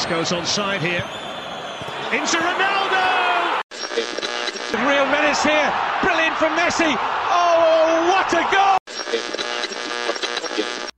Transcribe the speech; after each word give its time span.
Marquinhos 0.00 0.06
goes 0.06 0.32
on 0.32 0.46
side 0.46 0.80
here. 0.80 1.04
Into 2.12 2.36
Ronaldo! 2.38 3.60
Real 4.86 5.06
menace 5.06 5.42
here. 5.42 5.72
Brilliant 6.02 6.36
from 6.36 6.56
Messi. 6.56 6.96
Oh, 7.30 8.08
what 8.08 8.32
a 8.32 8.42
goal! 8.50 8.76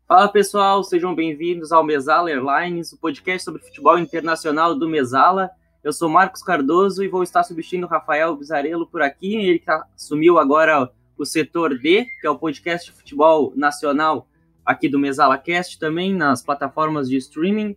Fala 0.06 0.28
pessoal, 0.28 0.84
sejam 0.84 1.14
bem-vindos 1.14 1.72
ao 1.72 1.82
Mesala 1.82 2.30
Airlines, 2.30 2.92
o 2.92 2.98
podcast 2.98 3.44
sobre 3.44 3.62
futebol 3.62 3.98
internacional 3.98 4.74
do 4.74 4.88
Mesala. 4.88 5.50
Eu 5.82 5.92
sou 5.92 6.08
Marcos 6.08 6.42
Cardoso 6.42 7.02
e 7.02 7.08
vou 7.08 7.22
estar 7.22 7.42
substituindo 7.44 7.86
o 7.86 7.90
Rafael 7.90 8.36
Bizarello 8.36 8.86
por 8.86 9.02
aqui. 9.02 9.34
Ele 9.36 9.62
assumiu 9.96 10.38
agora 10.38 10.90
o 11.16 11.24
setor 11.24 11.78
D, 11.78 12.04
que 12.20 12.26
é 12.26 12.30
o 12.30 12.38
podcast 12.38 12.90
de 12.90 12.96
futebol 12.96 13.52
nacional 13.56 14.28
aqui 14.64 14.88
do 14.88 14.98
Mesala 14.98 15.38
Cast, 15.38 15.78
também 15.78 16.14
nas 16.14 16.42
plataformas 16.42 17.08
de 17.08 17.16
streaming. 17.16 17.76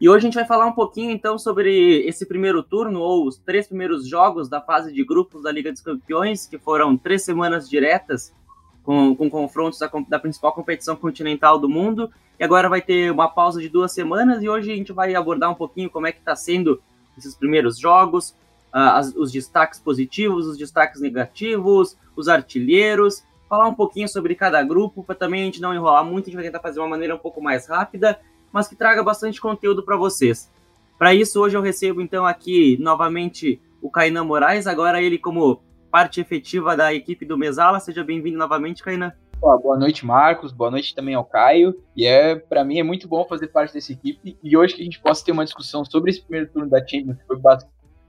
E 0.00 0.08
hoje 0.08 0.18
a 0.18 0.28
gente 0.28 0.34
vai 0.34 0.44
falar 0.44 0.66
um 0.66 0.72
pouquinho 0.72 1.12
então 1.12 1.38
sobre 1.38 2.04
esse 2.06 2.26
primeiro 2.26 2.62
turno, 2.62 3.00
ou 3.00 3.26
os 3.26 3.38
três 3.38 3.68
primeiros 3.68 4.08
jogos 4.08 4.48
da 4.48 4.60
fase 4.60 4.92
de 4.92 5.04
grupos 5.04 5.44
da 5.44 5.52
Liga 5.52 5.70
dos 5.70 5.80
Campeões, 5.80 6.46
que 6.46 6.58
foram 6.58 6.96
três 6.96 7.22
semanas 7.22 7.68
diretas 7.68 8.34
com, 8.82 9.14
com 9.14 9.30
confrontos 9.30 9.78
da, 9.78 9.90
da, 10.08 10.18
principal 10.18 10.52
competição 10.52 10.96
continental 10.96 11.58
do 11.58 11.68
mundo. 11.68 12.10
E 12.38 12.44
agora 12.44 12.68
vai 12.68 12.82
ter 12.82 13.12
uma 13.12 13.28
pausa 13.28 13.60
de 13.60 13.68
duas 13.68 13.92
semanas 13.92 14.42
e 14.42 14.48
hoje 14.48 14.72
a 14.72 14.76
gente 14.76 14.92
vai 14.92 15.14
abordar 15.14 15.50
um 15.50 15.54
pouquinho 15.54 15.88
como 15.88 16.08
é 16.08 16.12
que 16.12 16.18
está 16.18 16.34
sendo 16.34 16.82
esses 17.16 17.36
primeiros 17.36 17.78
jogos, 17.78 18.30
uh, 18.74 18.96
as, 18.96 19.14
os 19.14 19.30
destaques 19.30 19.78
positivos, 19.78 20.48
os 20.48 20.58
destaques 20.58 21.00
negativos, 21.00 21.96
os 22.16 22.26
artilheiros, 22.26 23.22
falar 23.48 23.68
um 23.68 23.74
pouquinho 23.74 24.08
sobre 24.08 24.34
cada 24.34 24.60
grupo, 24.64 25.04
para 25.04 25.14
também 25.14 25.42
a 25.42 25.44
gente 25.44 25.62
não 25.62 25.72
enrolar 25.72 26.04
muito, 26.04 26.24
a 26.24 26.26
gente 26.26 26.34
vai 26.34 26.44
tentar 26.44 26.58
fazer 26.58 26.74
de 26.74 26.80
uma 26.80 26.88
maneira 26.88 27.14
um 27.14 27.18
pouco 27.18 27.40
mais 27.40 27.68
rápida 27.68 28.18
mas 28.54 28.68
que 28.68 28.76
traga 28.76 29.02
bastante 29.02 29.40
conteúdo 29.40 29.84
para 29.84 29.96
vocês. 29.96 30.48
Para 30.96 31.12
isso, 31.12 31.42
hoje 31.42 31.56
eu 31.56 31.60
recebo 31.60 32.00
então 32.00 32.24
aqui 32.24 32.78
novamente 32.80 33.60
o 33.82 33.90
Kainan 33.90 34.22
Moraes, 34.22 34.68
agora 34.68 35.02
ele 35.02 35.18
como 35.18 35.60
parte 35.90 36.20
efetiva 36.20 36.76
da 36.76 36.94
equipe 36.94 37.26
do 37.26 37.36
Mesala. 37.36 37.80
Seja 37.80 38.04
bem-vindo 38.04 38.38
novamente, 38.38 38.80
Kainan. 38.80 39.12
Boa 39.40 39.76
noite, 39.76 40.06
Marcos. 40.06 40.52
Boa 40.52 40.70
noite 40.70 40.94
também 40.94 41.16
ao 41.16 41.24
Caio. 41.24 41.74
E 41.96 42.06
é 42.06 42.36
para 42.36 42.64
mim 42.64 42.78
é 42.78 42.84
muito 42.84 43.08
bom 43.08 43.24
fazer 43.24 43.48
parte 43.48 43.74
dessa 43.74 43.92
equipe 43.92 44.38
e 44.40 44.56
hoje 44.56 44.76
que 44.76 44.82
a 44.82 44.84
gente 44.84 45.00
possa 45.00 45.24
ter 45.24 45.32
uma 45.32 45.44
discussão 45.44 45.84
sobre 45.84 46.12
esse 46.12 46.22
primeiro 46.22 46.50
turno 46.52 46.70
da 46.70 46.78
Champions, 46.78 47.18
que 47.18 47.26
foi, 47.26 47.36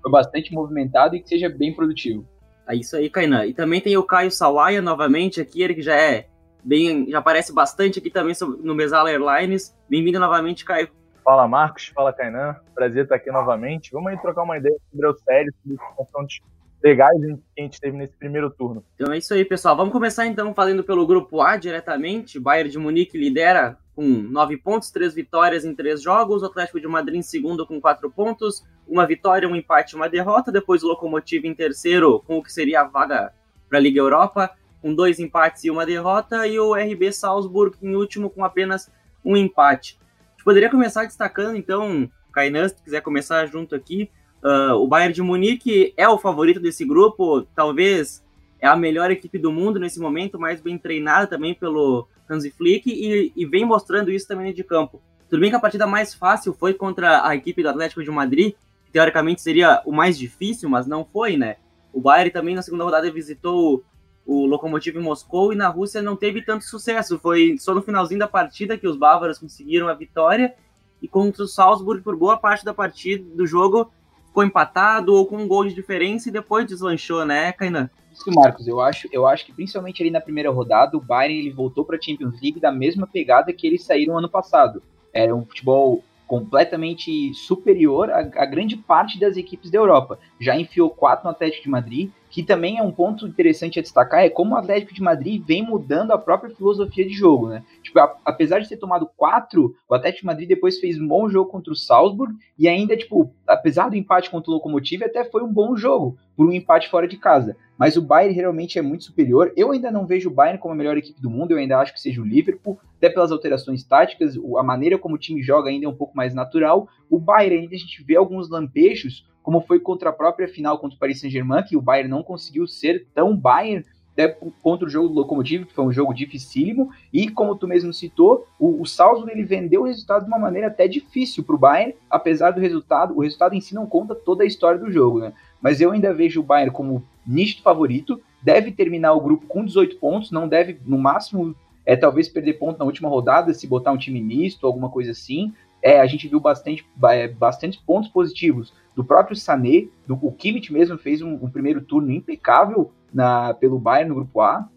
foi 0.01 0.11
bastante 0.11 0.53
movimentado 0.53 1.15
e 1.15 1.21
que 1.23 1.27
seja 1.27 1.49
bem 1.49 1.73
produtivo. 1.73 2.23
É 2.69 2.75
isso 2.75 2.95
aí, 2.95 3.09
Kainan. 3.09 3.47
E 3.47 3.53
também 3.53 3.81
tem 3.81 3.97
o 3.97 4.03
Caio 4.03 4.29
Sawaia 4.29 4.79
novamente 4.79 5.41
aqui, 5.41 5.63
ele 5.63 5.73
que 5.73 5.81
já 5.81 5.95
é 5.95 6.27
bem, 6.65 7.07
já 7.09 7.19
aparece 7.19 7.53
bastante 7.53 7.99
aqui 7.99 8.09
também 8.09 8.35
no 8.63 8.73
Mesala 8.73 9.11
Airlines. 9.11 9.75
Bem-vindo 9.87 10.19
novamente, 10.19 10.65
Caio. 10.65 10.89
Fala, 11.23 11.47
Marcos. 11.47 11.91
Fala, 11.93 12.11
Kainan. 12.11 12.55
Prazer 12.73 13.03
estar 13.03 13.15
aqui 13.15 13.31
novamente. 13.31 13.91
Vamos 13.91 14.11
aí 14.11 14.17
trocar 14.19 14.43
uma 14.43 14.57
ideia 14.57 14.75
sobre 14.91 15.07
o 15.07 15.13
série, 15.19 15.51
sobre 15.61 15.77
os 15.77 15.95
confrontos 15.95 16.39
legais 16.83 17.15
que 17.19 17.61
a 17.61 17.61
gente 17.61 17.79
teve 17.79 17.95
nesse 17.97 18.15
primeiro 18.15 18.49
turno. 18.49 18.83
Então 18.95 19.13
é 19.13 19.17
isso 19.17 19.33
aí, 19.33 19.45
pessoal. 19.45 19.75
Vamos 19.75 19.91
começar 19.91 20.25
então 20.25 20.53
fazendo 20.53 20.83
pelo 20.83 21.05
grupo 21.05 21.41
A 21.41 21.55
diretamente. 21.55 22.39
Bayern 22.39 22.69
de 22.69 22.79
Munique 22.79 23.17
lidera 23.17 23.77
com 23.95 24.03
nove 24.03 24.57
pontos, 24.57 24.91
três 24.91 25.13
vitórias 25.13 25.65
em 25.65 25.73
três 25.73 26.01
jogos. 26.01 26.43
O 26.43 26.47
Atlético 26.47 26.79
de 26.79 26.87
Madrid 26.87 27.17
em 27.17 27.23
segundo 27.23 27.65
com 27.65 27.79
quatro 27.79 28.11
pontos, 28.11 28.63
uma 28.87 29.05
vitória, 29.05 29.47
um 29.47 29.55
empate 29.55 29.95
uma 29.95 30.09
derrota. 30.09 30.51
Depois 30.51 30.83
o 30.83 30.87
Lokomotiv 30.87 31.45
em 31.45 31.55
terceiro 31.55 32.19
com 32.21 32.37
o 32.37 32.43
que 32.43 32.51
seria 32.51 32.81
a 32.81 32.83
vaga 32.85 33.33
para 33.67 33.79
a 33.79 33.81
Liga 33.81 33.99
Europa 33.99 34.51
com 34.85 34.93
dois 34.93 35.19
empates 35.19 35.63
e 35.63 35.71
uma 35.71 35.83
derrota, 35.83 36.45
e 36.45 36.59
o 36.59 36.75
RB 36.75 37.11
Salzburg 37.11 37.75
em 37.81 37.95
último 37.95 38.29
com 38.29 38.45
apenas 38.45 38.87
um 39.25 39.35
empate. 39.35 39.97
A 39.99 40.31
gente 40.33 40.43
poderia 40.43 40.69
começar 40.69 41.05
destacando, 41.05 41.57
então, 41.57 42.07
Kainan, 42.31 42.69
se 42.69 42.83
quiser 42.83 43.01
começar 43.01 43.47
junto 43.47 43.73
aqui, 43.73 44.11
uh, 44.43 44.75
o 44.75 44.85
Bayern 44.85 45.11
de 45.11 45.23
Munique 45.23 45.91
é 45.97 46.07
o 46.07 46.19
favorito 46.19 46.59
desse 46.59 46.85
grupo, 46.85 47.47
talvez 47.55 48.23
é 48.59 48.67
a 48.67 48.75
melhor 48.75 49.09
equipe 49.09 49.39
do 49.39 49.51
mundo 49.51 49.79
nesse 49.79 49.99
momento, 49.99 50.37
mais 50.37 50.61
bem 50.61 50.77
treinada 50.77 51.25
também 51.25 51.55
pelo 51.55 52.07
Hansi 52.29 52.51
Flick, 52.51 52.87
e, 52.87 53.33
e 53.35 53.43
vem 53.43 53.65
mostrando 53.65 54.11
isso 54.11 54.27
também 54.27 54.53
de 54.53 54.63
campo. 54.63 55.01
Tudo 55.27 55.39
bem 55.39 55.49
que 55.49 55.55
a 55.55 55.59
partida 55.59 55.87
mais 55.87 56.13
fácil 56.13 56.53
foi 56.53 56.75
contra 56.75 57.27
a 57.27 57.35
equipe 57.35 57.63
do 57.63 57.69
Atlético 57.69 58.03
de 58.03 58.11
Madrid, 58.11 58.53
que 58.85 58.91
teoricamente 58.91 59.41
seria 59.41 59.81
o 59.83 59.91
mais 59.91 60.15
difícil, 60.15 60.69
mas 60.69 60.85
não 60.85 61.03
foi, 61.03 61.37
né? 61.37 61.55
O 61.91 61.99
Bayern 61.99 62.29
também 62.29 62.53
na 62.53 62.61
segunda 62.61 62.83
rodada 62.83 63.11
visitou 63.11 63.83
o 64.25 64.45
Lokomotiv 64.45 64.97
Moscou 64.97 65.53
e 65.53 65.55
na 65.55 65.67
Rússia 65.67 66.01
não 66.01 66.15
teve 66.15 66.41
tanto 66.41 66.65
sucesso. 66.65 67.19
Foi 67.19 67.57
só 67.59 67.73
no 67.73 67.81
finalzinho 67.81 68.19
da 68.19 68.27
partida 68.27 68.77
que 68.77 68.87
os 68.87 68.97
bávaros 68.97 69.37
conseguiram 69.37 69.87
a 69.87 69.93
vitória 69.93 70.55
e 71.01 71.07
contra 71.07 71.43
o 71.43 71.47
Salzburg 71.47 72.01
por 72.01 72.15
boa 72.15 72.37
parte 72.37 72.65
da 72.65 72.73
partida 72.73 73.23
do 73.35 73.45
jogo 73.45 73.91
ficou 74.35 74.43
empatado 74.43 75.13
ou 75.13 75.25
com 75.25 75.37
um 75.37 75.47
gol 75.47 75.65
de 75.65 75.73
diferença 75.73 76.27
e 76.27 76.31
depois 76.31 76.65
deslanchou, 76.65 77.25
né, 77.25 77.53
Kainan? 77.53 77.89
Isso, 78.11 78.29
Marcos, 78.33 78.67
eu 78.67 78.81
acho, 78.81 79.07
eu 79.11 79.25
acho 79.25 79.45
que 79.45 79.53
principalmente 79.53 80.03
ali 80.03 80.11
na 80.11 80.19
primeira 80.19 80.51
rodada, 80.51 80.97
o 80.97 81.01
Bayern 81.01 81.39
ele 81.39 81.51
voltou 81.51 81.85
para 81.85 81.97
a 81.97 82.01
Champions 82.01 82.41
League 82.41 82.59
da 82.59 82.71
mesma 82.71 83.07
pegada 83.07 83.53
que 83.53 83.65
eles 83.65 83.85
saíram 83.85 84.17
ano 84.17 84.29
passado. 84.29 84.83
Era 85.13 85.33
um 85.33 85.45
futebol 85.45 86.03
completamente 86.27 87.33
superior 87.33 88.09
a, 88.09 88.19
a, 88.19 88.45
grande 88.45 88.75
parte 88.75 89.19
das 89.19 89.37
equipes 89.37 89.69
da 89.71 89.77
Europa. 89.77 90.19
Já 90.39 90.55
enfiou 90.59 90.89
quatro 90.89 91.25
no 91.25 91.31
Atlético 91.31 91.63
de 91.63 91.69
Madrid, 91.69 92.11
que 92.35 92.43
também 92.43 92.77
é 92.77 92.83
um 92.83 92.91
ponto 92.91 93.25
interessante 93.25 93.79
a 93.79 93.81
destacar, 93.81 94.25
é 94.25 94.29
como 94.29 94.55
o 94.55 94.57
Atlético 94.57 94.93
de 94.93 95.01
Madrid 95.01 95.41
vem 95.41 95.63
mudando 95.63 96.11
a 96.11 96.17
própria 96.17 96.53
filosofia 96.53 97.07
de 97.07 97.13
jogo, 97.13 97.47
né? 97.47 97.63
Tipo, 97.81 97.97
a, 97.97 98.13
apesar 98.25 98.59
de 98.59 98.67
ter 98.67 98.75
tomado 98.75 99.09
quatro, 99.15 99.73
o 99.87 99.95
Atlético 99.95 100.23
de 100.23 100.25
Madrid 100.25 100.49
depois 100.49 100.77
fez 100.77 100.99
um 100.99 101.07
bom 101.07 101.29
jogo 101.29 101.49
contra 101.49 101.71
o 101.71 101.75
Salzburg, 101.77 102.35
e 102.59 102.67
ainda, 102.67 102.97
tipo, 102.97 103.33
apesar 103.47 103.87
do 103.87 103.95
empate 103.95 104.29
contra 104.29 104.51
o 104.51 104.55
Lokomotiv, 104.55 105.01
até 105.01 105.23
foi 105.23 105.43
um 105.43 105.53
bom 105.53 105.77
jogo, 105.77 106.17
por 106.35 106.45
um 106.45 106.51
empate 106.51 106.89
fora 106.89 107.07
de 107.07 107.15
casa. 107.15 107.55
Mas 107.77 107.95
o 107.95 108.01
Bayern 108.01 108.35
realmente 108.35 108.77
é 108.77 108.81
muito 108.81 109.05
superior. 109.05 109.53
Eu 109.55 109.71
ainda 109.71 109.89
não 109.89 110.05
vejo 110.05 110.29
o 110.29 110.33
Bayern 110.33 110.59
como 110.59 110.73
a 110.73 110.77
melhor 110.77 110.97
equipe 110.97 111.21
do 111.21 111.29
mundo, 111.29 111.51
eu 111.51 111.57
ainda 111.57 111.77
acho 111.77 111.93
que 111.93 112.01
seja 112.01 112.21
o 112.21 112.25
Liverpool, 112.25 112.77
até 112.97 113.09
pelas 113.09 113.31
alterações 113.31 113.81
táticas, 113.85 114.35
a 114.57 114.63
maneira 114.63 114.97
como 114.97 115.15
o 115.15 115.17
time 115.17 115.41
joga 115.41 115.69
ainda 115.69 115.85
é 115.85 115.89
um 115.89 115.95
pouco 115.95 116.17
mais 116.17 116.33
natural. 116.33 116.89
O 117.09 117.17
Bayern 117.17 117.59
ainda 117.61 117.75
a 117.75 117.79
gente 117.79 118.03
vê 118.03 118.17
alguns 118.17 118.49
lampejos 118.49 119.25
como 119.45 119.61
foi 119.61 119.79
contra 119.79 120.09
a 120.09 120.13
própria 120.13 120.47
final 120.47 120.79
contra 120.79 120.95
o 120.95 120.99
Paris 120.99 121.19
Saint-Germain, 121.21 121.61
que 121.61 121.77
o 121.77 121.81
Bayern 121.81 122.09
não 122.09 122.23
conseguiu 122.23 122.65
ser 122.65 123.05
tão 123.13 123.37
Bayern 123.37 123.85
até 124.11 124.27
contra 124.63 124.87
o 124.87 124.89
jogo 124.89 125.07
do 125.07 125.13
Lokomotiv, 125.13 125.65
que 125.65 125.73
foi 125.73 125.85
um 125.85 125.91
jogo 125.91 126.15
dificílimo, 126.15 126.89
e 127.13 127.29
como 127.29 127.55
tu 127.55 127.67
mesmo 127.67 127.93
citou, 127.93 128.47
o, 128.57 128.81
o 128.81 128.87
Salzburg 128.87 129.31
ele 129.31 129.43
vendeu 129.43 129.81
o 129.81 129.85
resultado 129.85 130.23
de 130.23 130.29
uma 130.29 130.39
maneira 130.39 130.67
até 130.67 130.87
difícil 130.87 131.43
para 131.43 131.53
o 131.53 131.59
Bayern, 131.59 131.93
apesar 132.09 132.51
do 132.51 132.59
resultado, 132.59 133.15
o 133.15 133.21
resultado 133.21 133.53
em 133.53 133.61
si 133.61 133.75
não 133.75 133.85
conta 133.85 134.15
toda 134.15 134.43
a 134.43 134.47
história 134.47 134.79
do 134.79 134.91
jogo, 134.91 135.19
né? 135.19 135.31
Mas 135.61 135.79
eu 135.79 135.91
ainda 135.91 136.11
vejo 136.11 136.39
o 136.39 136.43
Bayern 136.43 136.73
como 136.73 137.03
nítido 137.27 137.61
favorito, 137.61 138.19
deve 138.41 138.71
terminar 138.71 139.13
o 139.13 139.21
grupo 139.21 139.45
com 139.45 139.63
18 139.63 139.97
pontos, 139.97 140.31
não 140.31 140.47
deve, 140.47 140.79
no 140.87 140.97
máximo, 140.97 141.55
é 141.85 141.95
talvez 141.95 142.27
perder 142.27 142.53
ponto 142.53 142.79
na 142.79 142.85
última 142.85 143.09
rodada, 143.09 143.53
se 143.53 143.67
botar 143.67 143.91
um 143.91 143.97
time 143.97 144.21
misto, 144.21 144.65
alguma 144.65 144.89
coisa 144.89 145.11
assim. 145.11 145.53
É, 145.83 145.99
a 145.99 146.07
gente 146.07 146.27
viu 146.27 146.39
bastante, 146.39 146.83
é, 147.11 147.27
bastante 147.27 147.79
pontos 147.85 148.09
positivos 148.09 148.73
do 148.95 149.03
próprio 149.03 149.35
Sané, 149.35 149.87
do, 150.07 150.13
o 150.21 150.31
Kimmich 150.31 150.71
mesmo 150.71 150.97
fez 150.97 151.21
um, 151.21 151.33
um, 151.33 151.49
primeiro 151.49 151.81
turno 151.81 152.11
impecável 152.11 152.91
na, 153.13 153.53
pelo 153.53 153.77
Bayern 153.77 154.09
no 154.09 154.15
grupo 154.15 154.41
A, 154.41 154.67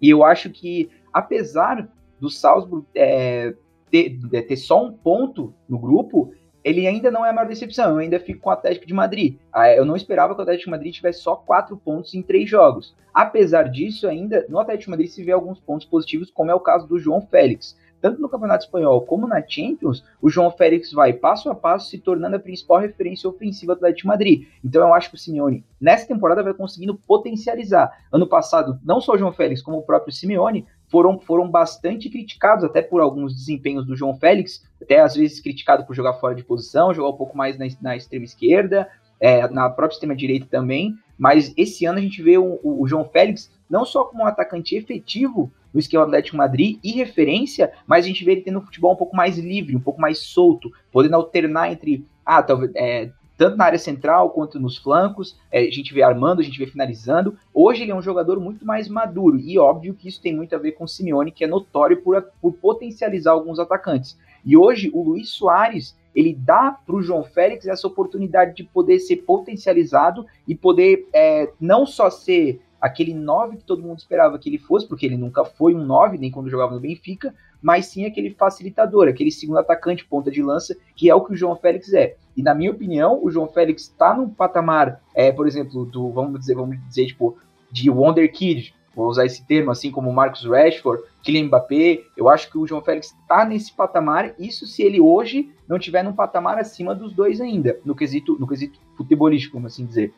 e 0.00 0.08
eu 0.08 0.24
acho 0.24 0.50
que, 0.50 0.88
apesar 1.12 1.88
do 2.20 2.30
Salzburg 2.30 2.86
é, 2.94 3.54
ter, 3.90 4.18
é, 4.32 4.42
ter 4.42 4.56
só 4.56 4.84
um 4.84 4.92
ponto 4.92 5.52
no 5.68 5.78
grupo, 5.78 6.32
ele 6.62 6.86
ainda 6.86 7.10
não 7.10 7.24
é 7.24 7.30
a 7.30 7.32
maior 7.32 7.48
decepção. 7.48 7.90
Eu 7.90 7.98
ainda 7.98 8.18
fico 8.18 8.40
com 8.40 8.50
o 8.50 8.52
Atlético 8.52 8.86
de 8.86 8.92
Madrid. 8.92 9.36
Ah, 9.52 9.70
eu 9.70 9.84
não 9.84 9.94
esperava 9.94 10.34
que 10.34 10.40
o 10.40 10.42
Atlético 10.42 10.64
de 10.64 10.70
Madrid 10.72 10.92
tivesse 10.92 11.20
só 11.20 11.36
quatro 11.36 11.76
pontos 11.76 12.12
em 12.14 12.22
três 12.22 12.48
jogos. 12.50 12.94
Apesar 13.14 13.64
disso, 13.64 14.08
ainda 14.08 14.44
no 14.48 14.58
Atlético 14.58 14.86
de 14.86 14.90
Madrid 14.90 15.08
se 15.08 15.22
vê 15.22 15.32
alguns 15.32 15.60
pontos 15.60 15.86
positivos, 15.86 16.30
como 16.30 16.50
é 16.50 16.54
o 16.54 16.60
caso 16.60 16.86
do 16.86 16.98
João 16.98 17.22
Félix 17.22 17.76
tanto 18.06 18.22
no 18.22 18.28
Campeonato 18.28 18.66
Espanhol 18.66 19.00
como 19.00 19.26
na 19.26 19.42
Champions, 19.44 20.04
o 20.22 20.30
João 20.30 20.48
Félix 20.48 20.92
vai 20.92 21.12
passo 21.12 21.50
a 21.50 21.56
passo 21.56 21.90
se 21.90 21.98
tornando 21.98 22.36
a 22.36 22.38
principal 22.38 22.78
referência 22.78 23.28
ofensiva 23.28 23.74
do 23.74 23.78
Atlético 23.78 24.02
de 24.02 24.06
Madrid. 24.06 24.46
Então 24.64 24.86
eu 24.86 24.94
acho 24.94 25.10
que 25.10 25.16
o 25.16 25.18
Simeone, 25.18 25.64
nessa 25.80 26.06
temporada, 26.06 26.40
vai 26.40 26.54
conseguindo 26.54 26.94
potencializar. 26.94 27.90
Ano 28.12 28.28
passado, 28.28 28.78
não 28.84 29.00
só 29.00 29.14
o 29.14 29.18
João 29.18 29.32
Félix, 29.32 29.60
como 29.60 29.78
o 29.78 29.82
próprio 29.82 30.14
Simeone 30.14 30.64
foram, 30.88 31.18
foram 31.18 31.50
bastante 31.50 32.08
criticados, 32.08 32.62
até 32.62 32.80
por 32.80 33.00
alguns 33.00 33.34
desempenhos 33.34 33.84
do 33.84 33.96
João 33.96 34.14
Félix, 34.14 34.64
até 34.80 35.00
às 35.00 35.16
vezes 35.16 35.40
criticado 35.40 35.84
por 35.84 35.96
jogar 35.96 36.14
fora 36.14 36.36
de 36.36 36.44
posição, 36.44 36.94
jogar 36.94 37.10
um 37.10 37.16
pouco 37.16 37.36
mais 37.36 37.58
na, 37.58 37.66
na 37.82 37.96
extrema 37.96 38.24
esquerda, 38.24 38.88
é, 39.18 39.48
na 39.48 39.68
própria 39.68 39.96
extrema 39.96 40.14
direita 40.14 40.46
também. 40.48 40.94
Mas 41.18 41.52
esse 41.56 41.86
ano 41.86 41.98
a 41.98 42.02
gente 42.02 42.22
vê 42.22 42.38
o, 42.38 42.60
o, 42.62 42.82
o 42.82 42.86
João 42.86 43.04
Félix 43.04 43.50
não 43.68 43.84
só 43.84 44.04
como 44.04 44.22
um 44.22 44.26
atacante 44.26 44.76
efetivo, 44.76 45.50
no 45.76 45.80
esquema 45.80 46.04
Atlético 46.04 46.38
Madrid 46.38 46.78
e 46.82 46.92
referência, 46.92 47.70
mas 47.86 48.06
a 48.06 48.08
gente 48.08 48.24
vê 48.24 48.32
ele 48.32 48.40
tendo 48.40 48.58
um 48.58 48.62
futebol 48.62 48.94
um 48.94 48.96
pouco 48.96 49.14
mais 49.14 49.36
livre, 49.36 49.76
um 49.76 49.80
pouco 49.80 50.00
mais 50.00 50.18
solto, 50.20 50.72
podendo 50.90 51.16
alternar 51.16 51.70
entre, 51.70 52.06
ah, 52.24 52.42
talvez, 52.42 52.72
é, 52.74 53.10
tanto 53.36 53.58
na 53.58 53.66
área 53.66 53.78
central 53.78 54.30
quanto 54.30 54.58
nos 54.58 54.78
flancos, 54.78 55.38
é, 55.52 55.60
a 55.60 55.70
gente 55.70 55.92
vê 55.92 56.02
armando, 56.02 56.40
a 56.40 56.42
gente 56.42 56.58
vê 56.58 56.66
finalizando. 56.66 57.36
Hoje 57.52 57.82
ele 57.82 57.90
é 57.90 57.94
um 57.94 58.00
jogador 58.00 58.40
muito 58.40 58.64
mais 58.64 58.88
maduro, 58.88 59.38
e 59.38 59.58
óbvio 59.58 59.92
que 59.92 60.08
isso 60.08 60.22
tem 60.22 60.34
muito 60.34 60.54
a 60.54 60.58
ver 60.58 60.72
com 60.72 60.84
o 60.84 60.88
Simeone, 60.88 61.30
que 61.30 61.44
é 61.44 61.46
notório 61.46 62.00
por, 62.00 62.22
por 62.40 62.54
potencializar 62.54 63.32
alguns 63.32 63.58
atacantes. 63.58 64.18
E 64.46 64.56
hoje 64.56 64.90
o 64.94 65.02
Luiz 65.02 65.28
Soares 65.28 65.94
ele 66.14 66.32
dá 66.32 66.72
para 66.72 66.96
o 66.96 67.02
João 67.02 67.22
Félix 67.22 67.66
essa 67.66 67.86
oportunidade 67.86 68.54
de 68.54 68.64
poder 68.64 68.98
ser 69.00 69.16
potencializado 69.16 70.24
e 70.48 70.54
poder 70.54 71.06
é, 71.12 71.50
não 71.60 71.84
só 71.84 72.08
ser 72.08 72.62
aquele 72.80 73.14
9 73.14 73.56
que 73.56 73.64
todo 73.64 73.82
mundo 73.82 73.98
esperava 73.98 74.38
que 74.38 74.48
ele 74.48 74.58
fosse, 74.58 74.86
porque 74.86 75.06
ele 75.06 75.16
nunca 75.16 75.44
foi 75.44 75.74
um 75.74 75.84
9, 75.84 76.18
nem 76.18 76.30
quando 76.30 76.50
jogava 76.50 76.74
no 76.74 76.80
Benfica, 76.80 77.34
mas 77.60 77.86
sim 77.86 78.04
aquele 78.04 78.30
facilitador, 78.30 79.08
aquele 79.08 79.30
segundo 79.30 79.58
atacante, 79.58 80.04
ponta 80.04 80.30
de 80.30 80.42
lança, 80.42 80.76
que 80.94 81.10
é 81.10 81.14
o 81.14 81.24
que 81.24 81.32
o 81.32 81.36
João 81.36 81.56
Félix 81.56 81.92
é. 81.92 82.16
E 82.36 82.42
na 82.42 82.54
minha 82.54 82.70
opinião, 82.70 83.18
o 83.22 83.30
João 83.30 83.48
Félix 83.48 83.84
está 83.84 84.14
num 84.14 84.28
patamar, 84.28 85.00
é, 85.14 85.32
por 85.32 85.46
exemplo, 85.46 85.84
do, 85.84 86.10
vamos 86.10 86.38
dizer, 86.38 86.54
vamos 86.54 86.78
dizer, 86.88 87.06
tipo, 87.06 87.36
de 87.70 87.90
Wonder 87.90 88.30
Kid, 88.30 88.74
vou 88.94 89.08
usar 89.08 89.26
esse 89.26 89.44
termo, 89.44 89.70
assim 89.70 89.90
como 89.90 90.12
Marcos 90.12 90.44
Rashford, 90.44 91.02
Kylian 91.22 91.44
Mbappé, 91.44 92.02
eu 92.16 92.28
acho 92.28 92.50
que 92.50 92.56
o 92.56 92.66
João 92.66 92.80
Félix 92.80 93.08
está 93.08 93.44
nesse 93.44 93.72
patamar, 93.74 94.34
isso 94.38 94.66
se 94.66 94.82
ele 94.82 95.00
hoje 95.00 95.50
não 95.68 95.78
tiver 95.78 96.02
num 96.02 96.14
patamar 96.14 96.58
acima 96.58 96.94
dos 96.94 97.12
dois 97.12 97.40
ainda, 97.40 97.78
no 97.84 97.94
quesito, 97.94 98.38
no 98.38 98.46
quesito 98.46 98.78
futebolístico, 98.96 99.56
vamos 99.56 99.72
assim 99.72 99.84
dizer. 99.84 100.14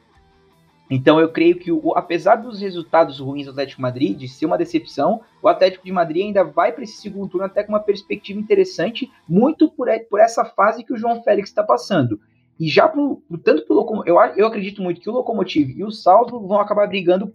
Então 0.90 1.20
eu 1.20 1.28
creio 1.28 1.58
que, 1.58 1.70
o, 1.70 1.92
apesar 1.94 2.36
dos 2.36 2.60
resultados 2.60 3.20
ruins 3.20 3.44
do 3.44 3.50
Atlético 3.50 3.82
Madrid, 3.82 4.16
de 4.16 4.28
ser 4.28 4.46
uma 4.46 4.56
decepção, 4.56 5.20
o 5.42 5.48
Atlético 5.48 5.84
de 5.84 5.92
Madrid 5.92 6.24
ainda 6.24 6.42
vai 6.42 6.72
para 6.72 6.84
esse 6.84 6.96
segundo 6.96 7.28
turno 7.28 7.46
até 7.46 7.62
com 7.62 7.72
uma 7.72 7.80
perspectiva 7.80 8.40
interessante, 8.40 9.10
muito 9.28 9.70
por, 9.70 9.88
por 10.08 10.20
essa 10.20 10.44
fase 10.44 10.82
que 10.82 10.92
o 10.92 10.96
João 10.96 11.22
Félix 11.22 11.50
está 11.50 11.62
passando. 11.62 12.18
E 12.58 12.68
já 12.68 12.88
por, 12.88 13.22
tanto 13.44 13.66
pelo 13.66 14.02
eu, 14.06 14.16
eu 14.36 14.46
acredito 14.46 14.82
muito 14.82 15.00
que 15.00 15.08
o 15.08 15.12
Locomotive 15.12 15.78
e 15.78 15.84
o 15.84 15.90
Salvo 15.90 16.40
vão 16.40 16.58
acabar 16.58 16.88
brigando 16.88 17.32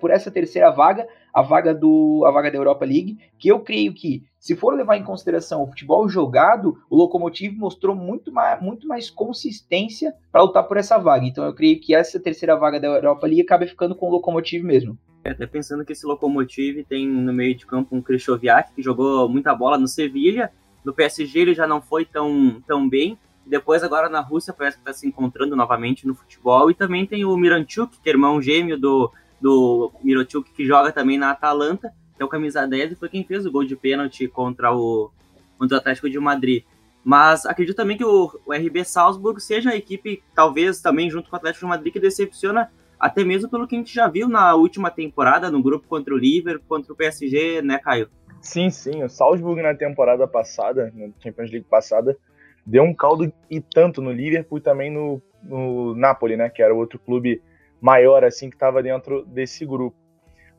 por, 0.00 0.10
essa 0.10 0.30
terceira 0.30 0.70
vaga, 0.70 1.06
a 1.32 1.42
vaga 1.42 1.74
do 1.74 2.24
a 2.26 2.30
vaga 2.30 2.50
da 2.50 2.56
Europa 2.56 2.84
League, 2.84 3.18
que 3.38 3.48
eu 3.48 3.60
creio 3.60 3.92
que 3.92 4.24
se 4.38 4.54
for 4.54 4.74
levar 4.74 4.96
em 4.96 5.02
consideração 5.02 5.62
o 5.62 5.66
futebol 5.66 6.08
jogado, 6.08 6.78
o 6.88 6.96
Lokomotiv 6.96 7.56
mostrou 7.58 7.96
muito 7.96 8.32
mais, 8.32 8.62
muito 8.62 8.86
mais 8.86 9.10
consistência 9.10 10.14
para 10.30 10.42
lutar 10.42 10.62
por 10.62 10.76
essa 10.76 10.98
vaga. 10.98 11.26
Então 11.26 11.44
eu 11.44 11.52
creio 11.52 11.80
que 11.80 11.94
essa 11.94 12.20
terceira 12.20 12.54
vaga 12.54 12.78
da 12.78 12.86
Europa 12.86 13.26
League 13.26 13.42
acaba 13.42 13.66
ficando 13.66 13.94
com 13.96 14.06
o 14.06 14.10
Lokomotiv 14.10 14.62
mesmo. 14.62 14.96
É, 15.24 15.30
até 15.30 15.46
pensando 15.46 15.84
que 15.84 15.92
esse 15.92 16.06
Lokomotiv 16.06 16.84
tem 16.84 17.08
no 17.08 17.32
meio 17.32 17.56
de 17.56 17.66
campo 17.66 17.96
um 17.96 18.00
Krychowiak, 18.00 18.72
que 18.72 18.82
jogou 18.82 19.28
muita 19.28 19.52
bola 19.52 19.76
no 19.76 19.88
Sevilha, 19.88 20.52
no 20.84 20.94
PSG 20.94 21.40
ele 21.40 21.54
já 21.54 21.66
não 21.66 21.82
foi 21.82 22.04
tão, 22.04 22.62
tão 22.64 22.88
bem, 22.88 23.18
depois 23.44 23.82
agora 23.82 24.08
na 24.08 24.20
Rússia 24.20 24.54
parece 24.56 24.76
que 24.76 24.82
está 24.82 24.92
se 24.92 25.06
encontrando 25.06 25.56
novamente 25.56 26.06
no 26.06 26.14
futebol, 26.14 26.70
e 26.70 26.74
também 26.74 27.04
tem 27.04 27.24
o 27.24 27.36
Miranchuk, 27.36 27.98
que 28.00 28.08
é 28.08 28.12
irmão 28.12 28.40
gêmeo 28.40 28.78
do, 28.78 29.10
do 29.40 29.92
Mirochuk, 30.02 30.52
que 30.52 30.64
joga 30.64 30.92
também 30.92 31.18
na 31.18 31.30
Atalanta, 31.30 31.92
é 32.18 32.24
o 32.24 32.28
camisa 32.28 32.66
10 32.66 32.92
e 32.92 32.94
foi 32.96 33.08
quem 33.08 33.24
fez 33.24 33.44
o 33.44 33.52
gol 33.52 33.64
de 33.64 33.76
pênalti 33.76 34.26
contra 34.28 34.74
o, 34.74 35.10
contra 35.58 35.76
o 35.76 35.80
Atlético 35.80 36.08
de 36.08 36.18
Madrid. 36.18 36.64
Mas 37.04 37.46
acredito 37.46 37.76
também 37.76 37.96
que 37.96 38.04
o, 38.04 38.30
o 38.44 38.52
RB 38.52 38.84
Salzburg 38.84 39.40
seja 39.40 39.70
a 39.70 39.76
equipe, 39.76 40.22
talvez 40.34 40.80
também 40.80 41.10
junto 41.10 41.30
com 41.30 41.36
o 41.36 41.38
Atlético 41.38 41.64
de 41.64 41.70
Madrid, 41.70 41.92
que 41.92 42.00
decepciona 42.00 42.70
até 42.98 43.22
mesmo 43.22 43.48
pelo 43.48 43.66
que 43.68 43.76
a 43.76 43.78
gente 43.78 43.94
já 43.94 44.08
viu 44.08 44.28
na 44.28 44.54
última 44.54 44.90
temporada, 44.90 45.50
no 45.50 45.62
grupo 45.62 45.86
contra 45.86 46.14
o 46.14 46.18
Liverpool, 46.18 46.66
contra 46.66 46.92
o 46.92 46.96
PSG, 46.96 47.62
né, 47.62 47.78
Caio? 47.78 48.08
Sim, 48.40 48.70
sim. 48.70 49.04
O 49.04 49.08
Salzburg 49.08 49.62
na 49.62 49.74
temporada 49.74 50.26
passada, 50.26 50.92
na 50.94 51.08
Champions 51.22 51.50
League 51.50 51.66
passada, 51.68 52.16
deu 52.64 52.82
um 52.82 52.94
caldo 52.94 53.32
e 53.50 53.60
tanto 53.60 54.00
no 54.00 54.10
Liverpool 54.10 54.58
e 54.58 54.62
também 54.62 54.90
no, 54.90 55.22
no 55.42 55.94
Napoli, 55.94 56.36
né, 56.36 56.48
que 56.48 56.62
era 56.62 56.74
o 56.74 56.78
outro 56.78 56.98
clube 56.98 57.40
maior 57.80 58.24
assim 58.24 58.48
que 58.48 58.56
estava 58.56 58.82
dentro 58.82 59.24
desse 59.26 59.64
grupo. 59.64 59.96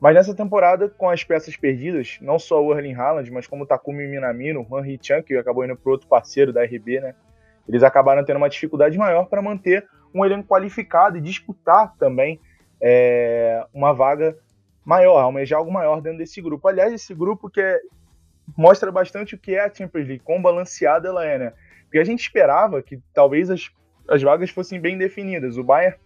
Mas 0.00 0.14
nessa 0.14 0.34
temporada, 0.34 0.88
com 0.88 1.10
as 1.10 1.24
peças 1.24 1.56
perdidas, 1.56 2.18
não 2.20 2.38
só 2.38 2.64
o 2.64 2.72
Erling 2.72 2.94
Haaland, 2.94 3.30
mas 3.32 3.46
como 3.46 3.64
o 3.64 3.66
Takumi 3.66 4.06
Minamino, 4.06 4.64
o 4.68 4.76
Han 4.76 4.84
Chan, 5.00 5.22
que 5.22 5.36
acabou 5.36 5.64
indo 5.64 5.76
para 5.76 5.90
outro 5.90 6.06
parceiro 6.06 6.52
da 6.52 6.62
RB, 6.62 7.00
né? 7.00 7.14
Eles 7.68 7.82
acabaram 7.82 8.24
tendo 8.24 8.36
uma 8.36 8.48
dificuldade 8.48 8.96
maior 8.96 9.26
para 9.26 9.42
manter 9.42 9.86
um 10.14 10.24
elenco 10.24 10.48
qualificado 10.48 11.18
e 11.18 11.20
disputar 11.20 11.94
também 11.98 12.40
é, 12.80 13.64
uma 13.74 13.92
vaga 13.92 14.36
maior, 14.84 15.18
almejar 15.18 15.58
algo 15.58 15.70
maior 15.70 16.00
dentro 16.00 16.18
desse 16.18 16.40
grupo. 16.40 16.66
Aliás, 16.66 16.92
esse 16.92 17.12
grupo 17.12 17.50
que 17.50 17.60
é, 17.60 17.78
mostra 18.56 18.90
bastante 18.90 19.34
o 19.34 19.38
que 19.38 19.54
é 19.54 19.64
a 19.64 19.74
Champions 19.74 20.06
League, 20.06 20.24
quão 20.24 20.40
balanceada 20.40 21.08
ela 21.08 21.26
é, 21.26 21.38
né? 21.38 21.52
Porque 21.82 21.98
a 21.98 22.04
gente 22.04 22.20
esperava 22.20 22.82
que 22.82 23.00
talvez 23.12 23.50
as, 23.50 23.68
as 24.08 24.22
vagas 24.22 24.50
fossem 24.50 24.80
bem 24.80 24.96
definidas. 24.96 25.56
O 25.56 25.64
Bayern 25.64 25.98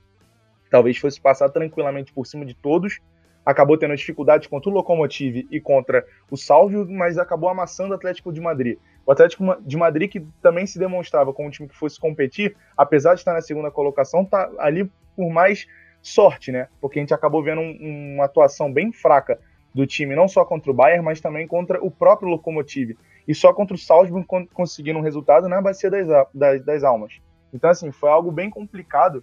talvez 0.73 0.97
fosse 0.97 1.21
passar 1.21 1.51
tranquilamente 1.51 2.15
por 2.15 2.27
cima 2.27 2.47
de 2.47 2.55
todos, 2.55 2.99
acabou 3.45 3.77
tendo 3.77 3.95
dificuldades 3.95 4.47
contra 4.47 4.71
o 4.71 4.73
Lokomotiv 4.73 5.47
e 5.51 5.61
contra 5.61 6.03
o 6.31 6.37
Salvio, 6.37 6.89
mas 6.89 7.19
acabou 7.19 7.51
amassando 7.51 7.93
o 7.93 7.95
Atlético 7.95 8.33
de 8.33 8.41
Madrid. 8.41 8.79
O 9.05 9.13
Atlético 9.13 9.45
de 9.61 9.77
Madrid, 9.77 10.11
que 10.11 10.21
também 10.41 10.67
se 10.67 10.79
demonstrava 10.79 11.31
como 11.35 11.49
um 11.49 11.51
time 11.51 11.69
que 11.69 11.77
fosse 11.77 12.01
competir, 12.01 12.57
apesar 12.75 13.13
de 13.13 13.21
estar 13.21 13.35
na 13.35 13.43
segunda 13.43 13.71
colocação, 13.71 14.25
tá 14.25 14.51
ali 14.59 14.91
por 15.15 15.29
mais 15.31 15.67
sorte, 16.01 16.51
né? 16.51 16.69
Porque 16.81 16.99
a 16.99 17.03
gente 17.03 17.13
acabou 17.13 17.43
vendo 17.43 17.61
um, 17.61 18.15
uma 18.15 18.25
atuação 18.25 18.73
bem 18.73 18.93
fraca 18.93 19.39
do 19.75 19.87
time, 19.87 20.17
não 20.17 20.27
só 20.27 20.43
contra 20.43 20.71
o 20.71 20.75
Bayern, 20.75 21.05
mas 21.05 21.21
também 21.21 21.47
contra 21.47 21.85
o 21.85 21.91
próprio 21.91 22.31
Lokomotiv. 22.31 22.97
E 23.29 23.35
só 23.35 23.53
contra 23.53 23.75
o 23.75 23.79
Salzburg 23.79 24.27
conseguindo 24.55 24.99
um 24.99 25.03
resultado 25.03 25.51
na 25.51 25.61
Bacia 25.61 25.91
das, 25.91 26.07
das, 26.33 26.65
das 26.65 26.83
Almas. 26.83 27.21
Então, 27.53 27.69
assim, 27.69 27.93
foi 27.93 28.09
algo 28.09 28.33
bem 28.33 28.49
complicado 28.49 29.23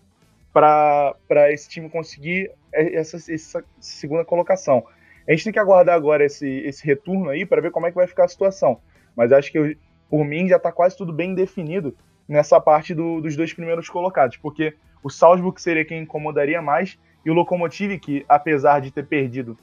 para 0.54 1.52
esse 1.52 1.70
time 1.70 1.90
conseguir 1.90 2.52
essa, 2.72 3.18
essa, 3.32 3.64
segunda 3.80 4.26
colocação. 4.26 4.86
A 5.28 5.32
gente 5.32 5.44
tem 5.44 5.54
que 5.54 5.60
aguardar 5.60 5.96
agora 5.96 6.26
esse, 6.26 6.48
esse 6.62 6.86
retorno 6.86 7.30
aí 7.30 7.46
para 7.46 7.62
ver 7.62 7.72
como 7.72 7.86
é 7.86 7.92
que 7.92 7.96
vai 7.96 8.08
ficar 8.08 8.26
a 8.26 8.28
situação. 8.28 8.80
Mas 9.16 9.32
acho 9.32 9.52
que, 9.52 9.78
por 10.10 10.26
mim, 10.26 10.48
já 10.48 10.58
está 10.58 10.72
quase 10.72 10.98
tudo 10.98 11.14
bem 11.14 11.36
definido 11.36 11.96
nessa 12.28 12.60
parte 12.60 12.94
do, 12.94 13.22
dos 13.22 13.36
dois 13.36 13.54
primeiros 13.54 13.90
colocados, 13.90 14.38
porque 14.38 14.76
o 15.04 15.10
Salzburg 15.10 15.62
seria 15.62 15.86
quem 15.86 16.04
incomodaria 16.04 16.62
mais 16.62 16.98
e 17.26 17.30
o 17.30 17.34
Lokomotiv, 17.34 17.98
que 18.00 18.26
apesar 18.28 18.80
de 18.80 18.92
ter 18.92 19.06
perdido, 19.06 19.58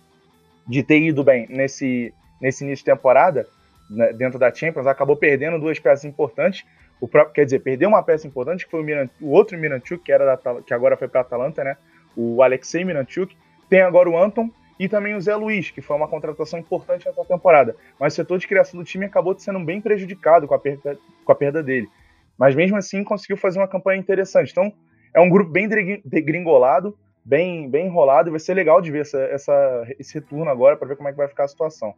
de 0.66 0.82
ter 0.82 1.00
ido 1.00 1.24
bem 1.24 1.46
nesse, 1.48 2.12
nesse 2.40 2.64
início 2.64 2.84
de 2.84 2.92
temporada, 2.92 3.46
né, 3.88 4.12
dentro 4.12 4.38
da 4.38 4.52
Champions, 4.52 4.86
acabou 4.86 5.16
perdendo 5.16 5.58
duas 5.58 5.78
peças 5.78 6.04
importantes, 6.04 6.64
o 7.00 7.06
próprio, 7.06 7.34
quer 7.34 7.44
dizer, 7.44 7.60
perdeu 7.60 7.88
uma 7.88 8.02
peça 8.02 8.26
importante, 8.26 8.64
que 8.64 8.70
foi 8.70 8.80
o, 8.80 8.84
Miran, 8.84 9.08
o 9.20 9.30
outro 9.30 9.58
Miranchuk, 9.58 10.02
que, 10.02 10.12
era 10.12 10.36
da, 10.36 10.62
que 10.62 10.72
agora 10.72 10.96
foi 10.96 11.08
para 11.08 11.20
Atalanta, 11.20 11.62
né? 11.62 11.76
O 12.16 12.42
Alexei 12.42 12.84
Miranchuk. 12.84 13.36
Tem 13.68 13.82
agora 13.82 14.08
o 14.08 14.16
Anton 14.16 14.50
e 14.78 14.88
também 14.88 15.14
o 15.14 15.20
Zé 15.20 15.34
Luiz, 15.34 15.70
que 15.70 15.82
foi 15.82 15.96
uma 15.96 16.08
contratação 16.08 16.58
importante 16.58 17.06
nessa 17.06 17.24
temporada. 17.24 17.76
Mas 17.98 18.12
o 18.12 18.16
setor 18.16 18.38
de 18.38 18.46
criação 18.46 18.78
do 18.78 18.84
time 18.84 19.04
acabou 19.04 19.38
sendo 19.38 19.60
bem 19.60 19.80
prejudicado 19.80 20.46
com 20.46 20.54
a 20.54 20.58
perda, 20.58 20.98
com 21.24 21.32
a 21.32 21.34
perda 21.34 21.62
dele. 21.62 21.88
Mas 22.38 22.54
mesmo 22.54 22.76
assim 22.76 23.04
conseguiu 23.04 23.36
fazer 23.36 23.58
uma 23.58 23.68
campanha 23.68 24.00
interessante. 24.00 24.50
Então 24.50 24.72
é 25.12 25.20
um 25.20 25.28
grupo 25.28 25.50
bem 25.50 25.68
degringolado, 26.04 26.96
bem, 27.24 27.68
bem 27.68 27.86
enrolado, 27.86 28.30
vai 28.30 28.40
ser 28.40 28.54
legal 28.54 28.80
de 28.80 28.90
ver 28.90 29.00
essa, 29.00 29.18
essa 29.18 29.86
esse 29.98 30.14
retorno 30.14 30.50
agora 30.50 30.76
para 30.76 30.88
ver 30.88 30.96
como 30.96 31.08
é 31.08 31.12
que 31.12 31.18
vai 31.18 31.28
ficar 31.28 31.44
a 31.44 31.48
situação 31.48 31.94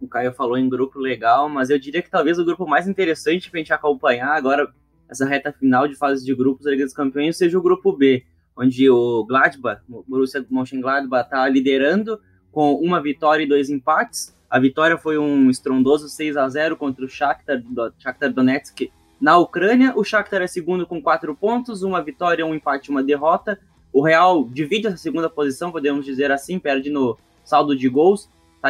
o 0.00 0.08
Caio 0.08 0.32
falou 0.32 0.56
em 0.56 0.68
grupo 0.68 0.98
legal, 0.98 1.48
mas 1.48 1.70
eu 1.70 1.78
diria 1.78 2.02
que 2.02 2.10
talvez 2.10 2.38
o 2.38 2.44
grupo 2.44 2.66
mais 2.66 2.86
interessante 2.86 3.50
para 3.50 3.58
a 3.58 3.62
gente 3.62 3.72
acompanhar 3.72 4.36
agora, 4.36 4.72
essa 5.08 5.26
reta 5.26 5.52
final 5.52 5.88
de 5.88 5.94
fase 5.94 6.24
de 6.24 6.34
grupos 6.34 6.64
da 6.64 6.70
Liga 6.70 6.84
dos 6.84 6.94
Campeões, 6.94 7.36
seja 7.36 7.58
o 7.58 7.62
grupo 7.62 7.92
B, 7.92 8.24
onde 8.56 8.88
o 8.90 9.24
Gladbach, 9.24 9.82
o 9.88 10.04
Borussia 10.06 10.44
Mönchengladbach, 10.50 11.24
está 11.24 11.48
liderando 11.48 12.20
com 12.52 12.74
uma 12.74 13.00
vitória 13.00 13.44
e 13.44 13.48
dois 13.48 13.70
empates. 13.70 14.36
A 14.50 14.58
vitória 14.58 14.96
foi 14.96 15.18
um 15.18 15.50
estrondoso 15.50 16.08
6 16.08 16.36
a 16.36 16.48
0 16.48 16.76
contra 16.76 17.04
o 17.04 17.08
Shakhtar, 17.08 17.62
do, 17.62 17.92
Shakhtar 17.98 18.32
Donetsk 18.32 18.90
na 19.20 19.36
Ucrânia. 19.38 19.92
O 19.96 20.04
Shakhtar 20.04 20.42
é 20.42 20.46
segundo 20.46 20.86
com 20.86 21.02
quatro 21.02 21.34
pontos, 21.34 21.82
uma 21.82 22.02
vitória, 22.02 22.46
um 22.46 22.54
empate 22.54 22.90
uma 22.90 23.02
derrota. 23.02 23.58
O 23.92 24.02
Real 24.02 24.44
divide 24.44 24.86
essa 24.86 24.96
segunda 24.96 25.28
posição, 25.28 25.72
podemos 25.72 26.04
dizer 26.04 26.30
assim, 26.30 26.58
perde 26.58 26.90
no 26.90 27.18
saldo 27.44 27.76
de 27.76 27.88
gols 27.88 28.28
está 28.58 28.68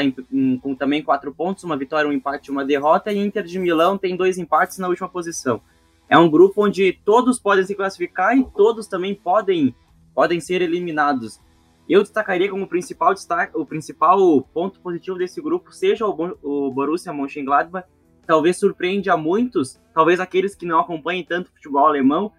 com 0.63 0.75
também 0.75 1.03
quatro 1.03 1.35
pontos, 1.35 1.65
uma 1.65 1.77
vitória, 1.77 2.09
um 2.09 2.13
empate 2.13 2.51
uma 2.51 2.65
derrota, 2.65 3.11
e 3.11 3.19
Inter 3.19 3.43
de 3.43 3.59
Milão 3.59 3.99
tem 3.99 4.17
dois 4.17 4.39
empates 4.39 4.79
na 4.79 4.89
última 4.89 5.09
posição. 5.09 5.61
É 6.09 6.17
um 6.17 6.31
grupo 6.31 6.65
onde 6.65 6.93
todos 7.05 7.39
podem 7.39 7.65
se 7.65 7.75
classificar 7.75 8.37
e 8.37 8.45
todos 8.45 8.87
também 8.87 9.15
podem, 9.15 9.75
podem 10.15 10.41
ser 10.41 10.63
eliminados. 10.63 11.41
Eu 11.89 12.03
destacaria 12.03 12.51
como 12.51 12.67
principal 12.67 13.15
destaque, 13.15 13.57
o 13.57 13.65
principal 13.65 14.43
ponto 14.55 14.79
positivo 14.81 15.19
desse 15.19 15.41
grupo 15.41 15.73
seja 15.73 16.07
o, 16.07 16.39
o 16.43 16.71
Borussia 16.71 17.13
Mönchengladbach, 17.13 17.87
talvez 18.27 18.59
surpreende 18.59 19.09
a 19.09 19.17
muitos, 19.17 19.81
talvez 19.95 20.21
aqueles 20.21 20.55
que 20.55 20.67
não 20.67 20.79
acompanhem 20.79 21.25
tanto 21.25 21.51
futebol 21.51 21.87
alemão, 21.87 22.31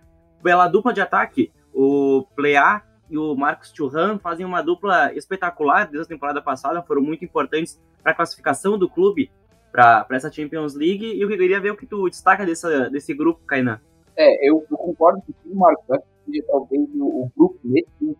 pela 0.44 0.68
dupla 0.68 0.94
de 0.94 1.02
ataque, 1.02 1.52
o 1.74 2.26
Plea 2.36 2.84
e 3.10 3.18
o 3.18 3.36
Marcos 3.36 3.74
Churran 3.76 4.20
fazem 4.20 4.46
uma 4.46 4.62
dupla 4.62 5.14
espetacular 5.14 5.86
desde 5.86 6.06
a 6.06 6.16
temporada 6.16 6.42
passada, 6.42 6.82
foram 6.82 7.02
muito 7.02 7.26
importantes 7.26 7.82
para 8.04 8.12
a 8.12 8.16
classificação 8.16 8.78
do 8.78 8.90
clube 8.90 9.32
para 9.72 10.06
essa 10.12 10.32
Champions 10.32 10.76
League. 10.76 11.06
E 11.06 11.22
eu 11.22 11.28
queria 11.28 11.60
ver 11.60 11.72
o 11.72 11.78
que 11.78 11.86
tu 11.86 12.10
destaca 12.10 12.46
dessa, 12.46 12.90
desse 12.90 13.14
grupo, 13.14 13.42
Kainan. 13.46 13.80
É, 14.16 14.50
eu, 14.50 14.66
eu 14.70 14.78
concordo 14.78 15.22
com 15.22 15.50
o 15.50 15.56
Marcos. 15.56 15.86
Que 16.32 16.44
talvez 16.44 16.88
o, 16.94 17.24
o 17.24 17.32
grupo 17.36 17.60
nesse 17.64 18.16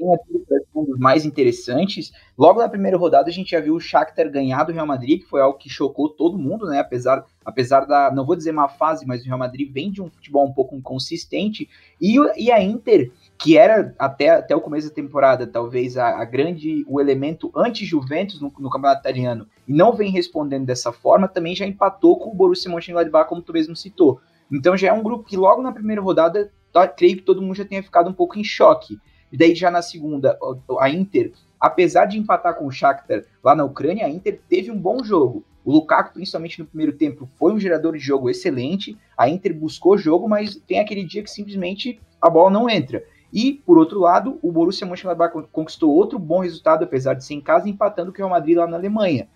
tenha 0.00 0.18
para 0.46 0.58
um 0.74 0.84
dos 0.84 0.98
mais 0.98 1.24
interessantes. 1.24 2.10
Logo 2.36 2.58
na 2.58 2.68
primeira 2.68 2.96
rodada 2.96 3.28
a 3.28 3.32
gente 3.32 3.50
já 3.50 3.60
viu 3.60 3.74
o 3.74 3.80
Shakhtar 3.80 4.30
ganhar 4.30 4.64
do 4.64 4.72
Real 4.72 4.86
Madrid, 4.86 5.20
que 5.20 5.28
foi 5.28 5.40
algo 5.40 5.58
que 5.58 5.68
chocou 5.68 6.08
todo 6.08 6.38
mundo, 6.38 6.66
né? 6.66 6.78
Apesar, 6.78 7.24
apesar 7.44 7.84
da, 7.84 8.10
não 8.10 8.24
vou 8.24 8.34
dizer 8.34 8.52
má 8.52 8.68
fase, 8.68 9.06
mas 9.06 9.22
o 9.22 9.26
Real 9.26 9.38
Madrid 9.38 9.70
vem 9.70 9.90
de 9.90 10.00
um 10.00 10.10
futebol 10.10 10.46
um 10.46 10.52
pouco 10.52 10.74
inconsistente. 10.74 11.68
E, 12.00 12.16
e 12.36 12.50
a 12.50 12.62
Inter, 12.62 13.12
que 13.40 13.56
era 13.56 13.94
até, 13.98 14.28
até 14.28 14.54
o 14.54 14.60
começo 14.60 14.90
da 14.90 14.94
temporada, 14.94 15.46
talvez 15.46 15.96
a, 15.96 16.20
a 16.20 16.24
grande, 16.26 16.84
o 16.86 17.00
elemento 17.00 17.50
anti-Juventus 17.56 18.38
no, 18.38 18.52
no, 18.58 18.68
campeonato 18.68 19.00
italiano, 19.00 19.46
e 19.66 19.72
não 19.72 19.94
vem 19.94 20.10
respondendo 20.10 20.66
dessa 20.66 20.92
forma, 20.92 21.26
também 21.26 21.56
já 21.56 21.64
empatou 21.64 22.18
com 22.18 22.30
o 22.30 22.34
Borussia 22.34 22.70
Mönchengladbach, 22.70 23.26
como 23.26 23.40
tu 23.40 23.54
mesmo 23.54 23.74
citou. 23.74 24.20
Então 24.52 24.76
já 24.76 24.88
é 24.88 24.92
um 24.92 25.02
grupo 25.02 25.24
que 25.24 25.38
logo 25.38 25.62
na 25.62 25.72
primeira 25.72 26.02
rodada, 26.02 26.52
tá, 26.70 26.86
creio 26.86 27.16
que 27.16 27.22
todo 27.22 27.40
mundo 27.40 27.54
já 27.54 27.64
tenha 27.64 27.82
ficado 27.82 28.10
um 28.10 28.12
pouco 28.12 28.38
em 28.38 28.44
choque. 28.44 28.98
E 29.32 29.38
daí 29.38 29.54
já 29.54 29.70
na 29.70 29.80
segunda, 29.80 30.38
a 30.78 30.90
Inter, 30.90 31.32
apesar 31.58 32.04
de 32.04 32.18
empatar 32.18 32.56
com 32.56 32.66
o 32.66 32.70
Shakhtar 32.70 33.24
lá 33.42 33.54
na 33.54 33.64
Ucrânia, 33.64 34.04
a 34.04 34.10
Inter 34.10 34.38
teve 34.50 34.70
um 34.70 34.78
bom 34.78 35.02
jogo. 35.02 35.46
O 35.64 35.72
Lukaku, 35.72 36.12
principalmente 36.12 36.58
no 36.58 36.66
primeiro 36.66 36.92
tempo, 36.92 37.26
foi 37.38 37.54
um 37.54 37.60
gerador 37.60 37.94
de 37.94 38.00
jogo 38.00 38.28
excelente. 38.28 38.98
A 39.16 39.30
Inter 39.30 39.54
buscou 39.54 39.96
jogo, 39.96 40.28
mas 40.28 40.56
tem 40.56 40.78
aquele 40.78 41.04
dia 41.04 41.22
que 41.22 41.30
simplesmente 41.30 41.98
a 42.20 42.28
bola 42.28 42.50
não 42.50 42.68
entra. 42.68 43.02
E, 43.32 43.54
por 43.64 43.78
outro 43.78 44.00
lado, 44.00 44.38
o 44.42 44.50
Borussia 44.50 44.86
Mönchengladbach 44.86 45.32
conquistou 45.52 45.94
outro 45.94 46.18
bom 46.18 46.40
resultado, 46.40 46.82
apesar 46.82 47.14
de 47.14 47.24
ser 47.24 47.34
em 47.34 47.40
casa, 47.40 47.68
empatando 47.68 48.12
com 48.12 48.16
o 48.16 48.18
Real 48.18 48.30
Madrid 48.30 48.56
lá 48.56 48.66
na 48.66 48.76
Alemanha. 48.76 49.28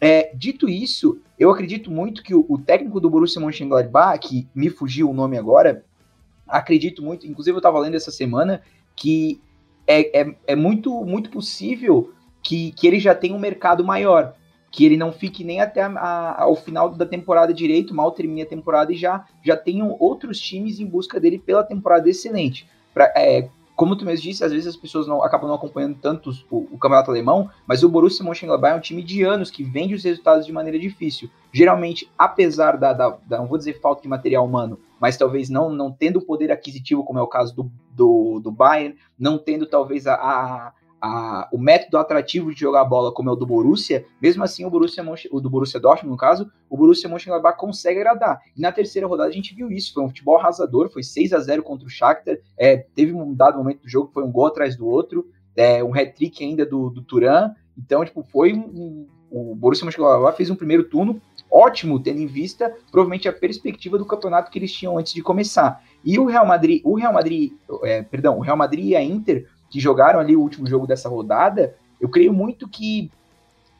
É, 0.00 0.30
dito 0.34 0.68
isso, 0.68 1.20
eu 1.38 1.50
acredito 1.50 1.90
muito 1.90 2.22
que 2.22 2.34
o, 2.34 2.46
o, 2.48 2.56
técnico 2.56 3.00
do 3.00 3.10
Borussia 3.10 3.40
Mönchengladbach, 3.40 4.18
que 4.26 4.46
me 4.54 4.70
fugiu 4.70 5.10
o 5.10 5.14
nome 5.14 5.36
agora, 5.36 5.84
acredito 6.46 7.02
muito, 7.02 7.26
inclusive 7.26 7.54
eu 7.54 7.58
estava 7.58 7.78
lendo 7.80 7.96
essa 7.96 8.10
semana, 8.10 8.62
que 8.96 9.40
é, 9.86 10.20
é, 10.20 10.34
é, 10.46 10.56
muito, 10.56 11.04
muito 11.04 11.30
possível 11.30 12.12
que, 12.42 12.72
que 12.72 12.86
ele 12.86 13.00
já 13.00 13.14
tenha 13.14 13.34
um 13.34 13.38
mercado 13.38 13.84
maior, 13.84 14.34
que 14.70 14.84
ele 14.84 14.96
não 14.96 15.12
fique 15.12 15.42
nem 15.42 15.60
até 15.60 15.82
a, 15.82 15.88
a, 15.88 16.42
ao 16.42 16.54
final 16.54 16.90
da 16.90 17.04
temporada 17.04 17.52
direito, 17.52 17.94
mal 17.94 18.12
termine 18.12 18.42
a 18.42 18.46
temporada 18.46 18.92
e 18.92 18.96
já, 18.96 19.26
já 19.42 19.56
tenham 19.56 19.96
outros 19.98 20.38
times 20.38 20.78
em 20.78 20.86
busca 20.86 21.18
dele 21.18 21.38
pela 21.38 21.64
temporada 21.64 22.08
excelente. 22.08 22.68
Pra, 22.94 23.12
é, 23.16 23.48
como 23.78 23.94
tu 23.94 24.04
mesmo 24.04 24.24
disse, 24.24 24.42
às 24.42 24.50
vezes 24.50 24.66
as 24.66 24.76
pessoas 24.76 25.06
não 25.06 25.22
acabam 25.22 25.46
não 25.46 25.54
acompanhando 25.54 25.96
tanto 26.02 26.30
o, 26.50 26.66
o, 26.72 26.78
campeonato 26.78 27.12
alemão, 27.12 27.48
mas 27.64 27.84
o 27.84 27.88
Borussia 27.88 28.24
Mönchengladbach 28.24 28.74
é 28.74 28.76
um 28.76 28.80
time 28.80 29.04
de 29.04 29.22
anos 29.22 29.52
que 29.52 29.62
vende 29.62 29.94
os 29.94 30.02
resultados 30.02 30.44
de 30.44 30.52
maneira 30.52 30.76
difícil. 30.76 31.30
Geralmente, 31.52 32.10
apesar 32.18 32.76
da, 32.76 32.92
da, 32.92 33.16
da, 33.24 33.38
não 33.38 33.46
vou 33.46 33.56
dizer 33.56 33.80
falta 33.80 34.02
de 34.02 34.08
material 34.08 34.44
humano, 34.44 34.80
mas 34.98 35.16
talvez 35.16 35.48
não, 35.48 35.70
não 35.70 35.92
tendo 35.92 36.18
o 36.18 36.24
poder 36.24 36.50
aquisitivo, 36.50 37.04
como 37.04 37.20
é 37.20 37.22
o 37.22 37.28
caso 37.28 37.54
do, 37.54 37.70
do, 37.92 38.40
do 38.40 38.50
Bayern, 38.50 38.96
não 39.16 39.38
tendo 39.38 39.64
talvez 39.64 40.08
a, 40.08 40.14
a 40.14 40.72
a, 41.00 41.48
o 41.52 41.58
método 41.58 41.98
atrativo 41.98 42.52
de 42.52 42.60
jogar 42.60 42.84
bola 42.84 43.12
como 43.12 43.30
é 43.30 43.32
o 43.32 43.36
do 43.36 43.46
Borussia, 43.46 44.04
mesmo 44.20 44.42
assim 44.42 44.64
o 44.64 44.70
Borussia 44.70 45.04
o 45.30 45.40
do 45.40 45.50
Borussia 45.50 45.80
Dortmund, 45.80 46.10
no 46.10 46.16
caso, 46.16 46.50
o 46.68 46.76
Borussia 46.76 47.08
Mönchengladbach 47.08 47.58
consegue 47.58 48.00
agradar. 48.00 48.40
E 48.56 48.60
na 48.60 48.72
terceira 48.72 49.06
rodada 49.06 49.28
a 49.28 49.32
gente 49.32 49.54
viu 49.54 49.70
isso, 49.70 49.92
foi 49.94 50.02
um 50.02 50.08
futebol 50.08 50.38
arrasador, 50.38 50.90
foi 50.90 51.02
6 51.02 51.32
a 51.32 51.38
0 51.38 51.62
contra 51.62 51.86
o 51.86 51.90
Shakhtar, 51.90 52.38
é, 52.56 52.76
teve 52.76 53.12
um 53.12 53.34
dado 53.34 53.58
momento 53.58 53.82
do 53.82 53.88
jogo, 53.88 54.10
foi 54.12 54.24
um 54.24 54.32
gol 54.32 54.46
atrás 54.46 54.76
do 54.76 54.86
outro, 54.86 55.28
é, 55.56 55.82
um 55.82 55.94
hat-trick 55.94 56.44
ainda 56.44 56.66
do, 56.66 56.90
do 56.90 57.02
Turan, 57.02 57.52
então, 57.76 58.04
tipo, 58.04 58.22
foi 58.22 58.52
um, 58.52 58.58
um 58.58 59.06
o 59.30 59.54
Borussia 59.54 59.84
Mönchengladbach 59.84 60.36
fez 60.36 60.50
um 60.50 60.56
primeiro 60.56 60.84
turno 60.84 61.20
ótimo, 61.50 62.00
tendo 62.00 62.20
em 62.20 62.26
vista 62.26 62.74
provavelmente 62.90 63.28
a 63.28 63.32
perspectiva 63.32 63.98
do 63.98 64.06
campeonato 64.06 64.50
que 64.50 64.58
eles 64.58 64.72
tinham 64.72 64.98
antes 64.98 65.12
de 65.12 65.22
começar. 65.22 65.82
E 66.04 66.18
o 66.18 66.26
Real 66.26 66.46
Madrid, 66.46 66.80
o 66.84 66.94
Real 66.94 67.12
Madrid, 67.12 67.52
é, 67.82 68.02
perdão, 68.02 68.38
o 68.38 68.40
Real 68.40 68.56
Madrid 68.56 68.86
e 68.86 68.96
a 68.96 69.02
Inter 69.02 69.46
que 69.70 69.80
jogaram 69.80 70.20
ali 70.20 70.36
o 70.36 70.40
último 70.40 70.66
jogo 70.66 70.86
dessa 70.86 71.08
rodada, 71.08 71.74
eu 72.00 72.08
creio 72.08 72.32
muito 72.32 72.68
que 72.68 73.10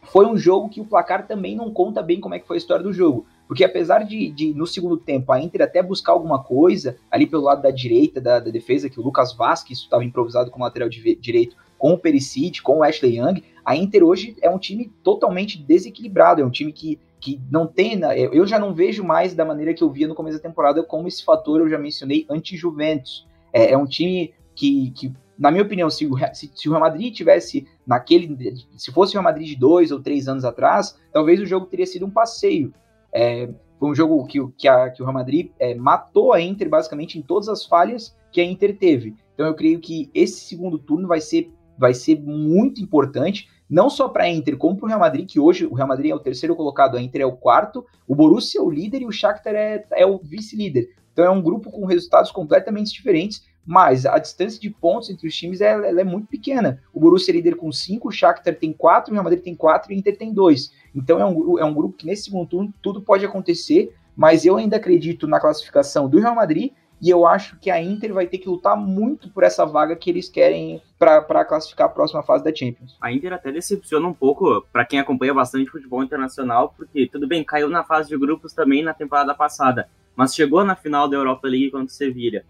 foi 0.03 0.27
um 0.27 0.37
jogo 0.37 0.69
que 0.69 0.81
o 0.81 0.85
placar 0.85 1.27
também 1.27 1.57
não 1.57 1.71
conta 1.71 2.03
bem 2.03 2.21
como 2.21 2.35
é 2.35 2.39
que 2.39 2.47
foi 2.47 2.57
a 2.57 2.59
história 2.59 2.83
do 2.83 2.93
jogo. 2.93 3.27
Porque 3.47 3.65
apesar 3.65 4.05
de, 4.05 4.31
de 4.31 4.53
no 4.53 4.67
segundo 4.67 4.99
tempo, 4.99 5.33
a 5.33 5.41
Inter 5.41 5.63
até 5.63 5.83
buscar 5.83 6.13
alguma 6.13 6.43
coisa 6.43 6.97
ali 7.11 7.27
pelo 7.27 7.45
lado 7.45 7.63
da 7.63 7.71
direita 7.71 8.21
da, 8.21 8.39
da 8.39 8.51
defesa, 8.51 8.91
que 8.91 9.01
o 9.01 9.03
Lucas 9.03 9.35
Vasquez 9.35 9.79
estava 9.79 10.05
improvisado 10.05 10.51
como 10.51 10.65
lateral 10.65 10.89
de, 10.89 11.17
direito 11.17 11.57
com 11.79 11.93
o 11.93 11.99
Perisic, 11.99 12.61
com 12.61 12.79
o 12.79 12.83
Ashley 12.83 13.19
Young, 13.19 13.43
a 13.65 13.77
Inter 13.77 14.03
hoje 14.03 14.37
é 14.43 14.51
um 14.51 14.59
time 14.59 14.93
totalmente 15.03 15.59
desequilibrado, 15.59 16.43
é 16.43 16.45
um 16.45 16.51
time 16.51 16.73
que, 16.73 16.99
que 17.21 17.41
não 17.51 17.67
tem, 17.67 17.97
né, 17.97 18.19
eu 18.19 18.47
já 18.47 18.59
não 18.59 18.75
vejo 18.75 19.05
mais 19.05 19.35
da 19.35 19.45
maneira 19.45 19.73
que 19.73 19.83
eu 19.83 19.91
via 19.91 20.09
no 20.09 20.15
começo 20.15 20.39
da 20.39 20.43
temporada 20.43 20.83
como 20.83 21.07
esse 21.07 21.25
fator 21.25 21.61
eu 21.61 21.69
já 21.69 21.79
mencionei 21.79 22.27
anti-Juventus. 22.29 23.27
É, 23.53 23.73
é 23.73 23.79
um 23.79 23.87
time 23.87 24.35
que, 24.55 24.91
que 24.91 25.13
na 25.39 25.51
minha 25.51 25.63
opinião, 25.63 25.89
se 25.89 26.07
o, 26.07 26.17
se, 26.35 26.51
se 26.55 26.69
o 26.69 26.73
Real 26.73 26.81
Madrid 26.81 27.15
tivesse 27.15 27.67
naquele. 27.87 28.57
Se 28.77 28.91
fosse 28.91 29.13
o 29.13 29.15
Real 29.15 29.25
Madrid 29.25 29.49
de 29.49 29.57
dois 29.57 29.93
ou 29.93 30.01
três 30.01 30.27
anos 30.27 30.45
atrás, 30.45 30.99
talvez 31.13 31.41
o 31.41 31.47
jogo 31.47 31.67
teria 31.67 31.87
sido 31.87 32.05
um 32.07 32.11
passeio. 32.11 32.75
É, 33.13 33.49
foi 33.79 33.91
um 33.91 33.95
jogo 33.95 34.27
que, 34.27 34.45
que, 34.57 34.67
a, 34.67 34.91
que 34.91 35.01
o 35.01 35.05
Real 35.05 35.15
Madrid 35.15 35.51
é, 35.59 35.75
matou 35.75 36.33
a 36.33 36.41
Inter 36.41 36.69
basicamente 36.69 37.19
em 37.19 37.23
todas 37.23 37.49
as 37.49 37.65
falhas 37.65 38.17
que 38.33 38.41
a 38.41 38.45
Inter 38.45 38.77
teve. 38.77 39.15
Então 39.35 39.47
eu 39.47 39.55
creio 39.55 39.79
que 39.79 40.11
esse 40.13 40.41
segundo 40.41 40.79
turno 40.79 41.07
vai 41.07 41.21
ser, 41.21 41.51
vai 41.79 41.95
ser 41.95 42.21
muito 42.21 42.83
importante, 42.83 43.49
não 43.71 43.89
só 43.89 44.09
para 44.09 44.25
a 44.25 44.29
Inter, 44.29 44.57
como 44.57 44.77
para 44.77 44.87
o 44.87 44.89
Real 44.89 45.01
Madrid, 45.01 45.31
que 45.31 45.39
hoje 45.39 45.65
o 45.65 45.75
Real 45.75 45.87
Madrid 45.87 46.11
é 46.11 46.15
o 46.15 46.19
terceiro 46.19 46.57
colocado, 46.57 46.97
a 46.97 47.01
Inter 47.03 47.21
é 47.21 47.27
o 47.27 47.37
quarto, 47.37 47.87
o 48.07 48.15
Borussia 48.15 48.61
é 48.61 48.63
o 48.63 48.71
líder 48.71 49.03
e 49.03 49.07
o 49.07 49.13
Shakhtar 49.13 49.55
é, 49.55 49.87
é 49.93 50.05
o 50.05 50.19
vice-líder. 50.19 50.89
Então 51.13 51.25
é 51.25 51.31
um 51.31 51.43
grupo 51.43 51.71
com 51.71 51.85
resultados 51.85 52.31
completamente 52.31 52.93
diferentes, 52.93 53.45
mas 53.67 54.07
a 54.07 54.19
distância 54.19 54.59
de 54.59 54.71
pontos 54.71 55.11
entre 55.11 55.29
os 55.29 55.37
times 55.37 55.61
é, 55.61 55.73
é 55.73 56.05
muito 56.05 56.27
pequena. 56.27 56.83
O 56.93 56.99
Borussia 56.99 57.33
é 57.33 57.37
líder 57.37 57.55
com 57.57 57.71
5, 57.71 58.09
o 58.09 58.11
Shakhtar 58.11 58.55
tem 58.55 58.73
4, 58.73 59.11
o 59.11 59.13
Real 59.13 59.23
Madrid 59.25 59.43
tem 59.43 59.55
4 59.55 59.93
e 59.93 59.95
o 59.95 59.99
Inter 59.99 60.17
tem 60.17 60.33
2. 60.33 60.73
Então 60.95 61.21
é 61.21 61.27
um, 61.27 61.59
é 61.59 61.65
um 61.65 61.75
grupo 61.75 61.97
que 61.97 62.07
nesse 62.07 62.25
segundo 62.25 62.49
turno 62.49 62.73
tudo 62.81 63.03
pode 63.03 63.27
acontecer, 63.27 63.95
mas 64.17 64.47
eu 64.47 64.57
ainda 64.57 64.77
acredito 64.77 65.27
na 65.27 65.39
classificação 65.39 66.09
do 66.09 66.19
Real 66.19 66.35
Madrid 66.35 66.73
e 67.01 67.11
eu 67.11 67.27
acho 67.27 67.59
que 67.59 67.71
a 67.71 67.81
Inter 67.81 68.13
vai 68.13 68.27
ter 68.27 68.39
que 68.39 68.49
lutar 68.49 68.77
muito 68.77 69.31
por 69.31 69.45
essa 69.45 69.65
vaga 69.65 69.95
que 69.95 70.11
eles 70.11 70.29
querem 70.29 70.83
para 70.99 71.45
classificar 71.45 71.87
a 71.87 71.91
próxima 71.91 72.23
fase 72.23 72.43
da 72.43 72.55
Champions. 72.55 72.97
A 73.01 73.13
Inter 73.13 73.33
até 73.33 73.53
decepciona 73.53 74.09
um 74.09 74.15
pouco 74.15 74.67
para 74.73 74.85
quem 74.85 74.99
acompanha 74.99 75.33
bastante 75.33 75.71
futebol 75.71 76.03
internacional, 76.03 76.75
porque 76.77 77.07
tudo 77.07 77.29
bem, 77.29 77.45
caiu 77.45 77.69
na 77.69 77.85
fase 77.85 78.09
de 78.09 78.19
grupos 78.19 78.53
também 78.53 78.83
na 78.83 78.95
temporada 78.95 79.35
passada, 79.35 79.89
mas 80.17 80.35
chegou 80.35 80.65
na 80.65 80.75
final 80.75 81.07
da 81.07 81.17
Europa 81.17 81.47
League 81.47 81.71
contra 81.71 81.87
o 81.87 81.91
Sevilla 81.91 82.43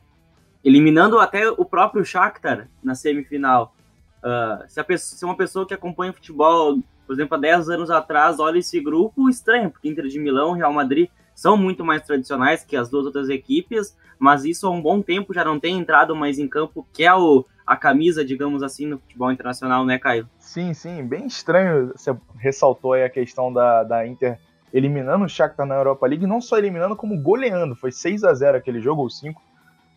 eliminando 0.68 1.18
até 1.18 1.48
o 1.50 1.64
próprio 1.64 2.04
Shakhtar 2.04 2.68
na 2.82 2.94
semifinal. 2.94 3.74
Uh, 4.18 4.68
se, 4.68 4.82
pessoa, 4.84 5.18
se, 5.18 5.24
uma 5.24 5.36
pessoa 5.36 5.66
que 5.66 5.72
acompanha 5.72 6.12
futebol, 6.12 6.78
por 7.06 7.14
exemplo, 7.14 7.36
há 7.36 7.40
10 7.40 7.70
anos 7.70 7.90
atrás, 7.90 8.38
olha 8.38 8.58
esse 8.58 8.78
grupo, 8.78 9.30
estranho, 9.30 9.70
porque 9.70 9.88
Inter 9.88 10.06
de 10.06 10.18
Milão 10.18 10.52
Real 10.52 10.72
Madrid 10.72 11.08
são 11.34 11.56
muito 11.56 11.84
mais 11.84 12.02
tradicionais 12.02 12.64
que 12.64 12.76
as 12.76 12.90
duas 12.90 13.06
outras 13.06 13.30
equipes, 13.30 13.96
mas 14.18 14.44
isso 14.44 14.66
há 14.66 14.70
um 14.70 14.82
bom 14.82 15.00
tempo 15.00 15.32
já 15.32 15.44
não 15.44 15.58
tem 15.58 15.78
entrado 15.78 16.14
mais 16.14 16.38
em 16.38 16.46
campo, 16.46 16.86
que 16.92 17.04
é 17.04 17.14
o, 17.14 17.46
a 17.66 17.76
camisa, 17.76 18.22
digamos 18.24 18.62
assim, 18.62 18.86
no 18.86 18.98
futebol 18.98 19.32
internacional, 19.32 19.86
né, 19.86 19.98
Caio? 19.98 20.28
Sim, 20.38 20.74
sim, 20.74 21.02
bem 21.02 21.26
estranho. 21.26 21.92
Você 21.96 22.14
ressaltou 22.36 22.92
aí 22.92 23.04
a 23.04 23.10
questão 23.10 23.50
da, 23.52 23.84
da 23.84 24.06
Inter 24.06 24.38
eliminando 24.70 25.24
o 25.24 25.28
Shakhtar 25.28 25.64
na 25.64 25.76
Europa 25.76 26.06
League, 26.06 26.26
não 26.26 26.42
só 26.42 26.58
eliminando, 26.58 26.96
como 26.96 27.18
goleando. 27.22 27.74
Foi 27.74 27.90
6 27.90 28.24
a 28.24 28.34
0 28.34 28.58
aquele 28.58 28.80
jogo, 28.80 29.00
ou 29.00 29.08
5 29.08 29.40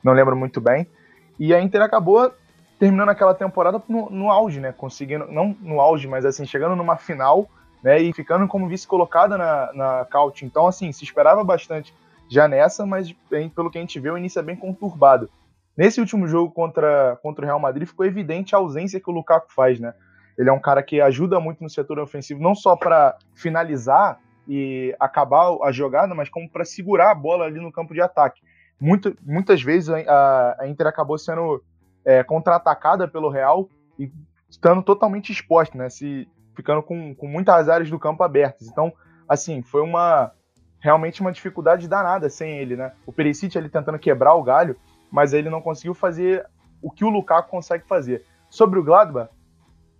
não 0.04 0.14
lembro 0.14 0.36
muito 0.36 0.60
bem. 0.60 0.88
E 1.40 1.54
a 1.54 1.62
Inter 1.62 1.82
acabou 1.82 2.32
terminando 2.80 3.10
aquela 3.10 3.34
temporada 3.34 3.82
no, 3.88 4.10
no 4.10 4.32
auge, 4.32 4.60
né? 4.60 4.72
Conseguindo, 4.72 5.28
não 5.32 5.56
no 5.62 5.80
auge, 5.80 6.08
mas 6.08 6.26
assim, 6.26 6.46
chegando 6.46 6.76
numa 6.76 6.98
final, 6.98 7.48
né? 7.84 8.00
E 8.02 8.14
ficando 8.14 8.48
como 8.48 8.68
vice-colocada 8.68 9.38
na, 9.38 9.74
na 9.74 10.06
Caut. 10.06 10.44
Então, 10.46 10.68
assim, 10.68 10.92
se 10.92 11.04
esperava 11.04 11.44
bastante 11.44 11.94
já 12.30 12.48
nessa, 12.48 12.86
mas 12.86 13.14
pelo 13.56 13.70
que 13.70 13.78
a 13.78 13.82
gente 13.82 14.00
vê, 14.00 14.10
o 14.10 14.18
início 14.18 14.40
é 14.40 14.44
bem 14.44 14.56
conturbado. 14.56 15.30
Nesse 15.78 16.00
último 16.00 16.28
jogo 16.28 16.52
contra, 16.52 17.18
contra 17.22 17.44
o 17.44 17.48
Real 17.48 17.60
Madrid, 17.60 17.88
ficou 17.88 18.06
evidente 18.06 18.56
a 18.56 18.58
ausência 18.58 19.00
que 19.00 19.10
o 19.10 19.14
Lukaku 19.14 19.54
faz, 19.54 19.80
né? 19.80 19.94
Ele 20.38 20.50
é 20.50 20.54
um 20.54 20.60
cara 20.60 20.82
que 20.82 21.02
ajuda 21.02 21.40
muito 21.40 21.62
no 21.62 21.70
setor 21.70 22.00
ofensivo, 22.00 22.42
não 22.42 22.56
só 22.56 22.76
para 22.76 23.16
finalizar 23.36 24.20
e 24.48 24.96
acabar 25.00 25.56
a 25.64 25.72
jogada, 25.72 26.16
mas 26.16 26.30
como 26.30 26.50
para 26.50 26.66
segurar 26.66 27.12
a 27.12 27.16
bola 27.16 27.46
ali 27.46 27.60
no 27.60 27.72
campo 27.72 27.94
de 27.94 28.02
ataque 28.02 28.42
muito, 28.82 29.16
muitas 29.22 29.62
vezes 29.62 29.90
a, 29.90 30.56
a 30.60 30.68
Inter 30.68 30.88
acabou 30.88 31.16
sendo 31.16 31.64
é, 32.04 32.24
contra-atacada 32.24 33.08
pelo 33.08 33.30
Real 33.30 33.70
e 34.00 34.12
estando 34.50 34.82
totalmente 34.82 35.32
exposta, 35.32 35.78
né? 35.78 35.88
Se, 35.88 36.28
ficando 36.56 36.82
com, 36.82 37.14
com 37.14 37.28
muitas 37.28 37.70
áreas 37.70 37.92
do 37.92 38.00
campo 38.00 38.24
abertas. 38.24 38.68
Então, 38.68 38.92
assim, 39.30 39.62
foi 39.62 39.82
uma 39.82 40.32
realmente 40.80 41.22
uma 41.22 41.32
dificuldade 41.32 41.88
danada 41.88 42.28
sem 42.28 42.58
ele, 42.58 42.76
né? 42.76 42.92
O 43.06 43.14
Perisic 43.14 43.56
ali 43.56 43.70
tentando 43.70 44.00
quebrar 44.00 44.34
o 44.34 44.42
galho, 44.42 44.76
mas 45.12 45.32
ele 45.32 45.48
não 45.48 45.62
conseguiu 45.62 45.94
fazer 45.94 46.44
o 46.82 46.90
que 46.90 47.06
o 47.06 47.10
Lukaku 47.10 47.52
consegue 47.52 47.86
fazer. 47.88 48.26
Sobre 48.50 48.80
o 48.80 48.84
Gladbach, 48.84 49.30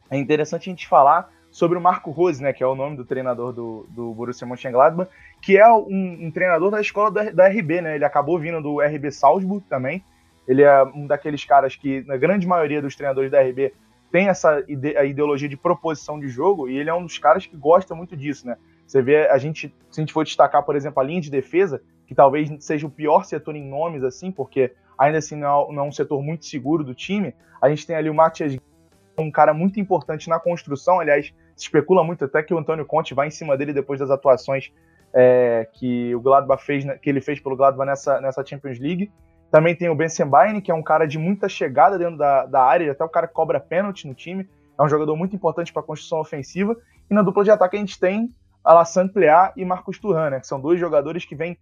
é 0.10 0.18
interessante 0.18 0.70
a 0.70 0.74
gente 0.74 0.88
falar 0.88 1.30
sobre 1.52 1.78
o 1.78 1.82
Marco 1.82 2.12
Rose, 2.12 2.42
né, 2.42 2.54
que 2.54 2.64
é 2.64 2.68
o 2.68 2.76
nome 2.76 2.96
do 2.96 3.04
treinador 3.04 3.52
do, 3.52 3.86
do 3.90 4.14
Borussia 4.14 4.48
Mönchengladbach, 4.48 5.12
que 5.42 5.58
é 5.58 5.68
um, 5.70 6.28
um 6.28 6.32
treinador 6.32 6.72
da 6.72 6.80
escola 6.80 7.12
da, 7.12 7.30
da, 7.30 7.48
RB, 7.48 7.82
né? 7.82 7.96
Ele 7.96 8.06
acabou 8.06 8.40
vindo 8.40 8.62
do 8.62 8.80
RB 8.80 9.12
Salzburg 9.12 9.64
também. 9.68 10.04
Ele 10.48 10.64
é 10.64 10.84
um 10.84 11.06
daqueles 11.06 11.44
caras 11.44 11.76
que, 11.76 12.02
na 12.08 12.16
grande 12.16 12.48
maioria 12.48 12.82
dos 12.82 12.96
treinadores 12.96 13.30
da 13.30 13.42
RB, 13.42 13.74
tem 14.12 14.28
essa 14.28 14.64
ide 14.68 14.96
a 14.98 15.04
ideologia 15.04 15.48
de 15.48 15.58
proposição 15.58 16.20
de 16.20 16.28
jogo 16.28 16.70
e 16.70 16.78
ele 16.78 16.90
é 16.90 16.94
um 16.94 17.04
dos 17.04 17.18
caras 17.18 17.46
que 17.46 17.56
gosta 17.56 17.94
muito 17.96 18.16
disso, 18.16 18.48
né? 18.48 18.58
Você 18.86 19.02
vê, 19.02 19.28
a 19.28 19.38
gente, 19.38 19.74
se 19.90 20.02
a 20.02 20.04
gente 20.04 20.12
for 20.12 20.26
destacar, 20.26 20.64
por 20.64 20.76
exemplo, 20.76 21.02
a 21.02 21.06
linha 21.06 21.22
de 21.22 21.32
defesa, 21.32 21.82
que 22.06 22.14
talvez 22.14 22.50
seja 22.60 22.86
o 22.86 22.90
pior 22.90 23.24
setor 23.24 23.56
em 23.56 23.66
nomes, 23.66 24.04
assim, 24.04 24.32
porque 24.32 24.74
ainda 24.98 25.18
assim 25.18 25.36
não 25.36 25.48
é, 25.48 25.74
não 25.74 25.84
é 25.84 25.88
um 25.88 25.92
setor 25.92 26.22
muito 26.22 26.46
seguro 26.46 26.84
do 26.84 26.94
time, 26.94 27.34
a 27.62 27.70
gente 27.70 27.88
tem 27.88 27.96
ali 27.96 28.10
o 28.10 28.14
Matias, 28.14 28.58
um 29.18 29.32
cara 29.32 29.54
muito 29.54 29.80
importante 29.80 30.28
na 30.28 30.40
construção, 30.40 31.00
aliás, 31.00 31.34
especula 31.64 32.04
muito 32.04 32.26
até 32.26 32.42
que 32.44 32.54
o 32.54 32.58
Antônio 32.58 32.86
Conte 32.86 33.14
vai 33.14 33.28
em 33.28 33.32
cima 33.32 33.58
dele 33.58 33.74
depois 33.74 34.00
das 34.00 34.10
atuações 34.10 34.72
é, 35.14 35.68
que 35.74 36.16
o 36.16 36.22
Gladbach 36.22 36.64
fez, 36.64 36.86
que 37.02 37.10
ele 37.10 37.22
fez 37.22 37.40
pelo 37.40 37.56
Gladbach 37.56 37.88
nessa, 37.88 38.22
nessa 38.22 38.46
Champions 38.46 38.80
League. 38.80 39.12
Também 39.52 39.76
tem 39.76 39.90
o 39.90 39.96
Ben 39.96 40.08
Sembaini, 40.08 40.62
que 40.62 40.72
é 40.72 40.74
um 40.74 40.82
cara 40.82 41.06
de 41.06 41.18
muita 41.18 41.50
chegada 41.50 41.98
dentro 41.98 42.18
da, 42.18 42.46
da 42.46 42.64
área, 42.64 42.92
até 42.92 43.04
o 43.04 43.10
cara 43.10 43.28
que 43.28 43.34
cobra 43.34 43.60
pênalti 43.60 44.08
no 44.08 44.14
time. 44.14 44.48
É 44.80 44.84
um 44.84 44.88
jogador 44.88 45.16
muito 45.16 45.36
importante 45.36 45.74
para 45.74 45.82
a 45.82 45.86
construção 45.86 46.20
ofensiva. 46.20 46.76
E 47.10 47.14
na 47.14 47.22
dupla 47.22 47.44
de 47.44 47.52
ataque 47.52 47.76
a 47.76 47.80
gente 47.80 48.00
tem 48.00 48.34
Alassane 48.64 49.10
Plea 49.10 49.52
e 49.58 49.66
Marcos 49.66 50.00
Turan, 50.00 50.30
né, 50.30 50.40
que 50.40 50.48
são 50.48 50.60
dois 50.60 50.80
jogadores 50.80 51.26
que 51.26 51.36
vêm 51.36 51.58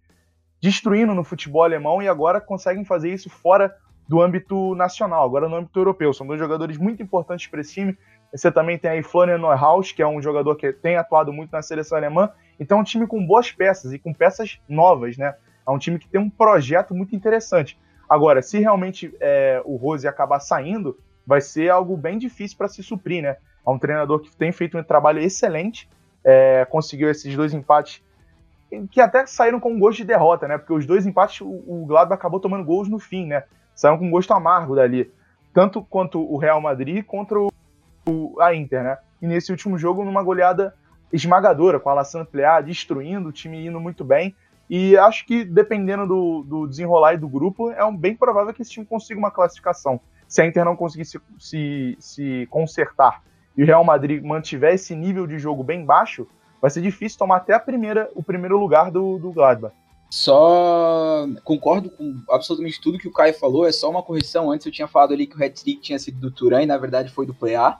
destruindo 0.60 1.14
no 1.14 1.24
futebol 1.24 1.64
alemão 1.64 2.02
e 2.02 2.08
agora 2.08 2.40
conseguem 2.40 2.84
fazer 2.84 3.12
isso 3.12 3.28
fora 3.28 3.74
do 4.06 4.20
âmbito 4.20 4.74
nacional, 4.74 5.24
agora 5.24 5.48
no 5.48 5.56
âmbito 5.56 5.78
europeu. 5.78 6.12
São 6.12 6.26
dois 6.26 6.38
jogadores 6.38 6.76
muito 6.76 7.02
importantes 7.02 7.46
para 7.46 7.60
esse 7.60 7.72
time. 7.72 7.98
Você 8.32 8.50
também 8.50 8.78
tem 8.78 8.90
aí 8.90 9.02
Florian 9.02 9.38
Neuhaus, 9.38 9.92
que 9.92 10.02
é 10.02 10.06
um 10.06 10.22
jogador 10.22 10.54
que 10.56 10.72
tem 10.72 10.96
atuado 10.96 11.32
muito 11.32 11.50
na 11.50 11.62
seleção 11.62 11.98
alemã. 11.98 12.30
Então 12.58 12.78
é 12.78 12.80
um 12.80 12.84
time 12.84 13.06
com 13.06 13.24
boas 13.24 13.50
peças 13.50 13.92
e 13.92 13.98
com 13.98 14.12
peças 14.12 14.60
novas, 14.68 15.16
né? 15.16 15.34
É 15.66 15.70
um 15.70 15.78
time 15.78 15.98
que 15.98 16.08
tem 16.08 16.20
um 16.20 16.30
projeto 16.30 16.94
muito 16.94 17.14
interessante. 17.14 17.78
Agora, 18.08 18.42
se 18.42 18.58
realmente 18.58 19.14
é, 19.20 19.62
o 19.64 19.76
Rose 19.76 20.06
acabar 20.06 20.40
saindo, 20.40 20.98
vai 21.26 21.40
ser 21.40 21.70
algo 21.70 21.96
bem 21.96 22.18
difícil 22.18 22.56
para 22.56 22.68
se 22.68 22.82
suprir, 22.82 23.22
né? 23.22 23.36
É 23.66 23.70
um 23.70 23.78
treinador 23.78 24.20
que 24.20 24.34
tem 24.34 24.52
feito 24.52 24.76
um 24.78 24.82
trabalho 24.82 25.20
excelente, 25.20 25.88
é, 26.24 26.64
conseguiu 26.64 27.10
esses 27.10 27.34
dois 27.34 27.54
empates 27.54 28.02
que 28.90 29.00
até 29.00 29.26
saíram 29.26 29.58
com 29.58 29.78
gosto 29.78 29.98
de 29.98 30.04
derrota, 30.04 30.46
né? 30.46 30.56
Porque 30.56 30.72
os 30.72 30.86
dois 30.86 31.06
empates, 31.06 31.40
o, 31.40 31.48
o 31.48 31.84
Gladbach 31.86 32.18
acabou 32.18 32.38
tomando 32.38 32.64
gols 32.64 32.88
no 32.88 32.98
fim, 32.98 33.26
né? 33.26 33.44
Saíram 33.74 33.98
com 33.98 34.10
gosto 34.10 34.32
amargo 34.32 34.76
dali. 34.76 35.10
Tanto 35.52 35.82
quanto 35.82 36.20
o 36.20 36.36
Real 36.36 36.60
Madrid 36.60 37.04
contra 37.04 37.40
o, 37.40 37.49
a 38.40 38.54
Inter, 38.54 38.82
né? 38.82 38.98
E 39.20 39.26
nesse 39.26 39.50
último 39.50 39.76
jogo, 39.76 40.04
numa 40.04 40.22
goleada 40.22 40.74
esmagadora, 41.12 41.80
com 41.80 41.88
a 41.88 41.92
Alassane 41.92 42.24
Plea 42.24 42.60
destruindo, 42.60 43.28
o 43.28 43.32
time 43.32 43.66
indo 43.66 43.80
muito 43.80 44.04
bem. 44.04 44.34
E 44.68 44.96
acho 44.96 45.26
que, 45.26 45.44
dependendo 45.44 46.06
do, 46.06 46.42
do 46.44 46.66
desenrolar 46.66 47.18
do 47.18 47.28
grupo, 47.28 47.70
é 47.72 47.84
um, 47.84 47.96
bem 47.96 48.14
provável 48.14 48.54
que 48.54 48.62
esse 48.62 48.70
time 48.70 48.86
consiga 48.86 49.18
uma 49.18 49.30
classificação. 49.30 50.00
Se 50.28 50.40
a 50.40 50.46
Inter 50.46 50.64
não 50.64 50.76
conseguir 50.76 51.04
se, 51.04 51.20
se, 51.38 51.96
se 51.98 52.46
consertar 52.50 53.22
e 53.56 53.64
o 53.64 53.66
Real 53.66 53.82
Madrid 53.82 54.22
mantiver 54.22 54.74
esse 54.74 54.94
nível 54.94 55.26
de 55.26 55.38
jogo 55.38 55.64
bem 55.64 55.84
baixo, 55.84 56.26
vai 56.62 56.70
ser 56.70 56.80
difícil 56.80 57.18
tomar 57.18 57.38
até 57.38 57.52
a 57.52 57.58
primeira, 57.58 58.08
o 58.14 58.22
primeiro 58.22 58.56
lugar 58.58 58.92
do, 58.92 59.18
do 59.18 59.32
Gladbach. 59.32 59.74
Só 60.08 61.26
concordo 61.44 61.88
com 61.90 62.20
absolutamente 62.30 62.80
tudo 62.80 62.98
que 62.98 63.06
o 63.06 63.12
Caio 63.12 63.34
falou, 63.34 63.66
é 63.66 63.72
só 63.72 63.88
uma 63.88 64.02
correção. 64.02 64.50
Antes 64.50 64.66
eu 64.66 64.72
tinha 64.72 64.88
falado 64.88 65.12
ali 65.12 65.26
que 65.26 65.36
o 65.36 65.44
hat-trick 65.44 65.80
tinha 65.80 65.98
sido 65.98 66.18
do 66.18 66.30
Turan 66.30 66.62
e 66.62 66.66
na 66.66 66.76
verdade 66.78 67.12
foi 67.12 67.26
do 67.26 67.34
Plea. 67.34 67.76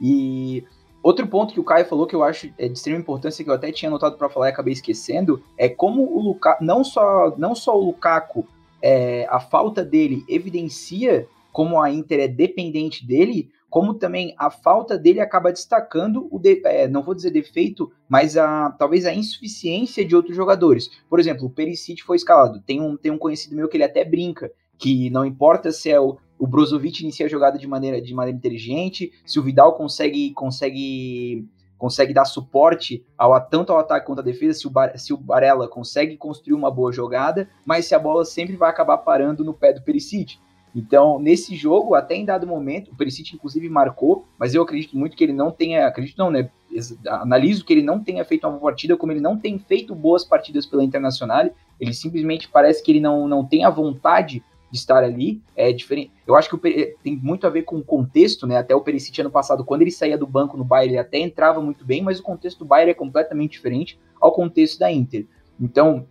E 0.00 0.64
outro 1.02 1.26
ponto 1.26 1.52
que 1.52 1.60
o 1.60 1.64
Caio 1.64 1.86
falou 1.86 2.06
que 2.06 2.14
eu 2.14 2.22
acho 2.22 2.52
é 2.58 2.68
de 2.68 2.74
extrema 2.74 3.00
importância 3.00 3.44
que 3.44 3.50
eu 3.50 3.54
até 3.54 3.72
tinha 3.72 3.88
anotado 3.88 4.16
para 4.16 4.28
falar 4.28 4.48
e 4.48 4.50
acabei 4.50 4.72
esquecendo, 4.72 5.42
é 5.56 5.68
como 5.68 6.02
o 6.02 6.20
Lukaku, 6.20 6.64
não 6.64 6.84
só 6.84 7.34
não 7.36 7.54
só 7.54 7.76
o 7.76 7.84
Lukaku, 7.84 8.46
é, 8.82 9.26
a 9.28 9.40
falta 9.40 9.84
dele 9.84 10.24
evidencia 10.28 11.26
como 11.52 11.80
a 11.80 11.90
Inter 11.90 12.20
é 12.20 12.28
dependente 12.28 13.04
dele, 13.04 13.50
como 13.68 13.94
também 13.94 14.34
a 14.38 14.50
falta 14.50 14.96
dele 14.96 15.20
acaba 15.20 15.52
destacando 15.52 16.28
o 16.30 16.38
de, 16.38 16.62
é, 16.64 16.88
não 16.88 17.02
vou 17.02 17.14
dizer 17.14 17.30
defeito, 17.30 17.92
mas 18.08 18.36
a 18.36 18.70
talvez 18.78 19.04
a 19.04 19.12
insuficiência 19.12 20.04
de 20.04 20.16
outros 20.16 20.36
jogadores. 20.36 20.90
Por 21.08 21.20
exemplo, 21.20 21.46
o 21.46 21.50
Perisic 21.50 22.02
foi 22.02 22.16
escalado. 22.16 22.62
Tem 22.62 22.80
um, 22.80 22.96
tem 22.96 23.12
um 23.12 23.18
conhecido 23.18 23.56
meu 23.56 23.68
que 23.68 23.76
ele 23.76 23.84
até 23.84 24.04
brinca 24.04 24.50
que 24.78 25.10
não 25.10 25.24
importa 25.24 25.72
se 25.72 25.90
é 25.90 26.00
o, 26.00 26.16
o 26.38 26.46
Brozovic 26.46 27.02
inicia 27.02 27.26
a 27.26 27.28
jogada 27.28 27.58
de 27.58 27.66
maneira, 27.66 28.00
de 28.00 28.14
maneira 28.14 28.38
inteligente, 28.38 29.12
se 29.26 29.38
o 29.38 29.42
Vidal 29.42 29.74
consegue 29.74 30.32
consegue 30.32 31.46
consegue 31.76 32.12
dar 32.12 32.24
suporte 32.24 33.04
ao, 33.16 33.40
tanto 33.40 33.72
ao 33.72 33.78
ataque 33.78 34.04
quanto 34.04 34.18
à 34.18 34.22
defesa, 34.22 34.58
se 34.58 34.66
o, 34.66 34.70
Bar, 34.70 34.98
se 34.98 35.12
o 35.12 35.16
Barella 35.16 35.68
consegue 35.68 36.16
construir 36.16 36.54
uma 36.54 36.70
boa 36.70 36.92
jogada, 36.92 37.48
mas 37.64 37.86
se 37.86 37.94
a 37.94 37.98
bola 37.98 38.24
sempre 38.24 38.56
vai 38.56 38.68
acabar 38.68 38.98
parando 38.98 39.44
no 39.44 39.54
pé 39.54 39.72
do 39.72 39.82
Perisic. 39.82 40.38
Então, 40.74 41.18
nesse 41.18 41.56
jogo, 41.56 41.94
até 41.94 42.14
em 42.14 42.24
dado 42.24 42.46
momento, 42.46 42.90
o 42.90 42.96
Perisic 42.96 43.34
inclusive 43.34 43.68
marcou, 43.68 44.26
mas 44.36 44.54
eu 44.54 44.62
acredito 44.62 44.98
muito 44.98 45.16
que 45.16 45.22
ele 45.22 45.32
não 45.32 45.50
tenha, 45.50 45.86
acredito 45.86 46.18
não, 46.18 46.30
né? 46.30 46.50
Analiso 47.06 47.64
que 47.64 47.72
ele 47.72 47.82
não 47.82 48.02
tenha 48.02 48.24
feito 48.24 48.44
uma 48.44 48.58
boa 48.58 48.70
partida, 48.70 48.96
como 48.96 49.12
ele 49.12 49.20
não 49.20 49.38
tem 49.38 49.58
feito 49.58 49.94
boas 49.94 50.24
partidas 50.24 50.66
pela 50.66 50.84
Internacional, 50.84 51.48
ele 51.80 51.94
simplesmente 51.94 52.48
parece 52.48 52.82
que 52.82 52.90
ele 52.92 53.00
não, 53.00 53.26
não 53.26 53.44
tem 53.44 53.64
a 53.64 53.70
vontade 53.70 54.42
de 54.70 54.78
estar 54.78 55.02
ali, 55.02 55.42
é 55.56 55.72
diferente. 55.72 56.12
Eu 56.26 56.36
acho 56.36 56.48
que 56.48 56.56
o, 56.56 56.58
tem 57.02 57.16
muito 57.16 57.46
a 57.46 57.50
ver 57.50 57.62
com 57.62 57.76
o 57.76 57.84
contexto, 57.84 58.46
né? 58.46 58.56
Até 58.56 58.74
o 58.74 58.80
Perisic 58.80 59.20
ano 59.20 59.30
passado, 59.30 59.64
quando 59.64 59.82
ele 59.82 59.90
saía 59.90 60.18
do 60.18 60.26
banco 60.26 60.56
no 60.56 60.64
Bayern, 60.64 60.94
ele 60.94 61.00
até 61.00 61.18
entrava 61.18 61.60
muito 61.60 61.84
bem, 61.84 62.02
mas 62.02 62.20
o 62.20 62.22
contexto 62.22 62.60
do 62.60 62.64
Bayern 62.64 62.90
é 62.90 62.94
completamente 62.94 63.52
diferente 63.52 63.98
ao 64.20 64.32
contexto 64.32 64.78
da 64.78 64.92
Inter. 64.92 65.26
Então, 65.60 66.06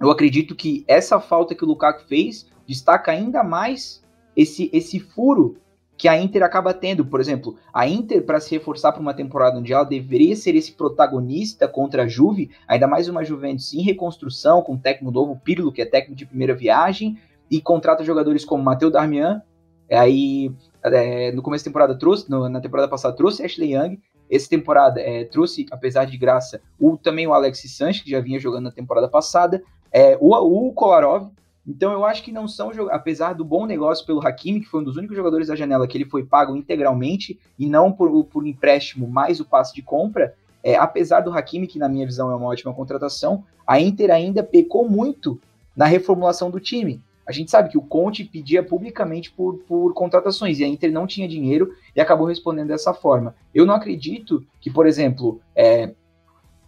eu 0.00 0.10
acredito 0.10 0.54
que 0.54 0.84
essa 0.86 1.18
falta 1.18 1.54
que 1.54 1.64
o 1.64 1.66
Lukaku 1.66 2.06
fez 2.06 2.46
destaca 2.66 3.10
ainda 3.10 3.42
mais 3.42 4.02
esse, 4.36 4.70
esse 4.72 4.98
furo 4.98 5.56
que 5.96 6.08
a 6.08 6.20
Inter 6.20 6.42
acaba 6.42 6.74
tendo. 6.74 7.04
Por 7.04 7.20
exemplo, 7.20 7.56
a 7.72 7.88
Inter, 7.88 8.24
para 8.24 8.40
se 8.40 8.50
reforçar 8.50 8.92
para 8.92 9.00
uma 9.00 9.14
temporada 9.14 9.58
onde 9.58 9.72
ela 9.72 9.84
deveria 9.84 10.34
ser 10.36 10.54
esse 10.54 10.72
protagonista 10.72 11.68
contra 11.68 12.02
a 12.02 12.08
Juve, 12.08 12.50
ainda 12.66 12.86
mais 12.86 13.08
uma 13.08 13.24
Juventus 13.24 13.72
em 13.72 13.82
reconstrução, 13.82 14.62
com 14.62 14.76
técnico 14.76 15.12
novo, 15.12 15.40
Pirlo, 15.42 15.72
que 15.72 15.82
é 15.82 15.86
técnico 15.86 16.16
de 16.16 16.26
primeira 16.26 16.54
viagem, 16.54 17.18
e 17.50 17.60
contrata 17.60 18.04
jogadores 18.04 18.44
como 18.44 18.62
Matheus 18.62 18.92
Darmian, 18.92 19.42
aí 19.90 20.52
é, 20.82 21.32
no 21.32 21.42
começo 21.42 21.64
da 21.64 21.70
temporada 21.70 21.98
trouxe, 21.98 22.30
no, 22.30 22.48
na 22.48 22.60
temporada 22.60 22.88
passada 22.88 23.14
trouxe 23.14 23.44
Ashley 23.44 23.74
Young, 23.74 24.00
essa 24.30 24.48
temporada 24.48 25.00
é, 25.00 25.24
trouxe, 25.24 25.66
apesar 25.70 26.06
de 26.06 26.16
graça, 26.16 26.60
o, 26.80 26.96
também 26.96 27.26
o 27.26 27.34
Alexis 27.34 27.76
Sanches, 27.76 28.02
que 28.02 28.10
já 28.10 28.20
vinha 28.20 28.38
jogando 28.38 28.64
na 28.64 28.72
temporada 28.72 29.08
passada, 29.08 29.62
é, 29.92 30.16
o, 30.20 30.34
o 30.34 30.72
Kolarov, 30.72 31.30
então 31.66 31.92
eu 31.92 32.04
acho 32.04 32.22
que 32.22 32.30
não 32.30 32.46
são, 32.46 32.70
apesar 32.90 33.32
do 33.34 33.44
bom 33.44 33.64
negócio 33.64 34.04
pelo 34.04 34.24
Hakimi, 34.26 34.60
que 34.60 34.68
foi 34.68 34.80
um 34.80 34.84
dos 34.84 34.96
únicos 34.96 35.16
jogadores 35.16 35.48
da 35.48 35.56
janela 35.56 35.86
que 35.86 35.96
ele 35.96 36.04
foi 36.04 36.22
pago 36.22 36.54
integralmente 36.54 37.38
e 37.58 37.66
não 37.66 37.90
por, 37.90 38.24
por 38.24 38.46
empréstimo 38.46 39.08
mais 39.08 39.40
o 39.40 39.44
passe 39.44 39.74
de 39.74 39.80
compra, 39.80 40.34
é, 40.62 40.76
apesar 40.76 41.20
do 41.20 41.32
Hakimi, 41.32 41.66
que 41.66 41.78
na 41.78 41.88
minha 41.88 42.06
visão 42.06 42.30
é 42.30 42.34
uma 42.34 42.48
ótima 42.48 42.74
contratação, 42.74 43.44
a 43.66 43.80
Inter 43.80 44.10
ainda 44.10 44.42
pecou 44.42 44.88
muito 44.88 45.40
na 45.74 45.86
reformulação 45.86 46.50
do 46.50 46.60
time. 46.60 47.00
A 47.26 47.32
gente 47.32 47.50
sabe 47.50 47.70
que 47.70 47.78
o 47.78 47.82
Conte 47.82 48.24
pedia 48.24 48.62
publicamente 48.62 49.30
por, 49.30 49.58
por 49.66 49.94
contratações 49.94 50.58
e 50.58 50.64
a 50.64 50.68
Inter 50.68 50.92
não 50.92 51.06
tinha 51.06 51.26
dinheiro 51.26 51.72
e 51.94 52.00
acabou 52.00 52.26
respondendo 52.26 52.68
dessa 52.68 52.92
forma. 52.92 53.34
Eu 53.54 53.64
não 53.64 53.74
acredito 53.74 54.44
que, 54.60 54.70
por 54.70 54.86
exemplo, 54.86 55.40
é, 55.56 55.94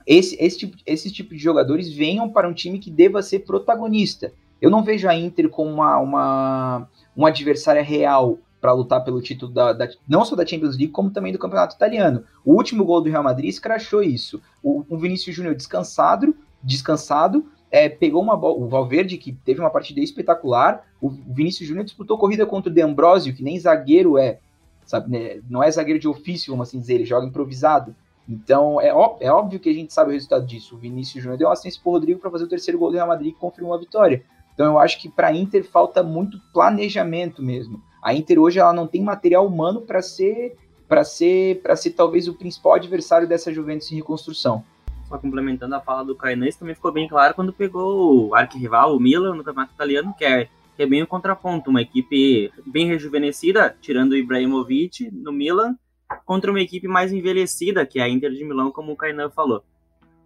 esse, 0.06 0.36
esse, 0.40 0.58
tipo, 0.58 0.76
esse 0.86 1.10
de 1.10 1.38
jogadores 1.38 1.92
venham 1.92 2.28
para 2.30 2.48
um 2.48 2.54
time 2.54 2.78
que 2.78 2.90
deva 2.90 3.22
ser 3.22 3.40
protagonista. 3.40 4.32
Eu 4.60 4.70
não 4.70 4.82
vejo 4.82 5.08
a 5.08 5.14
Inter 5.14 5.48
como 5.50 5.70
uma, 5.70 5.98
uma, 5.98 6.88
uma 7.14 7.28
adversária 7.28 7.82
real 7.82 8.38
para 8.60 8.72
lutar 8.72 9.04
pelo 9.04 9.20
título 9.20 9.52
da, 9.52 9.72
da, 9.72 9.88
não 10.08 10.24
só 10.24 10.34
da 10.34 10.46
Champions 10.46 10.76
League, 10.76 10.92
como 10.92 11.10
também 11.10 11.32
do 11.32 11.38
Campeonato 11.38 11.76
Italiano. 11.76 12.24
O 12.44 12.54
último 12.54 12.84
gol 12.84 13.02
do 13.02 13.10
Real 13.10 13.22
Madrid 13.22 13.50
escrachou 13.50 14.02
isso. 14.02 14.40
O, 14.62 14.84
o 14.88 14.96
Vinícius 14.96 15.36
Júnior 15.36 15.54
descansado, 15.54 16.34
descansado, 16.62 17.46
é, 17.70 17.88
pegou 17.88 18.22
uma 18.22 18.36
bola. 18.36 18.56
O 18.56 18.68
Valverde, 18.68 19.18
que 19.18 19.32
teve 19.32 19.60
uma 19.60 19.70
partida 19.70 20.00
espetacular, 20.00 20.86
o 21.00 21.08
Vinícius 21.10 21.68
Júnior 21.68 21.84
disputou 21.84 22.18
corrida 22.18 22.46
contra 22.46 22.70
o 22.70 22.74
De 22.74 22.80
Ambrosio, 22.80 23.34
que 23.34 23.42
nem 23.42 23.58
zagueiro 23.58 24.18
é, 24.18 24.38
sabe, 24.84 25.10
né? 25.10 25.40
não 25.48 25.62
é 25.62 25.70
zagueiro 25.70 26.00
de 26.00 26.08
ofício, 26.08 26.52
vamos 26.52 26.68
assim 26.68 26.80
dizer, 26.80 26.94
ele 26.94 27.04
joga 27.04 27.26
improvisado. 27.26 27.94
Então 28.28 28.80
é, 28.80 28.92
ó, 28.92 29.16
é 29.20 29.30
óbvio 29.30 29.60
que 29.60 29.68
a 29.68 29.72
gente 29.72 29.92
sabe 29.92 30.10
o 30.10 30.12
resultado 30.12 30.46
disso. 30.46 30.74
O 30.74 30.78
Vinícius 30.78 31.22
Júnior 31.22 31.38
deu 31.38 31.48
uma 31.48 31.52
assistência 31.52 31.80
pro 31.82 31.92
Rodrigo 31.92 32.20
para 32.20 32.30
fazer 32.30 32.44
o 32.44 32.48
terceiro 32.48 32.78
gol 32.78 32.90
do 32.90 32.94
Real 32.94 33.06
Madrid 33.06 33.32
e 33.32 33.38
confirmou 33.38 33.74
a 33.74 33.78
vitória. 33.78 34.24
Então 34.54 34.66
eu 34.66 34.78
acho 34.78 35.00
que 35.00 35.08
para 35.08 35.28
a 35.28 35.34
Inter 35.34 35.64
falta 35.64 36.02
muito 36.02 36.40
planejamento 36.52 37.42
mesmo. 37.42 37.82
A 38.02 38.14
Inter 38.14 38.38
hoje 38.38 38.58
ela 38.58 38.72
não 38.72 38.86
tem 38.86 39.02
material 39.02 39.46
humano 39.46 39.82
para 39.82 40.00
ser 40.00 40.56
para 40.88 41.04
ser 41.04 41.60
para 41.62 41.76
ser 41.76 41.90
talvez 41.90 42.26
o 42.26 42.34
principal 42.34 42.74
adversário 42.74 43.28
dessa 43.28 43.52
Juventus 43.52 43.90
em 43.92 43.96
reconstrução. 43.96 44.64
Só 45.08 45.18
complementando 45.18 45.74
a 45.74 45.80
fala 45.80 46.04
do 46.04 46.16
Kainan, 46.16 46.48
isso 46.48 46.58
também 46.58 46.74
ficou 46.74 46.92
bem 46.92 47.08
claro 47.08 47.34
quando 47.34 47.52
pegou 47.52 48.28
o 48.28 48.34
arquirrival, 48.34 48.96
o 48.96 49.00
Milan, 49.00 49.36
no 49.36 49.44
campeonato 49.44 49.72
italiano, 49.72 50.14
que 50.18 50.24
é, 50.24 50.48
que 50.76 50.82
é 50.82 50.86
bem 50.86 51.02
o 51.02 51.06
contraponto, 51.06 51.70
uma 51.70 51.80
equipe 51.80 52.52
bem 52.66 52.88
rejuvenescida, 52.88 53.76
tirando 53.80 54.12
o 54.12 54.16
Ibrahimovic 54.16 55.10
no 55.12 55.32
Milan, 55.32 55.76
contra 56.24 56.50
uma 56.50 56.60
equipe 56.60 56.88
mais 56.88 57.12
envelhecida, 57.12 57.86
que 57.86 58.00
é 58.00 58.02
a 58.02 58.08
Inter 58.08 58.32
de 58.32 58.44
Milão, 58.44 58.72
como 58.72 58.92
o 58.92 58.96
Kainan 58.96 59.30
falou. 59.30 59.62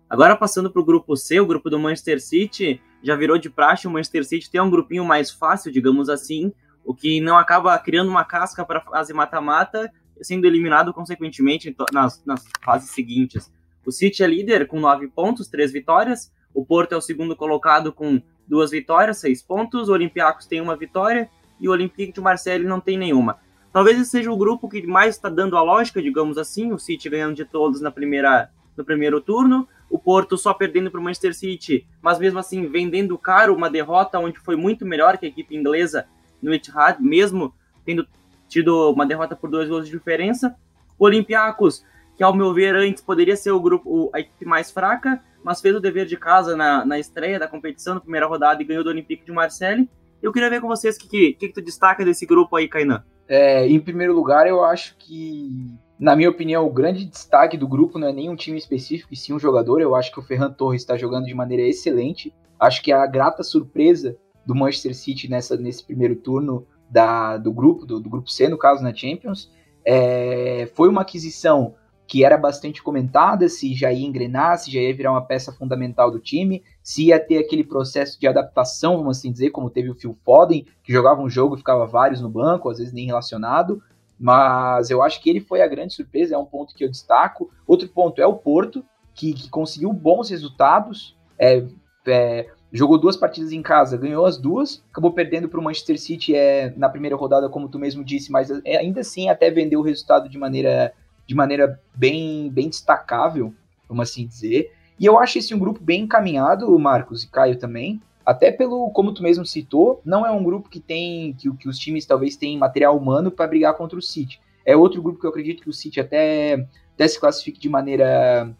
Agora 0.09 0.35
passando 0.35 0.71
para 0.71 0.81
o 0.81 0.85
grupo 0.85 1.17
C, 1.17 1.39
o 1.41 1.47
grupo 1.47 1.69
do 1.71 1.79
Manchester 1.79 2.21
City, 2.21 2.81
já 3.03 3.15
virou 3.15 3.39
de 3.39 3.49
praxe, 3.49 3.87
o 3.87 3.91
Manchester 3.91 4.25
City 4.25 4.51
tem 4.51 4.61
um 4.61 4.71
grupinho 4.71 5.05
mais 5.05 5.31
fácil, 5.31 5.71
digamos 5.71 6.09
assim. 6.09 6.53
o 6.83 6.95
que 6.95 7.21
não 7.21 7.37
acaba 7.37 7.79
criando 7.79 8.09
uma 8.09 8.25
casca 8.25 8.65
para 8.65 8.81
fase 8.81 9.13
mata-mata, 9.13 9.93
sendo 10.23 10.47
eliminado 10.47 10.93
consequentemente 10.93 11.75
nas, 11.93 12.25
nas 12.25 12.45
fases 12.65 12.91
seguintes. 12.91 13.53
O 13.85 13.93
City 13.93 14.23
é 14.23 14.27
líder 14.27 14.67
com 14.67 14.79
nove 14.79 15.09
pontos, 15.09 15.49
três 15.49 15.73
vitórias. 15.73 16.33
O 16.55 16.65
Porto 16.65 16.93
é 16.93 16.97
o 16.97 17.01
segundo 17.01 17.35
colocado 17.35 17.93
com 17.93 18.21
duas 18.47 18.71
vitórias, 18.71 19.19
seis 19.19 19.43
pontos. 19.43 19.89
O 19.89 19.93
Olympiacos 19.93 20.47
tem 20.47 20.61
uma 20.61 20.77
vitória 20.77 21.29
e 21.59 21.69
o 21.69 21.73
Olympique 21.73 22.13
de 22.13 22.21
Marseille 22.21 22.67
não 22.67 22.81
tem 22.81 22.99
nenhuma. 22.99 23.39
Talvez 23.73 24.01
esse 24.01 24.11
seja 24.11 24.33
o 24.33 24.37
grupo 24.37 24.69
que 24.69 24.85
mais 24.87 25.15
está 25.15 25.29
dando 25.29 25.57
a 25.57 25.63
lógica, 25.63 26.03
digamos 26.03 26.37
assim. 26.37 26.73
O 26.73 26.79
City 26.79 27.09
ganhando 27.09 27.37
de 27.37 27.45
todos 27.45 27.81
na 27.81 27.91
primeira, 27.91 28.51
no 28.77 28.85
primeiro 28.85 29.21
turno. 29.21 29.69
O 29.89 29.99
Porto 29.99 30.37
só 30.37 30.53
perdendo 30.55 30.91
para 30.91 31.01
o 31.01 31.03
Manchester 31.03 31.35
City, 31.35 31.87
mas 32.01 32.19
mesmo 32.19 32.39
assim 32.39 32.67
vendendo 32.67 33.17
caro 33.19 33.55
uma 33.55 33.69
derrota 33.69 34.19
onde 34.19 34.39
foi 34.39 34.55
muito 34.57 34.87
melhor 34.87 35.19
que 35.19 35.27
a 35.27 35.29
equipe 35.29 35.57
inglesa 35.57 36.07
no 36.41 36.55
Etihad, 36.55 37.01
mesmo 37.01 37.53
tendo 37.85 38.07
tido 38.49 38.91
uma 38.93 39.05
derrota 39.05 39.35
por 39.35 39.51
dois 39.51 39.69
gols 39.69 39.87
de 39.87 39.93
diferença. 39.93 40.55
O 40.99 41.05
Olympiacos, 41.05 41.85
que 42.21 42.25
ao 42.25 42.37
meu 42.37 42.53
ver 42.53 42.77
antes 42.77 43.03
poderia 43.03 43.35
ser 43.35 43.51
o 43.51 43.59
grupo 43.59 44.11
a 44.13 44.21
equipe 44.21 44.45
mais 44.45 44.71
fraca, 44.71 45.25
mas 45.43 45.63
fez 45.63 45.75
o 45.75 45.81
dever 45.81 46.05
de 46.05 46.19
casa 46.19 46.55
na, 46.55 46.85
na 46.85 46.99
estreia 46.99 47.39
da 47.39 47.49
competição, 47.49 47.95
na 47.95 48.01
primeira 48.01 48.27
rodada, 48.27 48.61
e 48.63 48.67
ganhou 48.67 48.85
do 48.85 48.91
Olympique 48.91 49.25
de 49.25 49.33
Marseille. 49.33 49.89
Eu 50.23 50.31
queria 50.31 50.51
ver 50.51 50.61
com 50.61 50.69
vocês 50.69 50.97
o 50.97 50.99
que, 50.99 51.09
que, 51.09 51.33
que, 51.33 51.49
tu 51.49 51.63
destaca 51.63 52.05
desse 52.05 52.27
grupo 52.27 52.55
aí, 52.57 52.69
Kainan. 52.69 53.03
É, 53.27 53.67
em 53.67 53.81
primeiro 53.81 54.13
lugar, 54.13 54.47
eu 54.47 54.63
acho 54.63 54.99
que, 54.99 55.75
na 55.99 56.15
minha 56.15 56.29
opinião, 56.29 56.67
o 56.67 56.71
grande 56.71 57.07
destaque 57.07 57.57
do 57.57 57.67
grupo 57.67 57.99
não 57.99 58.09
é 58.09 58.13
nem 58.13 58.29
um 58.29 58.37
time 58.37 58.59
específico, 58.59 59.15
e 59.15 59.17
sim 59.17 59.33
um 59.33 59.39
jogador. 59.39 59.81
Eu 59.81 59.95
acho 59.95 60.13
que 60.13 60.21
o 60.21 60.23
Ferran 60.23 60.53
Torres 60.53 60.83
está 60.83 60.99
jogando 60.99 61.25
de 61.25 61.33
maneira 61.33 61.67
excelente. 61.67 62.35
Acho 62.59 62.83
que 62.83 62.93
a 62.93 63.07
grata 63.07 63.43
surpresa 63.43 64.15
do 64.45 64.55
Manchester 64.55 64.95
City 64.95 65.27
nessa, 65.27 65.57
nesse 65.57 65.83
primeiro 65.83 66.17
turno 66.17 66.67
da, 66.91 67.39
do 67.39 67.51
grupo, 67.51 67.87
do, 67.87 67.99
do 67.99 68.11
grupo 68.11 68.31
C, 68.31 68.47
no 68.47 68.59
caso, 68.59 68.83
na 68.83 68.93
Champions, 68.95 69.51
é, 69.87 70.71
foi 70.75 70.91
uma 70.91 71.01
aquisição 71.01 71.77
que 72.11 72.25
era 72.25 72.37
bastante 72.37 72.83
comentada, 72.83 73.49
se 73.49 73.73
já 73.73 73.93
ia 73.93 74.05
engrenar, 74.05 74.59
se 74.59 74.69
já 74.69 74.81
ia 74.81 74.93
virar 74.93 75.13
uma 75.13 75.25
peça 75.25 75.53
fundamental 75.53 76.11
do 76.11 76.19
time, 76.19 76.61
se 76.83 77.05
ia 77.07 77.21
ter 77.21 77.39
aquele 77.39 77.63
processo 77.63 78.19
de 78.19 78.27
adaptação, 78.27 78.97
vamos 78.97 79.17
assim 79.17 79.31
dizer, 79.31 79.51
como 79.51 79.71
teve 79.71 79.91
o 79.91 79.95
Phil 79.95 80.19
Foden, 80.25 80.67
que 80.83 80.93
jogava 80.93 81.23
um 81.23 81.31
jogo 81.31 81.55
e 81.55 81.59
ficava 81.59 81.87
vários 81.87 82.21
no 82.21 82.29
banco, 82.29 82.69
às 82.69 82.79
vezes 82.79 82.93
nem 82.93 83.07
relacionado, 83.07 83.81
mas 84.19 84.91
eu 84.91 85.01
acho 85.01 85.23
que 85.23 85.31
ele 85.31 85.39
foi 85.39 85.63
a 85.63 85.69
grande 85.69 85.95
surpresa, 85.95 86.35
é 86.35 86.39
um 86.39 86.45
ponto 86.45 86.75
que 86.75 86.85
eu 86.85 86.91
destaco. 86.91 87.49
Outro 87.65 87.89
ponto 87.89 88.21
é 88.21 88.27
o 88.27 88.35
Porto, 88.35 88.85
que, 89.15 89.33
que 89.33 89.49
conseguiu 89.49 89.93
bons 89.93 90.31
resultados, 90.31 91.17
é, 91.39 91.65
é, 92.09 92.49
jogou 92.73 92.99
duas 92.99 93.17
partidas 93.17 93.53
em 93.53 93.63
casa, 93.63 93.97
ganhou 93.97 94.27
as 94.27 94.37
duas, 94.37 94.83
acabou 94.91 95.13
perdendo 95.13 95.49
para 95.49 95.61
o 95.61 95.63
Manchester 95.63 95.97
City 95.97 96.35
é, 96.35 96.75
na 96.77 96.89
primeira 96.89 97.15
rodada, 97.15 97.49
como 97.49 97.69
tu 97.69 97.79
mesmo 97.79 98.05
disse, 98.05 98.33
mas 98.33 98.51
é, 98.65 98.79
ainda 98.79 99.01
assim 99.01 99.29
até 99.29 99.49
vendeu 99.49 99.79
o 99.79 99.85
resultado 99.85 100.29
de 100.29 100.37
maneira 100.37 100.93
de 101.31 101.37
maneira 101.37 101.81
bem, 101.95 102.51
bem 102.51 102.69
destacável, 102.69 103.55
vamos 103.89 104.11
assim 104.11 104.27
dizer. 104.27 104.73
E 104.99 105.07
eu 105.07 105.17
acho 105.17 105.39
esse 105.39 105.55
um 105.55 105.61
grupo 105.61 105.79
bem 105.81 106.03
encaminhado, 106.03 106.77
Marcos 106.77 107.23
e 107.23 107.29
Caio 107.29 107.57
também, 107.57 108.03
até 108.27 108.51
pelo, 108.51 108.91
como 108.91 109.15
tu 109.15 109.23
mesmo 109.23 109.47
citou, 109.47 110.01
não 110.05 110.27
é 110.27 110.31
um 110.33 110.43
grupo 110.43 110.69
que 110.69 110.81
tem, 110.81 111.33
que, 111.35 111.49
que 111.55 111.69
os 111.69 111.79
times 111.79 112.05
talvez 112.05 112.35
tenham 112.35 112.59
material 112.59 112.99
humano 112.99 113.31
para 113.31 113.47
brigar 113.47 113.75
contra 113.75 113.97
o 113.97 114.03
City. 114.03 114.41
É 114.67 114.77
outro 114.77 115.01
grupo 115.01 115.21
que 115.21 115.25
eu 115.25 115.31
acredito 115.31 115.63
que 115.63 115.71
o 115.71 115.73
City 115.73 116.01
até, 116.01 116.67
até 116.95 117.07
se 117.07 117.21
classifique 117.21 117.61
de 117.61 117.69
maneira, 117.69 118.53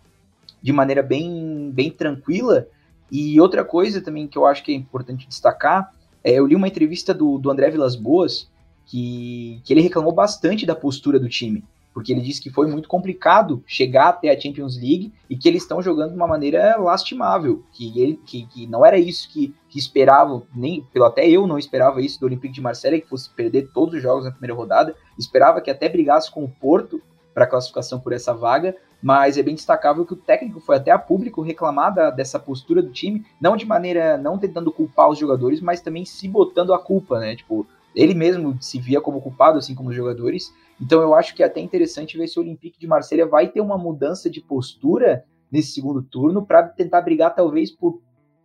de 0.63 0.73
maneira 0.73 1.03
bem, 1.03 1.73
bem 1.75 1.91
tranquila. 1.91 2.69
E 3.11 3.41
outra 3.41 3.65
coisa 3.65 4.01
também 4.01 4.29
que 4.29 4.39
eu 4.39 4.47
acho 4.47 4.63
que 4.63 4.71
é 4.71 4.77
importante 4.77 5.27
destacar, 5.27 5.93
é, 6.23 6.35
eu 6.35 6.47
li 6.47 6.55
uma 6.55 6.69
entrevista 6.69 7.13
do, 7.13 7.37
do 7.37 7.51
André 7.51 7.69
Vilas 7.69 7.97
Boas, 7.97 8.49
que, 8.87 9.61
que 9.65 9.73
ele 9.73 9.81
reclamou 9.81 10.13
bastante 10.13 10.65
da 10.65 10.77
postura 10.77 11.19
do 11.19 11.29
time 11.29 11.65
porque 11.93 12.13
ele 12.13 12.21
disse 12.21 12.41
que 12.41 12.51
foi 12.51 12.67
muito 12.67 12.89
complicado 12.89 13.63
chegar 13.67 14.09
até 14.09 14.31
a 14.31 14.39
Champions 14.39 14.77
League 14.77 15.13
e 15.29 15.37
que 15.37 15.49
eles 15.49 15.63
estão 15.63 15.83
jogando 15.83 16.11
de 16.11 16.17
uma 16.17 16.27
maneira 16.27 16.77
lastimável, 16.79 17.65
que, 17.73 18.01
ele, 18.01 18.21
que, 18.25 18.47
que 18.47 18.67
não 18.67 18.85
era 18.85 18.99
isso 18.99 19.29
que, 19.31 19.55
que 19.69 19.79
esperavam, 19.79 20.45
nem 20.55 20.83
pelo 20.93 21.07
até 21.07 21.29
eu 21.29 21.47
não 21.47 21.59
esperava 21.59 22.01
isso 22.01 22.21
do 22.21 22.27
Olympique 22.27 22.55
de 22.55 22.61
Marseille, 22.61 23.01
que 23.01 23.09
fosse 23.09 23.29
perder 23.31 23.71
todos 23.73 23.95
os 23.95 24.03
jogos 24.03 24.25
na 24.25 24.31
primeira 24.31 24.55
rodada, 24.55 24.95
esperava 25.19 25.61
que 25.61 25.71
até 25.71 25.89
brigasse 25.89 26.31
com 26.31 26.45
o 26.45 26.49
Porto 26.49 27.03
para 27.35 27.47
classificação 27.47 28.01
por 28.01 28.13
essa 28.13 28.35
vaga, 28.35 28.77
mas 29.03 29.39
é 29.39 29.43
bem 29.43 29.55
destacável 29.55 30.05
que 30.05 30.13
o 30.13 30.17
técnico 30.17 30.61
foi 30.61 30.77
até 30.77 30.91
a 30.91 30.99
público 30.99 31.43
reclamar 31.43 31.95
da, 31.95 32.11
dessa 32.11 32.39
postura 32.39 32.83
do 32.83 32.91
time, 32.91 33.25
não 33.41 33.57
de 33.57 33.65
maneira, 33.65 34.19
não 34.19 34.39
tentando 34.39 34.73
culpar 34.73 35.09
os 35.09 35.19
jogadores, 35.19 35.61
mas 35.61 35.81
também 35.81 36.05
se 36.05 36.29
botando 36.29 36.75
a 36.75 36.79
culpa, 36.79 37.19
né, 37.19 37.35
tipo, 37.37 37.67
ele 37.95 38.15
mesmo 38.15 38.57
se 38.61 38.79
via 38.79 39.01
como 39.01 39.21
culpado, 39.21 39.59
assim 39.59 39.75
como 39.75 39.91
os 39.91 39.97
jogadores, 39.97 40.53
então 40.81 41.03
eu 41.03 41.15
acho 41.15 41.35
que 41.35 41.43
é 41.43 41.47
até 41.47 41.61
interessante 41.61 42.17
ver 42.17 42.27
se 42.27 42.39
o 42.39 42.43
Olympique 42.43 42.79
de 42.79 42.87
Marselha 42.87 43.27
vai 43.27 43.49
ter 43.49 43.61
uma 43.61 43.77
mudança 43.77 44.31
de 44.31 44.41
postura 44.41 45.25
nesse 45.51 45.73
segundo 45.73 46.03
turno 46.03 46.45
para 46.45 46.63
tentar 46.63 47.03
brigar 47.03 47.35
talvez 47.35 47.71
por, 47.71 48.01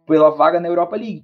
pela 0.06 0.30
vaga 0.30 0.60
na 0.60 0.68
Europa 0.68 0.96
League, 0.96 1.24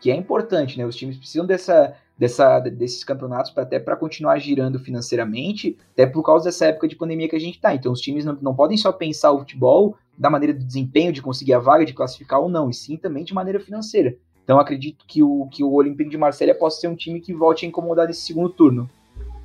que 0.00 0.10
é 0.10 0.14
importante, 0.14 0.78
né? 0.78 0.86
Os 0.86 0.96
times 0.96 1.16
precisam 1.16 1.46
dessa, 1.46 1.94
dessa, 2.18 2.58
desses 2.60 3.02
campeonatos 3.02 3.50
para 3.50 3.62
até 3.62 3.78
para 3.78 3.96
continuar 3.96 4.38
girando 4.38 4.78
financeiramente, 4.78 5.76
até 5.92 6.06
por 6.06 6.22
causa 6.22 6.44
dessa 6.44 6.66
época 6.66 6.86
de 6.86 6.96
pandemia 6.96 7.28
que 7.28 7.36
a 7.36 7.40
gente 7.40 7.56
está. 7.56 7.74
Então 7.74 7.92
os 7.92 8.00
times 8.00 8.24
não, 8.24 8.38
não 8.40 8.54
podem 8.54 8.76
só 8.76 8.92
pensar 8.92 9.32
o 9.32 9.40
futebol 9.40 9.96
da 10.16 10.28
maneira 10.28 10.54
do 10.54 10.64
desempenho, 10.64 11.12
de 11.12 11.22
conseguir 11.22 11.54
a 11.54 11.58
vaga, 11.58 11.84
de 11.84 11.94
classificar 11.94 12.40
ou 12.40 12.48
não, 12.48 12.68
e 12.68 12.74
sim 12.74 12.96
também 12.96 13.24
de 13.24 13.34
maneira 13.34 13.58
financeira. 13.58 14.14
Então 14.44 14.58
acredito 14.58 15.04
que 15.06 15.22
o, 15.22 15.48
que 15.50 15.64
o 15.64 15.72
Olympique 15.72 16.10
de 16.10 16.18
Marselha 16.18 16.54
possa 16.54 16.80
ser 16.80 16.88
um 16.88 16.96
time 16.96 17.20
que 17.20 17.32
volte 17.32 17.64
a 17.64 17.68
incomodar 17.68 18.06
nesse 18.06 18.22
segundo 18.22 18.50
turno. 18.50 18.88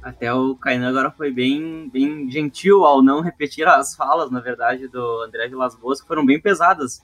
Até 0.08 0.34
o 0.34 0.56
Kainan 0.56 0.88
agora 0.88 1.12
foi 1.12 1.30
bem, 1.30 1.89
bem 1.89 2.32
gentil 2.32 2.86
ao 2.86 3.02
não 3.04 3.20
repetir 3.20 3.67
as 3.67 3.93
falas, 3.93 4.32
na 4.32 4.39
verdade, 4.39 4.88
do 4.88 5.22
André 5.22 5.50
Vilas 5.50 5.76
Boas, 5.76 6.00
que 6.00 6.08
foram 6.08 6.26
bem 6.26 6.39
pesadas, 6.39 7.04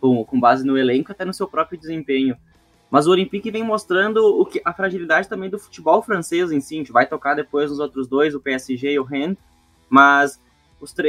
com, 0.00 0.24
com 0.24 0.38
base 0.38 0.64
no 0.64 0.78
elenco 0.78 1.10
até 1.10 1.24
no 1.24 1.34
seu 1.34 1.48
próprio 1.48 1.76
desempenho. 1.76 2.36
Mas 2.88 3.08
o 3.08 3.10
Olympique 3.10 3.50
vem 3.50 3.64
mostrando 3.64 4.18
o 4.40 4.46
que, 4.46 4.62
a 4.64 4.72
fragilidade 4.72 5.28
também 5.28 5.50
do 5.50 5.58
futebol 5.58 6.00
francês 6.00 6.52
em 6.52 6.60
si. 6.60 6.76
A 6.76 6.78
gente 6.78 6.92
vai 6.92 7.06
tocar 7.06 7.34
depois 7.34 7.70
nos 7.70 7.80
outros 7.80 8.06
dois, 8.06 8.36
o 8.36 8.40
PSG 8.40 8.92
e 8.92 9.00
o 9.00 9.02
Rennes. 9.02 9.36
Mas 9.90 10.40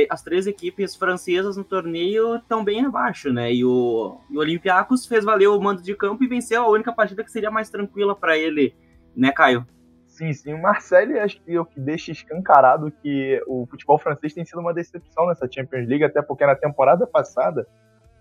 as 0.09 0.23
três 0.23 0.47
equipes 0.47 0.95
francesas 0.95 1.55
no 1.57 1.63
torneio 1.63 2.37
estão 2.37 2.63
bem 2.63 2.83
abaixo, 2.83 3.31
né? 3.31 3.53
E 3.53 3.63
o, 3.63 4.17
o 4.31 4.39
Olympiacos 4.39 5.05
fez 5.05 5.23
valer 5.23 5.47
o 5.47 5.61
mando 5.61 5.83
de 5.83 5.93
campo 5.93 6.23
e 6.23 6.27
venceu 6.27 6.63
a 6.63 6.69
única 6.69 6.91
partida 6.91 7.23
que 7.23 7.31
seria 7.31 7.51
mais 7.51 7.69
tranquila 7.69 8.15
para 8.15 8.35
ele, 8.35 8.73
né, 9.15 9.31
Caio? 9.31 9.67
Sim, 10.15 10.31
sim. 10.31 10.53
O 10.53 10.61
Marcelo 10.61 11.19
acho 11.19 11.41
que 11.41 11.53
é 11.53 11.59
o 11.59 11.65
que 11.65 11.77
deixa 11.77 12.09
escancarado 12.09 12.89
que 12.89 13.43
o 13.45 13.67
futebol 13.69 13.97
francês 13.97 14.33
tem 14.33 14.45
sido 14.45 14.61
uma 14.61 14.73
decepção 14.73 15.27
nessa 15.27 15.45
Champions 15.51 15.89
League, 15.89 16.05
até 16.05 16.21
porque 16.21 16.45
na 16.45 16.55
temporada 16.55 17.05
passada, 17.05 17.67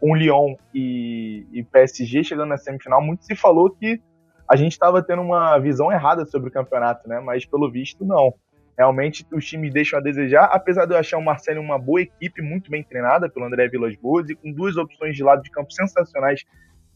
com 0.00 0.16
Lyon 0.16 0.56
e, 0.74 1.46
e 1.52 1.62
PSG 1.62 2.24
chegando 2.24 2.48
na 2.48 2.56
semifinal, 2.56 3.00
muito 3.00 3.24
se 3.24 3.36
falou 3.36 3.70
que 3.70 4.02
a 4.50 4.56
gente 4.56 4.72
estava 4.72 5.04
tendo 5.04 5.22
uma 5.22 5.56
visão 5.60 5.92
errada 5.92 6.26
sobre 6.26 6.48
o 6.48 6.52
campeonato, 6.52 7.08
né? 7.08 7.20
Mas 7.20 7.46
pelo 7.46 7.70
visto, 7.70 8.04
não. 8.04 8.34
Realmente 8.76 9.24
os 9.32 9.46
times 9.46 9.72
deixam 9.72 10.00
a 10.00 10.02
desejar, 10.02 10.46
apesar 10.46 10.86
de 10.86 10.94
eu 10.94 10.98
achar 10.98 11.16
o 11.16 11.22
Marcelo 11.22 11.60
uma 11.60 11.78
boa 11.78 12.02
equipe, 12.02 12.42
muito 12.42 12.72
bem 12.72 12.82
treinada 12.82 13.28
pelo 13.28 13.46
André 13.46 13.68
Vilas 13.68 13.94
Boas 13.94 14.28
e 14.28 14.34
com 14.34 14.50
duas 14.50 14.76
opções 14.76 15.14
de 15.14 15.22
lado 15.22 15.44
de 15.44 15.50
campo 15.50 15.72
sensacionais, 15.72 16.44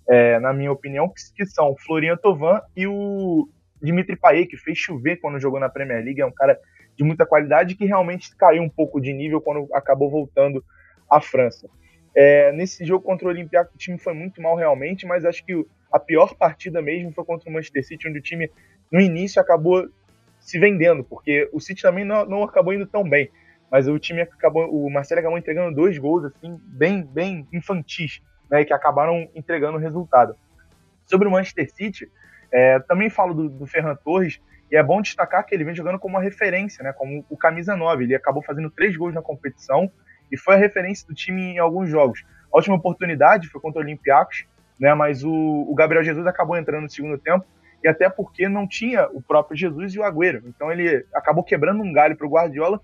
é, 0.09 0.41
na 0.41 0.53
minha 0.53 0.73
opinião, 0.73 1.09
que, 1.09 1.23
que 1.37 1.47
são 1.47 1.77
Florian 1.77 2.17
Tovan 2.17 2.61
e 2.77 2.85
o 2.89 3.49
Dimitri 3.83 4.17
Payet, 4.17 4.47
que 4.49 4.57
fez 4.57 4.79
chover 4.79 5.17
quando 5.17 5.41
jogou 5.41 5.61
na 5.61 5.69
Premier 5.69 6.05
League, 6.05 6.21
é 6.21 6.27
um 6.27 6.33
cara 6.33 6.59
de 6.97 7.05
muita 7.05 7.25
qualidade 7.25 7.77
que 7.77 7.85
realmente 7.85 8.35
caiu 8.37 8.63
um 8.63 8.69
pouco 8.69 9.01
de 9.01 9.13
nível 9.13 9.41
quando 9.41 9.69
acabou 9.73 10.11
voltando 10.11 10.65
à 11.09 11.21
França. 11.21 11.69
É, 12.15 12.51
nesse 12.53 12.85
jogo 12.85 13.05
contra 13.05 13.29
o 13.29 13.31
Olympiacos 13.31 13.75
o 13.75 13.79
time 13.79 13.99
foi 13.99 14.13
muito 14.13 14.43
mal 14.43 14.57
realmente, 14.57 15.07
mas 15.07 15.25
acho 15.25 15.45
que 15.45 15.65
a 15.93 16.01
pior 16.01 16.35
partida 16.35 16.83
mesmo 16.83 17.13
foi 17.13 17.25
contra 17.25 17.49
o 17.49 17.53
Manchester 17.53 17.87
City, 17.87 18.09
onde 18.09 18.19
o 18.19 18.23
time 18.23 18.51
no 18.91 19.01
início 19.01 19.41
acabou 19.41 19.89
se 20.41 20.59
vendendo, 20.59 21.05
porque 21.05 21.49
o 21.53 21.61
City 21.61 21.83
também 21.83 22.05
não, 22.05 22.25
não 22.25 22.43
acabou 22.43 22.73
indo 22.73 22.87
tão 22.87 23.09
bem, 23.09 23.31
mas 23.71 23.87
o 23.87 23.99
time 23.99 24.23
acabou, 24.23 24.69
o 24.69 24.91
Marcelo 24.91 25.21
acabou 25.21 25.39
entregando 25.39 25.75
dois 25.75 25.99
gols 25.99 26.25
assim 26.25 26.59
bem 26.65 27.03
bem 27.03 27.47
infantis, 27.53 28.21
né, 28.51 28.65
que 28.65 28.73
acabaram 28.73 29.29
entregando 29.35 29.79
o 29.79 29.81
resultado. 29.81 30.35
Sobre 31.07 31.29
o 31.29 31.31
Manchester 31.31 31.71
City, 31.73 32.11
é, 32.53 32.79
também 32.81 33.11
falo 33.11 33.35
do, 33.35 33.49
do 33.49 33.67
Ferran 33.67 33.95
Torres, 33.97 34.41
e 34.71 34.77
é 34.77 34.83
bom 34.83 35.01
destacar 35.01 35.45
que 35.45 35.55
ele 35.55 35.65
vem 35.65 35.75
jogando 35.75 35.99
como 35.99 36.17
uma 36.17 36.23
referência, 36.23 36.85
né, 36.85 36.93
como 36.93 37.25
o 37.29 37.37
camisa 37.37 37.75
9. 37.75 38.05
Ele 38.05 38.15
acabou 38.15 38.43
fazendo 38.43 38.71
três 38.71 38.97
gols 38.97 39.15
na 39.15 39.23
competição 39.23 39.91
e 40.31 40.37
foi 40.37 40.55
a 40.55 40.59
referência 40.59 41.07
do 41.07 41.15
time 41.15 41.55
em 41.55 41.59
alguns 41.59 41.89
jogos. 41.89 42.25
A 42.53 42.59
última 42.59 42.77
oportunidade 42.77 43.49
foi 43.49 43.61
contra 43.61 43.81
o 43.81 43.85
Olympiacos, 43.85 44.47
né, 44.79 44.93
mas 44.95 45.25
o, 45.25 45.33
o 45.33 45.75
Gabriel 45.75 46.05
Jesus 46.05 46.27
acabou 46.27 46.57
entrando 46.57 46.83
no 46.83 46.91
segundo 46.91 47.19
tempo, 47.19 47.47
e 47.83 47.89
até 47.89 48.09
porque 48.09 48.49
não 48.49 48.67
tinha 48.67 49.09
o 49.13 49.23
próprio 49.23 49.57
Jesus 49.57 49.95
e 49.95 49.99
o 49.99 50.05
Agüero. 50.05 50.43
Então 50.47 50.71
ele 50.71 51.07
acabou 51.15 51.45
quebrando 51.45 51.83
um 51.83 51.93
galho 51.93 52.17
para 52.17 52.27
o 52.27 52.31
Guardiola 52.31 52.81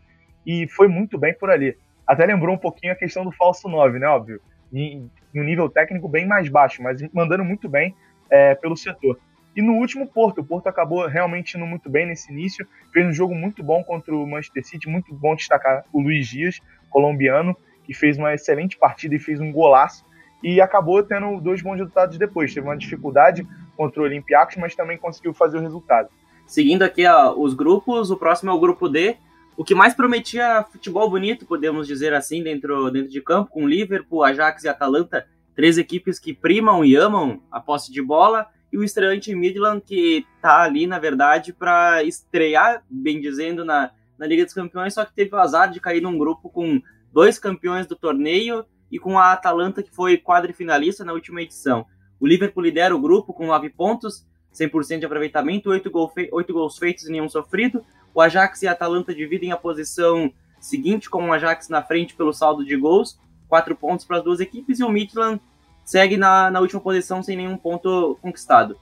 e 0.46 0.68
foi 0.68 0.88
muito 0.88 1.18
bem 1.18 1.34
por 1.34 1.50
ali. 1.50 1.76
Até 2.06 2.24
lembrou 2.24 2.54
um 2.54 2.58
pouquinho 2.58 2.92
a 2.92 2.96
questão 2.96 3.24
do 3.24 3.32
falso 3.32 3.68
9, 3.68 3.98
né, 3.98 4.06
óbvio, 4.06 4.40
em, 4.72 5.10
um 5.34 5.42
nível 5.42 5.68
técnico 5.68 6.08
bem 6.08 6.26
mais 6.26 6.48
baixo, 6.48 6.82
mas 6.82 7.00
mandando 7.12 7.44
muito 7.44 7.68
bem 7.68 7.94
é, 8.30 8.54
pelo 8.54 8.76
setor. 8.76 9.18
E 9.56 9.62
no 9.62 9.74
último, 9.74 10.06
Porto. 10.06 10.40
O 10.40 10.44
Porto 10.44 10.66
acabou 10.66 11.06
realmente 11.06 11.56
indo 11.56 11.66
muito 11.66 11.88
bem 11.88 12.06
nesse 12.06 12.32
início. 12.32 12.66
Fez 12.92 13.06
um 13.06 13.12
jogo 13.12 13.34
muito 13.34 13.62
bom 13.62 13.82
contra 13.84 14.14
o 14.14 14.26
Manchester 14.26 14.64
City. 14.64 14.88
Muito 14.88 15.14
bom 15.14 15.34
destacar 15.34 15.84
o 15.92 16.00
Luiz 16.00 16.26
Dias, 16.26 16.60
colombiano, 16.90 17.56
que 17.84 17.94
fez 17.94 18.18
uma 18.18 18.34
excelente 18.34 18.76
partida 18.76 19.14
e 19.14 19.18
fez 19.18 19.40
um 19.40 19.52
golaço. 19.52 20.04
E 20.42 20.60
acabou 20.60 21.02
tendo 21.02 21.40
dois 21.40 21.62
bons 21.62 21.76
resultados 21.76 22.18
depois. 22.18 22.52
Teve 22.52 22.66
uma 22.66 22.76
dificuldade 22.76 23.46
contra 23.76 24.00
o 24.00 24.04
Olympiacos, 24.04 24.56
mas 24.56 24.74
também 24.74 24.98
conseguiu 24.98 25.32
fazer 25.32 25.58
o 25.58 25.60
resultado. 25.60 26.08
Seguindo 26.46 26.82
aqui 26.82 27.06
ó, 27.06 27.34
os 27.34 27.54
grupos, 27.54 28.10
o 28.10 28.16
próximo 28.16 28.50
é 28.50 28.54
o 28.54 28.60
grupo 28.60 28.88
D. 28.88 29.16
O 29.56 29.64
que 29.64 29.74
mais 29.74 29.94
prometia 29.94 30.64
futebol 30.64 31.08
bonito, 31.08 31.46
podemos 31.46 31.86
dizer 31.86 32.12
assim, 32.12 32.42
dentro, 32.42 32.90
dentro 32.90 33.08
de 33.08 33.20
campo, 33.20 33.50
com 33.50 33.68
Liverpool, 33.68 34.24
Ajax 34.24 34.64
e 34.64 34.68
Atalanta, 34.68 35.26
três 35.54 35.78
equipes 35.78 36.18
que 36.18 36.34
primam 36.34 36.84
e 36.84 36.96
amam 36.96 37.40
a 37.50 37.60
posse 37.60 37.92
de 37.92 38.02
bola, 38.02 38.48
e 38.74 38.76
o 38.76 38.82
estreante 38.82 39.32
Midland, 39.32 39.80
que 39.80 40.26
tá 40.42 40.62
ali, 40.62 40.84
na 40.84 40.98
verdade, 40.98 41.52
para 41.52 42.02
estrear, 42.02 42.82
bem 42.90 43.20
dizendo, 43.20 43.64
na, 43.64 43.92
na 44.18 44.26
Liga 44.26 44.44
dos 44.44 44.52
Campeões, 44.52 44.94
só 44.94 45.04
que 45.04 45.14
teve 45.14 45.32
o 45.32 45.38
azar 45.38 45.70
de 45.70 45.78
cair 45.78 46.00
num 46.00 46.18
grupo 46.18 46.50
com 46.50 46.82
dois 47.12 47.38
campeões 47.38 47.86
do 47.86 47.94
torneio 47.94 48.66
e 48.90 48.98
com 48.98 49.16
a 49.16 49.30
Atalanta, 49.30 49.80
que 49.80 49.94
foi 49.94 50.18
quadrifinalista 50.18 51.04
na 51.04 51.12
última 51.12 51.40
edição. 51.40 51.86
O 52.18 52.26
Liverpool 52.26 52.64
lidera 52.64 52.96
o 52.96 53.00
grupo 53.00 53.32
com 53.32 53.46
nove 53.46 53.70
pontos, 53.70 54.26
100% 54.52 54.98
de 54.98 55.06
aproveitamento, 55.06 55.70
oito 55.70 55.88
gol 55.88 56.12
gols 56.50 56.76
feitos 56.76 57.04
e 57.04 57.12
nenhum 57.12 57.28
sofrido. 57.28 57.84
O 58.12 58.20
Ajax 58.20 58.60
e 58.62 58.66
a 58.66 58.72
Atalanta 58.72 59.14
dividem 59.14 59.52
a 59.52 59.56
posição 59.56 60.32
seguinte, 60.60 61.08
com 61.08 61.28
o 61.28 61.32
Ajax 61.32 61.68
na 61.68 61.80
frente 61.80 62.16
pelo 62.16 62.32
saldo 62.32 62.64
de 62.64 62.76
gols, 62.76 63.20
quatro 63.48 63.76
pontos 63.76 64.04
para 64.04 64.16
as 64.16 64.24
duas 64.24 64.40
equipes, 64.40 64.80
e 64.80 64.82
o 64.82 64.88
Midland 64.88 65.40
segue 65.84 66.16
na, 66.16 66.50
na 66.50 66.60
última 66.60 66.80
posição 66.80 67.22
sem 67.22 67.36
nenhum 67.36 67.56
ponto 67.56 68.18
conquistado. 68.22 68.76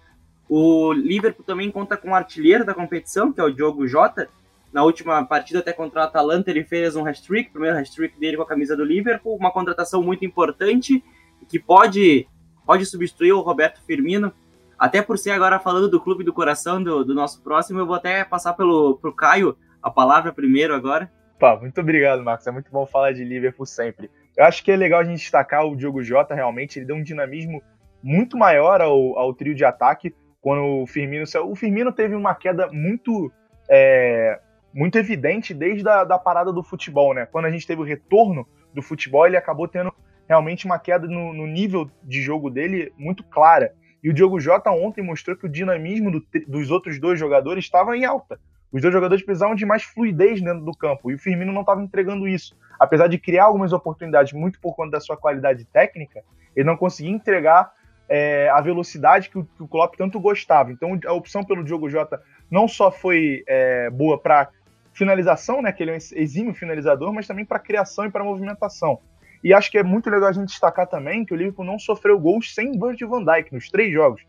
O 0.48 0.92
Liverpool 0.92 1.44
também 1.44 1.70
conta 1.70 1.96
com 1.96 2.10
o 2.10 2.14
artilheiro 2.14 2.64
da 2.64 2.74
competição, 2.74 3.32
que 3.32 3.40
é 3.40 3.44
o 3.44 3.50
Diogo 3.50 3.86
Jota. 3.86 4.28
Na 4.72 4.84
última 4.84 5.24
partida, 5.24 5.60
até 5.60 5.72
contra 5.72 6.00
o 6.00 6.04
Atalanta, 6.04 6.50
ele 6.50 6.64
fez 6.64 6.96
um 6.96 7.06
hat-trick, 7.06 7.50
primeiro 7.50 7.78
hat-trick 7.78 8.18
dele 8.18 8.36
com 8.36 8.42
a 8.42 8.46
camisa 8.46 8.76
do 8.76 8.84
Liverpool, 8.84 9.36
uma 9.36 9.50
contratação 9.50 10.02
muito 10.02 10.24
importante, 10.24 11.02
que 11.48 11.58
pode, 11.58 12.26
pode 12.64 12.86
substituir 12.86 13.32
o 13.32 13.40
Roberto 13.40 13.82
Firmino, 13.86 14.32
até 14.78 15.00
por 15.00 15.16
ser 15.16 15.30
agora 15.30 15.60
falando 15.60 15.88
do 15.88 16.00
clube 16.00 16.24
do 16.24 16.32
coração 16.32 16.82
do, 16.82 17.04
do 17.04 17.14
nosso 17.14 17.40
próximo, 17.40 17.78
eu 17.78 17.86
vou 17.86 17.94
até 17.94 18.24
passar 18.24 18.54
pelo 18.54 18.96
pro 18.96 19.12
Caio 19.12 19.56
a 19.82 19.90
palavra 19.90 20.32
primeiro 20.32 20.74
agora. 20.74 21.10
Pá, 21.38 21.56
muito 21.56 21.80
obrigado, 21.80 22.22
Marcos. 22.22 22.46
É 22.46 22.50
muito 22.50 22.70
bom 22.70 22.84
falar 22.86 23.12
de 23.12 23.24
Liverpool 23.24 23.64
sempre. 23.66 24.10
Eu 24.36 24.44
acho 24.44 24.64
que 24.64 24.70
é 24.72 24.76
legal 24.76 25.00
a 25.00 25.04
gente 25.04 25.18
destacar 25.18 25.66
o 25.66 25.76
Diogo 25.76 26.02
Jota, 26.02 26.34
realmente. 26.34 26.78
Ele 26.78 26.86
deu 26.86 26.96
um 26.96 27.02
dinamismo 27.02 27.62
muito 28.02 28.36
maior 28.36 28.80
ao, 28.80 29.18
ao 29.18 29.34
trio 29.34 29.54
de 29.54 29.64
ataque 29.64 30.14
quando 30.40 30.82
o 30.82 30.86
Firmino 30.86 31.26
saiu. 31.26 31.50
O 31.50 31.54
Firmino 31.54 31.92
teve 31.92 32.14
uma 32.14 32.34
queda 32.34 32.68
muito. 32.72 33.32
É, 33.68 34.40
muito 34.74 34.96
evidente 34.96 35.52
desde 35.52 35.86
a 35.88 36.02
da 36.02 36.18
parada 36.18 36.52
do 36.52 36.62
futebol, 36.62 37.12
né? 37.12 37.26
Quando 37.26 37.44
a 37.44 37.50
gente 37.50 37.66
teve 37.66 37.80
o 37.82 37.84
retorno 37.84 38.48
do 38.72 38.80
futebol, 38.80 39.26
ele 39.26 39.36
acabou 39.36 39.68
tendo 39.68 39.92
realmente 40.26 40.64
uma 40.64 40.78
queda 40.78 41.06
no, 41.06 41.32
no 41.34 41.46
nível 41.46 41.90
de 42.02 42.22
jogo 42.22 42.48
dele 42.48 42.92
muito 42.96 43.22
clara. 43.22 43.74
E 44.02 44.10
o 44.10 44.14
Diogo 44.14 44.40
Jota 44.40 44.70
ontem 44.70 45.02
mostrou 45.02 45.36
que 45.36 45.46
o 45.46 45.48
dinamismo 45.48 46.10
do, 46.10 46.26
dos 46.48 46.70
outros 46.70 46.98
dois 46.98 47.18
jogadores 47.20 47.64
estava 47.64 47.96
em 47.96 48.04
alta. 48.04 48.40
Os 48.72 48.80
dois 48.80 48.92
jogadores 48.92 49.24
precisavam 49.24 49.54
de 49.54 49.66
mais 49.66 49.82
fluidez 49.82 50.40
dentro 50.40 50.64
do 50.64 50.72
campo 50.72 51.10
e 51.10 51.14
o 51.14 51.18
Firmino 51.18 51.52
não 51.52 51.60
estava 51.60 51.82
entregando 51.82 52.26
isso. 52.26 52.56
Apesar 52.80 53.06
de 53.06 53.18
criar 53.18 53.44
algumas 53.44 53.72
oportunidades 53.72 54.32
muito 54.32 54.58
por 54.60 54.74
conta 54.74 54.92
da 54.92 55.00
sua 55.00 55.16
qualidade 55.16 55.64
técnica, 55.66 56.22
ele 56.56 56.66
não 56.66 56.76
conseguia 56.76 57.12
entregar 57.12 57.70
é, 58.08 58.48
a 58.48 58.60
velocidade 58.60 59.28
que 59.28 59.38
o, 59.38 59.44
que 59.44 59.62
o 59.62 59.68
Klopp 59.68 59.94
tanto 59.96 60.18
gostava. 60.18 60.72
Então 60.72 60.98
a 61.06 61.12
opção 61.12 61.44
pelo 61.44 61.62
Diogo 61.62 61.90
Jota 61.90 62.22
não 62.50 62.66
só 62.66 62.90
foi 62.90 63.44
é, 63.46 63.90
boa 63.90 64.18
para 64.18 64.48
finalização, 64.94 65.62
né, 65.62 65.72
que 65.72 65.82
ele 65.82 65.90
é 65.90 65.94
um 65.94 66.18
exímio 66.18 66.54
finalizador, 66.54 67.12
mas 67.12 67.26
também 67.26 67.44
para 67.44 67.58
criação 67.58 68.06
e 68.06 68.10
para 68.10 68.24
movimentação. 68.24 68.98
E 69.42 69.52
acho 69.52 69.70
que 69.70 69.78
é 69.78 69.82
muito 69.82 70.08
legal 70.08 70.28
a 70.28 70.32
gente 70.32 70.48
destacar 70.48 70.86
também 70.86 71.24
que 71.24 71.34
o 71.34 71.36
Liverpool 71.36 71.64
não 71.64 71.78
sofreu 71.78 72.18
gols 72.18 72.54
sem 72.54 72.72
Virgil 72.72 73.08
van 73.08 73.24
Dijk 73.24 73.52
nos 73.52 73.68
três 73.68 73.92
jogos. 73.92 74.22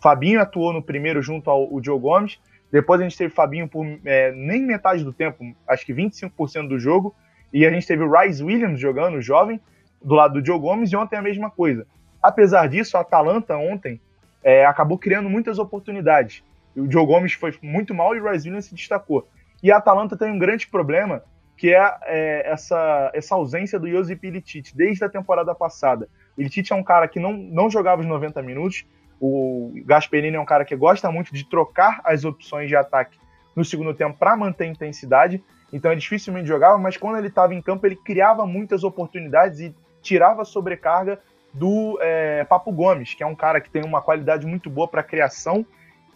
Fabinho 0.00 0.40
atuou 0.40 0.72
no 0.72 0.82
primeiro 0.82 1.22
junto 1.22 1.50
ao, 1.50 1.68
Joe 1.82 1.98
Gomes, 1.98 2.38
depois 2.70 3.00
a 3.00 3.04
gente 3.04 3.16
teve 3.16 3.32
Fabinho 3.32 3.68
por 3.68 3.86
é, 4.04 4.32
nem 4.32 4.62
metade 4.62 5.02
do 5.02 5.12
tempo, 5.12 5.54
acho 5.66 5.86
que 5.86 5.94
25% 5.94 6.68
do 6.68 6.78
jogo, 6.78 7.14
e 7.52 7.66
a 7.66 7.70
gente 7.70 7.86
teve 7.86 8.02
o 8.02 8.10
Rice 8.10 8.42
Williams 8.42 8.78
jogando, 8.78 9.20
jovem, 9.22 9.60
do 10.02 10.14
lado 10.14 10.40
do 10.40 10.46
Joe 10.46 10.58
Gomes, 10.58 10.92
e 10.92 10.96
ontem 10.96 11.16
a 11.16 11.22
mesma 11.22 11.50
coisa. 11.50 11.86
Apesar 12.22 12.68
disso, 12.68 12.96
a 12.96 13.00
Atalanta 13.00 13.56
ontem 13.56 14.00
é, 14.42 14.64
acabou 14.64 14.98
criando 14.98 15.30
muitas 15.30 15.58
oportunidades. 15.58 16.42
O 16.76 16.90
Joe 16.90 17.06
Gomes 17.06 17.32
foi 17.32 17.54
muito 17.62 17.94
mal 17.94 18.14
e 18.14 18.20
o 18.20 18.30
Rice 18.30 18.46
Williams 18.46 18.66
se 18.66 18.74
destacou. 18.74 19.26
E 19.62 19.72
a 19.72 19.78
Atalanta 19.78 20.16
tem 20.16 20.30
um 20.30 20.38
grande 20.38 20.66
problema, 20.66 21.22
que 21.56 21.74
é, 21.74 21.96
é, 22.04 22.50
essa, 22.50 23.10
essa 23.14 23.34
ausência 23.34 23.78
do 23.78 23.90
Josip 23.90 24.24
Ilicic 24.26 24.76
desde 24.76 25.04
a 25.04 25.08
temporada 25.08 25.54
passada. 25.54 26.08
Ilicic 26.36 26.72
é 26.72 26.76
um 26.76 26.84
cara 26.84 27.08
que 27.08 27.18
não, 27.18 27.32
não 27.32 27.68
jogava 27.68 28.00
os 28.00 28.06
90 28.06 28.40
minutos, 28.42 28.86
o 29.20 29.72
Gasperini 29.84 30.36
é 30.36 30.40
um 30.40 30.44
cara 30.44 30.64
que 30.64 30.76
gosta 30.76 31.10
muito 31.10 31.32
de 31.32 31.48
trocar 31.48 32.00
as 32.04 32.24
opções 32.24 32.68
de 32.68 32.76
ataque 32.76 33.18
no 33.54 33.64
segundo 33.64 33.92
tempo 33.92 34.16
para 34.18 34.36
manter 34.36 34.64
a 34.64 34.68
intensidade, 34.68 35.42
então 35.72 35.90
ele 35.90 36.00
dificilmente 36.00 36.46
jogava, 36.46 36.78
mas 36.78 36.96
quando 36.96 37.18
ele 37.18 37.28
estava 37.28 37.54
em 37.54 37.60
campo 37.60 37.86
ele 37.86 37.96
criava 37.96 38.46
muitas 38.46 38.84
oportunidades 38.84 39.60
e 39.60 39.74
tirava 40.00 40.42
a 40.42 40.44
sobrecarga 40.44 41.18
do 41.52 41.98
é, 42.00 42.44
Papo 42.44 42.70
Gomes, 42.70 43.14
que 43.14 43.22
é 43.22 43.26
um 43.26 43.34
cara 43.34 43.60
que 43.60 43.70
tem 43.70 43.84
uma 43.84 44.00
qualidade 44.00 44.46
muito 44.46 44.70
boa 44.70 44.86
para 44.86 45.02
criação 45.02 45.66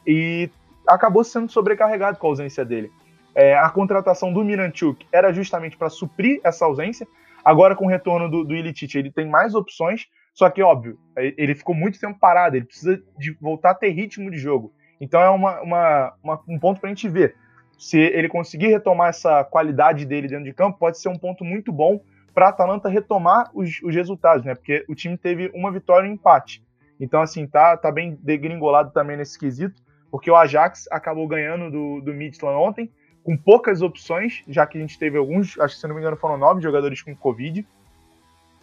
e 0.07 0.49
acabou 0.87 1.25
sendo 1.25 1.51
sobrecarregado 1.51 2.19
com 2.19 2.27
a 2.27 2.31
ausência 2.31 2.65
dele. 2.65 2.91
É, 3.35 3.57
a 3.57 3.69
contratação 3.71 4.33
do 4.33 4.45
Miranchuk 4.45 5.07
era 5.11 5.33
justamente 5.33 5.77
para 5.77 5.89
suprir 5.89 6.41
essa 6.45 6.65
ausência. 6.65 7.07
Agora, 7.45 7.75
com 7.75 7.87
o 7.87 7.89
retorno 7.89 8.31
do, 8.31 8.45
do 8.45 8.55
Ilicic, 8.55 8.97
ele 8.97 9.11
tem 9.11 9.29
mais 9.29 9.55
opções, 9.55 10.07
só 10.35 10.49
que, 10.49 10.63
óbvio, 10.63 10.99
ele 11.17 11.55
ficou 11.55 11.75
muito 11.75 12.01
tempo 12.01 12.19
parado, 12.19 12.57
ele 12.57 12.65
precisa 12.65 13.03
de 13.19 13.33
voltar 13.41 13.71
a 13.71 13.75
ter 13.75 13.91
ritmo 13.91 14.31
de 14.31 14.39
jogo. 14.39 14.73
Então 15.01 15.21
é 15.21 15.29
uma, 15.29 15.61
uma, 15.61 16.15
uma 16.23 16.41
um 16.49 16.59
ponto 16.59 16.81
para 16.81 16.89
a 16.89 16.95
gente 16.95 17.09
ver. 17.09 17.35
Se 17.77 17.99
ele 17.99 18.29
conseguir 18.29 18.69
retomar 18.69 19.09
essa 19.09 19.45
qualidade 19.45 20.07
dele 20.07 20.29
dentro 20.29 20.45
de 20.45 20.53
campo, 20.53 20.79
pode 20.79 20.99
ser 20.99 21.09
um 21.09 21.19
ponto 21.19 21.45
muito 21.45 21.73
bom 21.73 22.01
para 22.33 22.47
a 22.47 22.49
Atalanta 22.51 22.89
retomar 22.89 23.51
os, 23.53 23.83
os, 23.83 23.95
resultados, 23.95 24.45
né? 24.45 24.55
Porque 24.55 24.85
o 24.89 24.95
time 24.95 25.19
teve 25.19 25.51
uma 25.55 25.71
vitória 25.71 26.07
e 26.07 26.11
um 26.11 26.15
empate. 26.15 26.63
Então, 26.99 27.21
assim, 27.21 27.47
tá, 27.47 27.77
tá 27.77 27.91
bem 27.91 28.17
degringolado 28.23 28.93
também 28.93 29.17
nesse 29.17 29.39
quesito, 29.39 29.83
porque 30.11 30.31
o 30.31 30.37
Ajax 30.37 30.89
acabou 30.91 31.27
ganhando 31.27 31.71
do, 31.71 32.01
do 32.01 32.15
Midland 32.15 32.57
ontem, 32.57 32.91
com 33.25 33.37
poucas 33.37 33.83
opções, 33.83 34.43
já 34.49 34.67
que 34.67 34.79
a 34.79 34.81
gente 34.81 34.99
teve 34.99 35.19
alguns, 35.19 35.59
acho 35.59 35.75
que 35.75 35.81
se 35.81 35.87
não 35.87 35.95
me 35.95 36.01
engano 36.01 36.17
foram 36.17 36.39
nove 36.39 36.63
jogadores 36.63 37.03
com 37.03 37.15
Covid. 37.15 37.67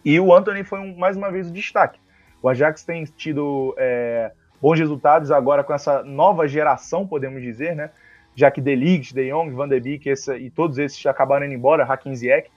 E 0.04 0.18
o 0.18 0.34
Anthony 0.34 0.64
foi 0.64 0.80
um, 0.80 0.96
mais 0.96 1.16
uma 1.16 1.30
vez 1.30 1.48
o 1.48 1.52
destaque. 1.52 1.98
O 2.42 2.48
Ajax 2.48 2.84
tem 2.84 3.04
tido 3.04 3.74
é, 3.78 4.32
bons 4.60 4.78
resultados 4.78 5.30
agora 5.30 5.62
com 5.62 5.74
essa 5.74 6.02
nova 6.02 6.48
geração, 6.48 7.06
podemos 7.06 7.42
dizer, 7.42 7.76
né? 7.76 7.90
Já 8.34 8.50
que 8.50 8.60
De 8.60 8.74
Ligt, 8.74 9.12
De 9.12 9.30
Jong, 9.30 9.50
Van 9.50 9.68
de 9.68 9.80
Beek 9.80 10.12
e 10.38 10.50
todos 10.50 10.78
esses 10.78 11.04
acabaram 11.04 11.44
indo 11.44 11.54
embora, 11.54 11.84
Hakim 11.84 12.14
Ziyech. 12.14 12.50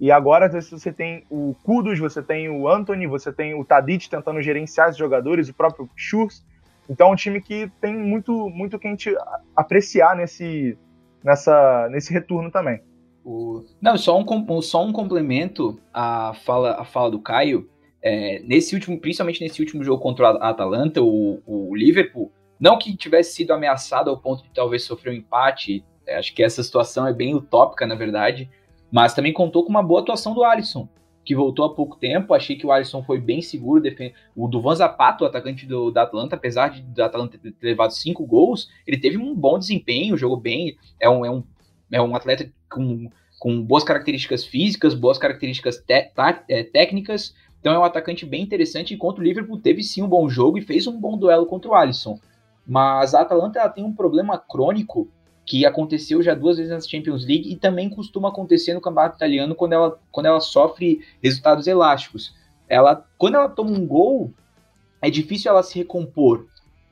E 0.00 0.10
agora 0.10 0.48
você 0.48 0.92
tem 0.92 1.24
o 1.30 1.54
Kudus, 1.62 1.98
você 1.98 2.20
tem 2.20 2.48
o 2.48 2.68
Anthony, 2.68 3.06
você 3.06 3.32
tem 3.32 3.54
o 3.54 3.64
Tadic 3.64 4.10
tentando 4.10 4.42
gerenciar 4.42 4.90
os 4.90 4.96
jogadores, 4.96 5.48
o 5.48 5.54
próprio 5.54 5.88
Schurz. 5.94 6.44
Então 6.90 7.08
é 7.08 7.12
um 7.12 7.14
time 7.14 7.40
que 7.40 7.70
tem 7.80 7.96
muito, 7.96 8.50
muito 8.50 8.78
que 8.80 8.88
a 8.88 8.90
gente 8.90 9.16
apreciar 9.54 10.16
nesse, 10.16 10.76
nessa, 11.22 11.88
nesse 11.88 12.12
retorno 12.12 12.50
também. 12.50 12.82
O... 13.24 13.64
Não, 13.80 13.96
só 13.96 14.18
um, 14.18 14.62
só 14.62 14.84
um 14.84 14.92
complemento 14.92 15.80
à 15.92 16.34
fala, 16.34 16.72
à 16.72 16.84
fala 16.84 17.10
do 17.10 17.20
Caio. 17.20 17.68
É, 18.02 18.40
nesse 18.40 18.74
último, 18.74 19.00
principalmente 19.00 19.40
nesse 19.40 19.60
último 19.60 19.84
jogo 19.84 20.02
contra 20.02 20.30
a 20.30 20.50
Atalanta, 20.50 21.00
o, 21.00 21.40
o, 21.46 21.74
Liverpool, 21.74 22.32
não 22.58 22.76
que 22.76 22.96
tivesse 22.96 23.34
sido 23.34 23.52
ameaçado 23.52 24.10
ao 24.10 24.18
ponto 24.18 24.42
de 24.42 24.50
talvez 24.50 24.82
sofrer 24.82 25.12
um 25.12 25.16
empate, 25.16 25.84
é, 26.04 26.16
acho 26.16 26.34
que 26.34 26.42
essa 26.42 26.62
situação 26.62 27.06
é 27.06 27.12
bem 27.12 27.34
utópica, 27.34 27.86
na 27.86 27.94
verdade, 27.94 28.50
mas 28.90 29.14
também 29.14 29.32
contou 29.32 29.62
com 29.62 29.70
uma 29.70 29.82
boa 29.82 30.00
atuação 30.00 30.34
do 30.34 30.42
Alisson, 30.42 30.88
que 31.24 31.34
voltou 31.34 31.64
há 31.64 31.74
pouco 31.74 31.96
tempo. 31.96 32.34
Achei 32.34 32.56
que 32.56 32.66
o 32.66 32.72
Alisson 32.72 33.02
foi 33.02 33.20
bem 33.20 33.40
seguro. 33.40 33.80
Defend... 33.80 34.12
O 34.34 34.48
Duvan 34.48 34.74
Zapata, 34.74 35.24
o 35.24 35.26
atacante 35.26 35.64
do, 35.64 35.90
da 35.90 36.02
Atlanta, 36.02 36.36
apesar 36.36 36.68
de 36.68 36.82
da 36.82 37.06
Atlanta 37.06 37.38
ter 37.38 37.54
levado 37.62 37.92
cinco 37.92 38.26
gols, 38.26 38.68
ele 38.86 38.98
teve 38.98 39.16
um 39.16 39.34
bom 39.34 39.58
desempenho, 39.58 40.16
jogou 40.16 40.36
bem. 40.36 40.76
É 41.00 41.08
um, 41.08 41.24
é 41.24 41.30
um, 41.30 41.44
é 41.90 42.02
um 42.02 42.14
atleta 42.14 42.50
com, 42.72 43.10
com 43.38 43.62
boas 43.62 43.84
características 43.84 44.44
físicas, 44.44 44.94
boas 44.94 45.18
características 45.18 45.78
te, 45.78 46.10
tá, 46.14 46.42
é, 46.48 46.64
técnicas. 46.64 47.34
Então 47.60 47.72
é 47.72 47.78
um 47.78 47.84
atacante 47.84 48.26
bem 48.26 48.42
interessante. 48.42 48.94
Enquanto 48.94 49.18
o 49.18 49.22
Liverpool 49.22 49.58
teve 49.58 49.82
sim 49.82 50.02
um 50.02 50.08
bom 50.08 50.28
jogo 50.28 50.58
e 50.58 50.62
fez 50.62 50.86
um 50.86 50.98
bom 50.98 51.16
duelo 51.16 51.46
contra 51.46 51.70
o 51.70 51.74
Alisson. 51.74 52.18
Mas 52.66 53.14
a 53.14 53.20
Atalanta 53.20 53.68
tem 53.68 53.84
um 53.84 53.92
problema 53.92 54.38
crônico 54.38 55.08
que 55.44 55.66
aconteceu 55.66 56.22
já 56.22 56.34
duas 56.34 56.56
vezes 56.56 56.72
na 56.72 56.80
Champions 56.80 57.26
League 57.26 57.52
e 57.52 57.56
também 57.56 57.90
costuma 57.90 58.28
acontecer 58.28 58.74
no 58.74 58.80
campeonato 58.80 59.16
italiano 59.16 59.54
quando 59.54 59.72
ela, 59.72 59.98
quando 60.10 60.26
ela 60.26 60.40
sofre 60.40 61.00
resultados 61.22 61.66
elásticos. 61.66 62.34
Ela, 62.68 63.04
quando 63.18 63.34
ela 63.34 63.48
toma 63.48 63.70
um 63.70 63.86
gol, 63.86 64.32
é 65.00 65.10
difícil 65.10 65.50
ela 65.50 65.62
se 65.62 65.76
recompor. 65.76 66.46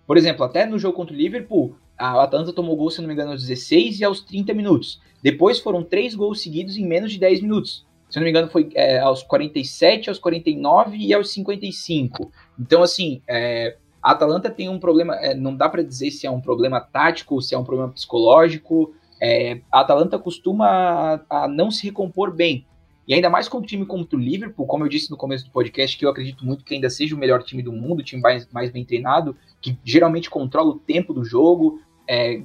Por 0.07 0.17
exemplo, 0.17 0.45
até 0.45 0.67
no 0.67 0.79
jogo 0.79 0.97
contra 0.97 1.15
o 1.15 1.17
Liverpool, 1.17 1.77
a 2.01 2.23
Atalanta 2.23 2.53
tomou 2.53 2.77
gol, 2.77 2.91
se 2.91 3.01
não 3.01 3.09
me 3.09 3.13
engano, 3.13 3.33
aos 3.33 3.43
16 3.47 4.01
e 4.01 4.05
aos 4.05 4.21
30 4.23 4.55
minutos. 4.55 5.01
Depois 5.23 5.59
foram 5.59 5.83
três 5.83 6.15
gols 6.15 6.43
seguidos 6.43 6.77
em 6.77 6.87
menos 6.87 7.13
de 7.13 7.19
10 7.19 7.43
minutos. 7.43 7.87
Se 8.09 8.17
não 8.17 8.25
me 8.25 8.31
engano, 8.31 8.49
foi 8.49 8.71
é, 8.75 8.99
aos 8.99 9.23
47, 9.23 10.09
aos 10.09 10.19
49 10.19 10.97
e 10.97 11.13
aos 11.13 11.31
55. 11.33 12.33
Então, 12.59 12.83
assim, 12.83 13.21
é, 13.29 13.77
a 14.03 14.13
Atalanta 14.13 14.51
tem 14.51 14.69
um 14.69 14.79
problema, 14.79 15.15
é, 15.17 15.35
não 15.35 15.55
dá 15.55 15.69
para 15.69 15.83
dizer 15.83 16.11
se 16.11 16.27
é 16.27 16.31
um 16.31 16.41
problema 16.41 16.81
tático, 16.81 17.41
se 17.43 17.55
é 17.55 17.59
um 17.59 17.65
problema 17.65 17.93
psicológico. 17.93 18.95
É, 19.21 19.61
a 19.71 19.81
Atalanta 19.81 20.19
costuma 20.19 21.21
a, 21.29 21.45
a, 21.45 21.49
não 21.49 21.71
se 21.71 21.85
recompor 21.85 22.35
bem. 22.35 22.67
E 23.07 23.15
ainda 23.15 23.29
mais 23.29 23.49
com 23.49 23.59
um 23.59 23.63
time 23.63 23.85
como 23.85 24.07
o 24.11 24.17
Liverpool, 24.17 24.67
como 24.67 24.85
eu 24.85 24.89
disse 24.89 25.11
no 25.11 25.17
começo 25.17 25.45
do 25.45 25.51
podcast, 25.51 25.99
que 25.99 26.05
eu 26.05 26.11
acredito 26.11 26.47
muito 26.47 26.65
que 26.65 26.75
ainda 26.75 26.89
seja 26.89 27.15
o 27.15 27.19
melhor 27.19 27.43
time 27.43 27.63
do 27.63 27.73
mundo, 27.73 28.01
o 28.01 28.05
time 28.05 28.23
mais, 28.23 28.49
mais 28.53 28.71
bem 28.71 28.85
treinado, 28.85 29.37
que 29.61 29.77
geralmente 29.85 30.31
controla 30.31 30.71
o 30.71 30.79
tempo 30.79 31.13
do 31.13 31.25
jogo, 31.25 31.81
é, 32.11 32.43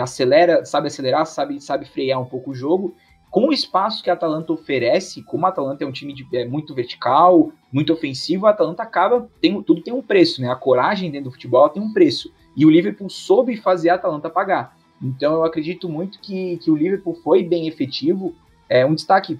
acelera, 0.00 0.64
sabe 0.64 0.86
acelerar, 0.86 1.26
sabe, 1.26 1.60
sabe 1.60 1.86
frear 1.86 2.20
um 2.20 2.24
pouco 2.24 2.52
o 2.52 2.54
jogo. 2.54 2.94
Com 3.32 3.48
o 3.48 3.52
espaço 3.52 4.02
que 4.02 4.08
a 4.08 4.12
Atalanta 4.12 4.52
oferece, 4.52 5.22
como 5.24 5.44
a 5.44 5.48
Atalanta 5.48 5.82
é 5.82 5.86
um 5.86 5.92
time 5.92 6.14
de, 6.14 6.24
é, 6.32 6.46
muito 6.46 6.72
vertical, 6.72 7.52
muito 7.72 7.92
ofensivo, 7.92 8.46
a 8.46 8.50
Atalanta 8.50 8.84
acaba, 8.84 9.28
tem, 9.40 9.60
tudo 9.62 9.82
tem 9.82 9.92
um 9.92 10.00
preço, 10.00 10.40
né? 10.40 10.48
A 10.48 10.54
coragem 10.54 11.10
dentro 11.10 11.30
do 11.30 11.32
futebol 11.32 11.68
tem 11.68 11.82
um 11.82 11.92
preço. 11.92 12.32
E 12.56 12.64
o 12.64 12.70
Liverpool 12.70 13.10
soube 13.10 13.56
fazer 13.56 13.90
a 13.90 13.96
Atalanta 13.96 14.30
pagar. 14.30 14.78
Então 15.02 15.34
eu 15.34 15.44
acredito 15.44 15.88
muito 15.88 16.20
que, 16.20 16.56
que 16.58 16.70
o 16.70 16.76
Liverpool 16.76 17.16
foi 17.16 17.42
bem 17.42 17.66
efetivo. 17.66 18.34
É 18.68 18.86
um 18.86 18.94
destaque 18.94 19.38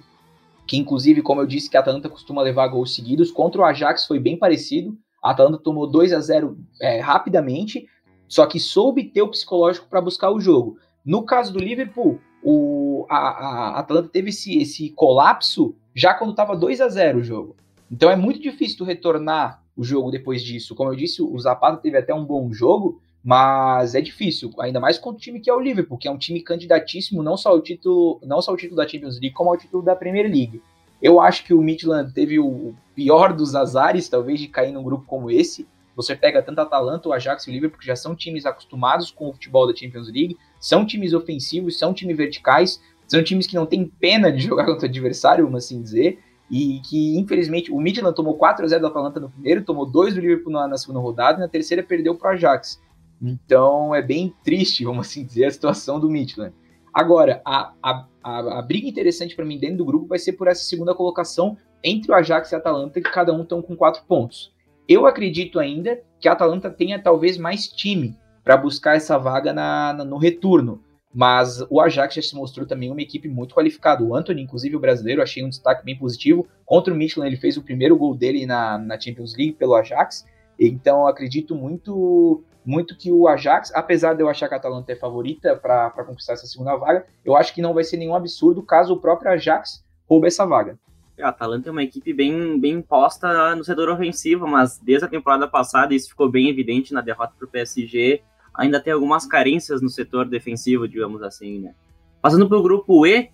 que, 0.66 0.76
inclusive, 0.76 1.22
como 1.22 1.40
eu 1.40 1.46
disse, 1.46 1.70
que 1.70 1.76
a 1.76 1.80
Atalanta 1.80 2.08
costuma 2.08 2.42
levar 2.42 2.66
gols 2.66 2.94
seguidos. 2.94 3.30
Contra 3.30 3.60
o 3.60 3.64
Ajax 3.64 4.06
foi 4.06 4.18
bem 4.18 4.36
parecido. 4.36 4.98
A 5.22 5.30
Atalanta 5.30 5.58
tomou 5.58 5.86
2 5.86 6.12
a 6.12 6.20
0 6.20 6.58
é, 6.80 7.00
rapidamente, 7.00 7.86
só 8.28 8.46
que 8.46 8.60
soube 8.60 9.04
ter 9.04 9.22
o 9.22 9.28
psicológico 9.28 9.88
para 9.88 10.00
buscar 10.00 10.30
o 10.30 10.40
jogo. 10.40 10.78
No 11.04 11.22
caso 11.22 11.52
do 11.52 11.58
Liverpool, 11.58 12.20
o, 12.42 13.06
a, 13.08 13.16
a 13.16 13.78
Atalanta 13.78 14.08
teve 14.08 14.28
esse, 14.28 14.58
esse 14.58 14.90
colapso 14.90 15.74
já 15.94 16.14
quando 16.14 16.30
estava 16.30 16.56
2 16.56 16.80
a 16.80 16.88
0 16.88 17.18
o 17.18 17.24
jogo. 17.24 17.56
Então 17.90 18.10
é 18.10 18.16
muito 18.16 18.40
difícil 18.40 18.78
tu 18.78 18.84
retornar 18.84 19.62
o 19.76 19.82
jogo 19.82 20.10
depois 20.10 20.42
disso. 20.42 20.74
Como 20.74 20.90
eu 20.90 20.96
disse, 20.96 21.22
o 21.22 21.38
Zapata 21.38 21.78
teve 21.78 21.96
até 21.96 22.14
um 22.14 22.24
bom 22.24 22.52
jogo, 22.52 23.00
mas 23.24 23.94
é 23.94 24.00
difícil, 24.00 24.52
ainda 24.60 24.78
mais 24.78 24.98
contra 24.98 25.18
o 25.18 25.20
time 25.20 25.40
que 25.40 25.50
é 25.50 25.54
o 25.54 25.60
Liverpool, 25.60 25.98
que 25.98 26.06
é 26.06 26.10
um 26.10 26.18
time 26.18 26.40
candidatíssimo 26.40 27.22
não 27.22 27.36
só 27.36 27.50
ao 27.50 27.60
título, 27.60 28.20
não 28.24 28.40
só 28.42 28.50
ao 28.50 28.56
título 28.56 28.76
da 28.76 28.86
Champions 28.86 29.14
League, 29.14 29.32
como 29.32 29.50
ao 29.50 29.56
título 29.56 29.82
da 29.82 29.96
Premier 29.96 30.26
League. 30.26 30.62
Eu 31.00 31.20
acho 31.20 31.44
que 31.44 31.54
o 31.54 31.62
Midland 31.62 32.12
teve 32.12 32.38
o 32.38 32.74
pior 32.94 33.32
dos 33.32 33.54
azares, 33.54 34.08
talvez, 34.08 34.40
de 34.40 34.48
cair 34.48 34.72
num 34.72 34.82
grupo 34.82 35.04
como 35.06 35.30
esse. 35.30 35.66
Você 35.98 36.14
pega 36.14 36.40
tanto 36.40 36.60
a 36.60 36.62
Atalanta, 36.62 37.08
o 37.08 37.12
Ajax 37.12 37.44
e 37.44 37.50
o 37.50 37.52
Liverpool, 37.52 37.80
que 37.80 37.84
já 37.84 37.96
são 37.96 38.14
times 38.14 38.46
acostumados 38.46 39.10
com 39.10 39.28
o 39.28 39.32
futebol 39.32 39.66
da 39.66 39.74
Champions 39.74 40.06
League, 40.06 40.38
são 40.60 40.86
times 40.86 41.12
ofensivos, 41.12 41.76
são 41.76 41.92
times 41.92 42.16
verticais, 42.16 42.80
são 43.08 43.20
times 43.20 43.48
que 43.48 43.56
não 43.56 43.66
têm 43.66 43.84
pena 43.84 44.30
de 44.30 44.38
jogar 44.46 44.64
contra 44.64 44.86
o 44.86 44.88
adversário, 44.88 45.44
vamos 45.44 45.64
assim 45.64 45.82
dizer, 45.82 46.20
e 46.48 46.80
que, 46.88 47.18
infelizmente, 47.18 47.72
o 47.72 47.80
Midland 47.80 48.14
tomou 48.14 48.34
4 48.34 48.64
a 48.64 48.68
0 48.68 48.80
do 48.80 48.86
Atalanta 48.86 49.18
no 49.18 49.28
primeiro, 49.28 49.64
tomou 49.64 49.84
2 49.90 50.14
do 50.14 50.20
Liverpool 50.20 50.52
na, 50.52 50.68
na 50.68 50.78
segunda 50.78 51.00
rodada, 51.00 51.38
e 51.38 51.40
na 51.40 51.48
terceira 51.48 51.82
perdeu 51.82 52.14
para 52.14 52.30
o 52.30 52.32
Ajax. 52.34 52.80
Então 53.20 53.92
é 53.92 54.00
bem 54.00 54.32
triste, 54.44 54.84
vamos 54.84 55.08
assim 55.08 55.24
dizer, 55.24 55.46
a 55.46 55.50
situação 55.50 55.98
do 55.98 56.08
Midland. 56.08 56.54
Agora, 56.94 57.42
a, 57.44 57.72
a, 57.82 58.06
a, 58.22 58.58
a 58.60 58.62
briga 58.62 58.86
interessante 58.86 59.34
para 59.34 59.44
mim 59.44 59.58
dentro 59.58 59.78
do 59.78 59.84
grupo 59.84 60.06
vai 60.06 60.18
ser 60.20 60.34
por 60.34 60.46
essa 60.46 60.62
segunda 60.62 60.94
colocação 60.94 61.56
entre 61.82 62.12
o 62.12 62.14
Ajax 62.14 62.52
e 62.52 62.54
a 62.54 62.58
Atalanta, 62.58 63.00
que 63.00 63.10
cada 63.10 63.32
um 63.32 63.42
estão 63.42 63.60
com 63.60 63.76
quatro 63.76 64.04
pontos. 64.06 64.56
Eu 64.88 65.06
acredito 65.06 65.60
ainda 65.60 66.00
que 66.18 66.28
a 66.28 66.32
Atalanta 66.32 66.70
tenha 66.70 66.98
talvez 66.98 67.36
mais 67.36 67.68
time 67.68 68.16
para 68.42 68.56
buscar 68.56 68.96
essa 68.96 69.18
vaga 69.18 69.52
na, 69.52 69.92
na, 69.92 70.04
no 70.04 70.16
retorno. 70.16 70.82
Mas 71.12 71.60
o 71.68 71.80
Ajax 71.80 72.14
já 72.14 72.22
se 72.22 72.34
mostrou 72.34 72.66
também 72.66 72.90
uma 72.90 73.02
equipe 73.02 73.28
muito 73.28 73.54
qualificada. 73.54 74.02
O 74.02 74.14
Anthony, 74.14 74.42
inclusive 74.42 74.76
o 74.76 74.80
brasileiro, 74.80 75.22
achei 75.22 75.44
um 75.44 75.48
destaque 75.50 75.84
bem 75.84 75.98
positivo. 75.98 76.46
Contra 76.64 76.92
o 76.92 76.96
Michelin, 76.96 77.26
ele 77.26 77.36
fez 77.36 77.58
o 77.58 77.62
primeiro 77.62 77.96
gol 77.98 78.14
dele 78.14 78.46
na, 78.46 78.78
na 78.78 78.98
Champions 78.98 79.36
League 79.36 79.52
pelo 79.52 79.74
Ajax. 79.74 80.26
Então 80.58 81.06
acredito 81.06 81.54
muito 81.54 82.42
muito 82.64 82.96
que 82.96 83.10
o 83.10 83.26
Ajax, 83.26 83.72
apesar 83.74 84.12
de 84.12 84.22
eu 84.22 84.28
achar 84.28 84.46
que 84.46 84.54
a 84.54 84.58
Atalanta 84.58 84.92
é 84.92 84.96
favorita 84.96 85.56
para 85.56 85.90
conquistar 86.04 86.34
essa 86.34 86.46
segunda 86.46 86.76
vaga, 86.76 87.06
eu 87.24 87.34
acho 87.34 87.54
que 87.54 87.62
não 87.62 87.72
vai 87.72 87.82
ser 87.82 87.96
nenhum 87.96 88.14
absurdo 88.14 88.62
caso 88.62 88.92
o 88.92 89.00
próprio 89.00 89.30
Ajax 89.30 89.82
roube 90.06 90.26
essa 90.26 90.44
vaga. 90.44 90.78
É, 91.18 91.24
a 91.24 91.28
Atalanta 91.28 91.68
é 91.68 91.72
uma 91.72 91.82
equipe 91.82 92.12
bem, 92.12 92.58
bem 92.58 92.80
posta 92.80 93.54
no 93.56 93.64
setor 93.64 93.88
ofensivo, 93.90 94.46
mas 94.46 94.78
desde 94.78 95.04
a 95.04 95.08
temporada 95.08 95.48
passada 95.48 95.92
isso 95.94 96.10
ficou 96.10 96.30
bem 96.30 96.48
evidente 96.48 96.94
na 96.94 97.00
derrota 97.00 97.34
para 97.36 97.44
o 97.44 97.50
PSG. 97.50 98.22
Ainda 98.54 98.80
tem 98.80 98.92
algumas 98.92 99.26
carências 99.26 99.82
no 99.82 99.88
setor 99.88 100.26
defensivo, 100.26 100.88
digamos 100.88 101.22
assim, 101.22 101.58
né? 101.58 101.74
Passando 102.22 102.48
para 102.48 102.56
o 102.58 102.62
grupo 102.62 103.06
E, 103.06 103.30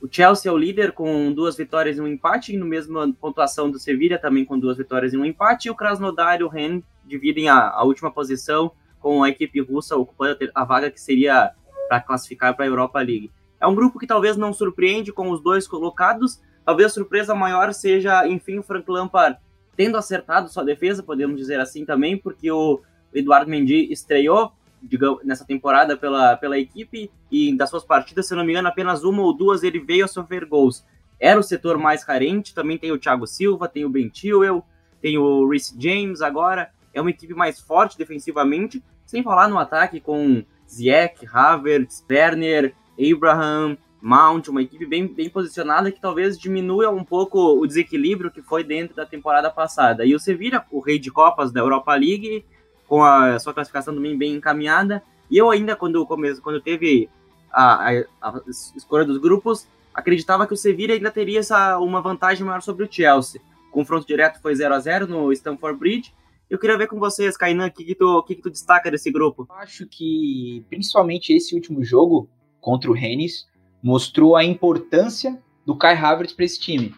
o 0.00 0.08
Chelsea 0.10 0.50
é 0.50 0.54
o 0.54 0.58
líder 0.58 0.92
com 0.92 1.32
duas 1.32 1.56
vitórias 1.56 1.96
e 1.96 2.00
um 2.00 2.06
empate, 2.06 2.56
no 2.56 2.66
mesma 2.66 3.12
pontuação 3.20 3.70
do 3.70 3.78
Sevilla, 3.78 4.18
também 4.18 4.44
com 4.44 4.58
duas 4.58 4.76
vitórias 4.76 5.12
e 5.12 5.16
um 5.16 5.24
empate. 5.24 5.66
E 5.66 5.70
o 5.70 5.74
Krasnodar 5.74 6.40
e 6.40 6.44
o 6.44 6.48
Ren 6.48 6.82
dividem 7.04 7.48
a, 7.48 7.70
a 7.70 7.82
última 7.82 8.10
posição 8.10 8.70
com 9.00 9.22
a 9.22 9.28
equipe 9.28 9.60
russa 9.60 9.96
ocupando 9.96 10.38
a 10.54 10.64
vaga 10.64 10.90
que 10.90 11.00
seria 11.00 11.52
para 11.88 12.00
classificar 12.00 12.54
para 12.54 12.64
a 12.64 12.68
Europa 12.68 13.00
League. 13.00 13.30
É 13.60 13.66
um 13.66 13.74
grupo 13.74 13.98
que 13.98 14.06
talvez 14.06 14.36
não 14.36 14.52
surpreende 14.52 15.12
com 15.12 15.30
os 15.30 15.42
dois 15.42 15.66
colocados. 15.66 16.40
Talvez 16.68 16.92
a 16.92 16.94
surpresa 16.94 17.34
maior 17.34 17.72
seja, 17.72 18.28
enfim, 18.28 18.58
o 18.58 18.62
Frank 18.62 18.84
Lampard 18.90 19.38
tendo 19.74 19.96
acertado 19.96 20.50
sua 20.50 20.62
defesa, 20.62 21.02
podemos 21.02 21.38
dizer 21.38 21.58
assim 21.58 21.82
também, 21.82 22.14
porque 22.14 22.50
o 22.50 22.82
Eduardo 23.10 23.50
Mendy 23.50 23.90
estreou 23.90 24.52
digamos, 24.82 25.24
nessa 25.24 25.46
temporada 25.46 25.96
pela, 25.96 26.36
pela 26.36 26.58
equipe 26.58 27.10
e 27.32 27.56
das 27.56 27.70
suas 27.70 27.86
partidas, 27.86 28.28
se 28.28 28.34
não 28.34 28.44
me 28.44 28.52
engano, 28.52 28.68
apenas 28.68 29.02
uma 29.02 29.22
ou 29.22 29.34
duas 29.34 29.62
ele 29.62 29.80
veio 29.80 30.04
a 30.04 30.08
sofrer 30.08 30.44
gols. 30.44 30.84
Era 31.18 31.40
o 31.40 31.42
setor 31.42 31.78
mais 31.78 32.04
carente, 32.04 32.54
também 32.54 32.76
tem 32.76 32.92
o 32.92 32.98
Thiago 32.98 33.26
Silva, 33.26 33.66
tem 33.66 33.86
o 33.86 33.88
Ben 33.88 34.10
Chilwell, 34.12 34.62
tem 35.00 35.16
o 35.16 35.48
Rhys 35.48 35.74
James 35.78 36.20
agora. 36.20 36.68
É 36.92 37.00
uma 37.00 37.08
equipe 37.08 37.32
mais 37.32 37.58
forte 37.58 37.96
defensivamente, 37.96 38.84
sem 39.06 39.22
falar 39.22 39.48
no 39.48 39.58
ataque 39.58 40.00
com 40.00 40.44
Ziyech, 40.68 41.26
Havertz, 41.32 42.04
Werner, 42.10 42.74
Abraham, 43.00 43.78
Mount, 44.00 44.48
uma 44.48 44.62
equipe 44.62 44.86
bem, 44.86 45.06
bem 45.06 45.28
posicionada 45.28 45.90
que 45.90 46.00
talvez 46.00 46.38
diminua 46.38 46.90
um 46.90 47.04
pouco 47.04 47.60
o 47.60 47.66
desequilíbrio 47.66 48.30
que 48.30 48.42
foi 48.42 48.62
dentro 48.62 48.94
da 48.94 49.04
temporada 49.04 49.50
passada. 49.50 50.04
E 50.04 50.14
o 50.14 50.20
Sevilla, 50.20 50.64
o 50.70 50.80
rei 50.80 50.98
de 50.98 51.10
Copas 51.10 51.50
da 51.50 51.60
Europa 51.60 51.94
League, 51.94 52.44
com 52.86 53.02
a 53.04 53.38
sua 53.38 53.52
classificação 53.52 53.94
também 53.94 54.16
bem 54.16 54.34
encaminhada. 54.34 55.02
E 55.30 55.36
eu 55.36 55.50
ainda, 55.50 55.76
quando, 55.76 56.06
quando 56.06 56.60
teve 56.60 57.08
a, 57.52 57.90
a, 57.90 58.04
a 58.22 58.40
escolha 58.76 59.04
dos 59.04 59.18
grupos, 59.18 59.66
acreditava 59.92 60.46
que 60.46 60.54
o 60.54 60.56
Sevilla 60.56 60.94
ainda 60.94 61.10
teria 61.10 61.40
essa, 61.40 61.78
uma 61.78 62.00
vantagem 62.00 62.44
maior 62.44 62.62
sobre 62.62 62.84
o 62.84 62.88
Chelsea. 62.90 63.40
O 63.68 63.72
confronto 63.72 64.06
direto 64.06 64.40
foi 64.40 64.54
0 64.54 64.74
a 64.74 64.80
0 64.80 65.06
no 65.06 65.32
Stamford 65.32 65.78
Bridge. 65.78 66.14
Eu 66.48 66.58
queria 66.58 66.78
ver 66.78 66.86
com 66.86 66.98
vocês, 66.98 67.36
Kainan, 67.36 67.66
o 67.66 67.70
que, 67.70 67.84
que, 67.84 67.94
tu, 67.94 68.22
que, 68.22 68.36
que 68.36 68.42
tu 68.42 68.50
destaca 68.50 68.90
desse 68.90 69.10
grupo? 69.10 69.46
Acho 69.50 69.86
que, 69.86 70.64
principalmente 70.70 71.32
esse 71.34 71.54
último 71.54 71.84
jogo 71.84 72.30
contra 72.60 72.90
o 72.90 72.94
Rennes, 72.94 73.46
mostrou 73.82 74.36
a 74.36 74.44
importância 74.44 75.38
do 75.64 75.76
Kai 75.76 75.94
Havertz 75.94 76.32
para 76.32 76.44
esse 76.44 76.58
time. 76.58 76.94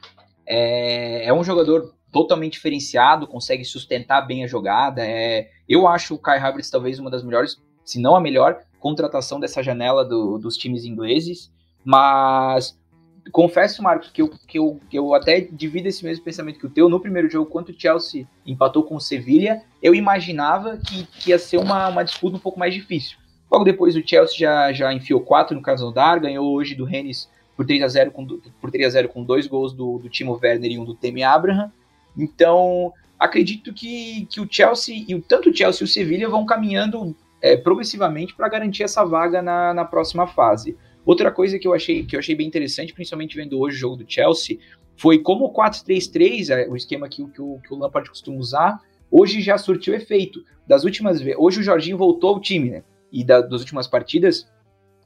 É, 0.46 1.26
é 1.26 1.32
um 1.32 1.44
jogador 1.44 1.94
totalmente 2.12 2.54
diferenciado, 2.54 3.26
consegue 3.26 3.64
sustentar 3.64 4.22
bem 4.22 4.44
a 4.44 4.46
jogada. 4.46 5.04
É, 5.04 5.48
eu 5.68 5.86
acho 5.86 6.14
o 6.14 6.18
Kai 6.18 6.38
Havertz 6.38 6.70
talvez 6.70 6.98
uma 6.98 7.10
das 7.10 7.22
melhores, 7.22 7.60
se 7.84 8.00
não 8.00 8.16
a 8.16 8.20
melhor, 8.20 8.60
contratação 8.78 9.38
dessa 9.38 9.62
janela 9.62 10.04
do, 10.04 10.38
dos 10.38 10.56
times 10.56 10.84
ingleses. 10.84 11.52
Mas 11.84 12.78
confesso, 13.30 13.82
Marcos, 13.82 14.10
que 14.10 14.22
eu, 14.22 14.28
que, 14.28 14.58
eu, 14.58 14.80
que 14.88 14.98
eu 14.98 15.14
até 15.14 15.40
divido 15.40 15.88
esse 15.88 16.04
mesmo 16.04 16.24
pensamento 16.24 16.58
que 16.58 16.66
o 16.66 16.70
teu. 16.70 16.88
No 16.88 17.00
primeiro 17.00 17.30
jogo, 17.30 17.50
quando 17.50 17.68
o 17.68 17.74
Chelsea 17.78 18.26
empatou 18.44 18.82
com 18.82 18.96
o 18.96 19.00
Sevilla, 19.00 19.60
eu 19.82 19.94
imaginava 19.94 20.76
que, 20.76 21.06
que 21.06 21.30
ia 21.30 21.38
ser 21.38 21.58
uma, 21.58 21.88
uma 21.88 22.04
disputa 22.04 22.36
um 22.36 22.40
pouco 22.40 22.58
mais 22.58 22.74
difícil. 22.74 23.18
Logo 23.50 23.64
depois, 23.64 23.96
o 23.96 24.06
Chelsea 24.06 24.38
já, 24.38 24.72
já 24.72 24.92
enfiou 24.92 25.20
quatro 25.20 25.56
no 25.56 25.62
Krasnodar, 25.62 26.20
ganhou 26.20 26.52
hoje 26.52 26.74
do 26.74 26.84
Rennes 26.84 27.28
por 27.56 27.66
3 27.66 27.82
a 27.82 27.88
0 27.88 28.10
com, 28.12 28.26
por 28.60 28.70
3 28.70 28.86
a 28.86 28.90
0 28.90 29.08
com 29.08 29.24
dois 29.24 29.46
gols 29.46 29.72
do, 29.72 29.98
do 29.98 30.08
Timo 30.08 30.38
Werner 30.40 30.70
e 30.70 30.78
um 30.78 30.84
do 30.84 30.94
Temi 30.94 31.22
Abraham. 31.22 31.70
Então, 32.16 32.92
acredito 33.18 33.72
que, 33.74 34.26
que 34.30 34.40
o 34.40 34.48
Chelsea, 34.50 35.04
e 35.08 35.20
tanto 35.20 35.50
o 35.50 35.54
Chelsea 35.56 35.82
e 35.82 35.84
o 35.84 35.88
Sevilla 35.88 36.28
vão 36.28 36.46
caminhando 36.46 37.14
é, 37.42 37.56
progressivamente 37.56 38.34
para 38.34 38.48
garantir 38.48 38.84
essa 38.84 39.04
vaga 39.04 39.42
na, 39.42 39.74
na 39.74 39.84
próxima 39.84 40.26
fase. 40.26 40.76
Outra 41.04 41.30
coisa 41.30 41.58
que 41.58 41.66
eu 41.66 41.74
achei 41.74 42.04
que 42.04 42.14
eu 42.14 42.20
achei 42.20 42.34
bem 42.34 42.46
interessante, 42.46 42.92
principalmente 42.92 43.36
vendo 43.36 43.58
hoje 43.58 43.76
o 43.76 43.80
jogo 43.80 43.96
do 43.96 44.04
Chelsea, 44.06 44.58
foi 44.96 45.18
como 45.18 45.46
o 45.46 45.52
4-3-3, 45.52 46.50
é, 46.50 46.68
o 46.68 46.76
esquema 46.76 47.08
que, 47.08 47.26
que, 47.26 47.42
o, 47.42 47.58
que 47.66 47.72
o 47.74 47.76
Lampard 47.76 48.08
costuma 48.08 48.38
usar, 48.38 48.78
hoje 49.10 49.40
já 49.40 49.58
surtiu 49.58 49.94
efeito. 49.94 50.44
Das 50.66 50.84
últimas 50.84 51.20
vezes, 51.20 51.38
hoje 51.38 51.60
o 51.60 51.62
Jorginho 51.62 51.98
voltou 51.98 52.34
ao 52.34 52.40
time, 52.40 52.70
né? 52.70 52.84
E 53.12 53.24
da, 53.24 53.40
das 53.40 53.60
últimas 53.60 53.86
partidas, 53.86 54.48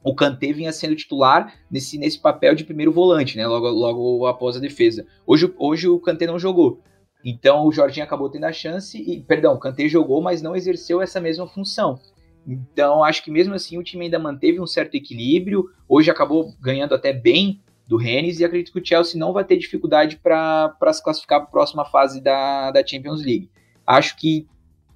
o 0.03 0.13
Kanté 0.13 0.53
vinha 0.53 0.71
sendo 0.71 0.95
titular 0.95 1.53
nesse, 1.69 1.97
nesse 1.97 2.19
papel 2.19 2.53
de 2.53 2.63
primeiro 2.63 2.91
volante, 2.91 3.37
né? 3.37 3.47
Logo, 3.47 3.67
logo 3.69 4.27
após 4.27 4.55
a 4.55 4.59
defesa. 4.59 5.05
Hoje, 5.25 5.51
hoje 5.57 5.87
o 5.87 5.99
Kanté 5.99 6.27
não 6.27 6.37
jogou. 6.37 6.79
Então 7.23 7.65
o 7.65 7.71
Jorginho 7.71 8.05
acabou 8.05 8.29
tendo 8.29 8.43
a 8.43 8.53
chance 8.53 9.01
e, 9.01 9.19
perdão, 9.21 9.55
o 9.55 9.59
Kanté 9.59 9.87
jogou, 9.87 10.21
mas 10.21 10.43
não 10.43 10.55
exerceu 10.55 11.01
essa 11.01 11.19
mesma 11.19 11.47
função. 11.47 11.99
Então 12.47 13.03
acho 13.03 13.23
que 13.23 13.31
mesmo 13.31 13.55
assim 13.55 13.79
o 13.79 13.83
time 13.83 14.05
ainda 14.05 14.19
manteve 14.19 14.61
um 14.61 14.67
certo 14.67 14.93
equilíbrio. 14.93 15.65
Hoje 15.89 16.11
acabou 16.11 16.53
ganhando 16.61 16.93
até 16.93 17.11
bem 17.11 17.59
do 17.87 17.97
Rennes 17.97 18.39
e 18.39 18.45
acredito 18.45 18.71
que 18.71 18.79
o 18.79 18.85
Chelsea 18.85 19.19
não 19.19 19.33
vai 19.33 19.43
ter 19.43 19.57
dificuldade 19.57 20.17
para 20.17 20.93
se 20.93 21.03
classificar 21.03 21.39
para 21.39 21.47
a 21.47 21.51
próxima 21.51 21.85
fase 21.85 22.21
da, 22.21 22.69
da 22.69 22.85
Champions 22.85 23.23
League. 23.23 23.49
Acho 23.87 24.15
que 24.17 24.47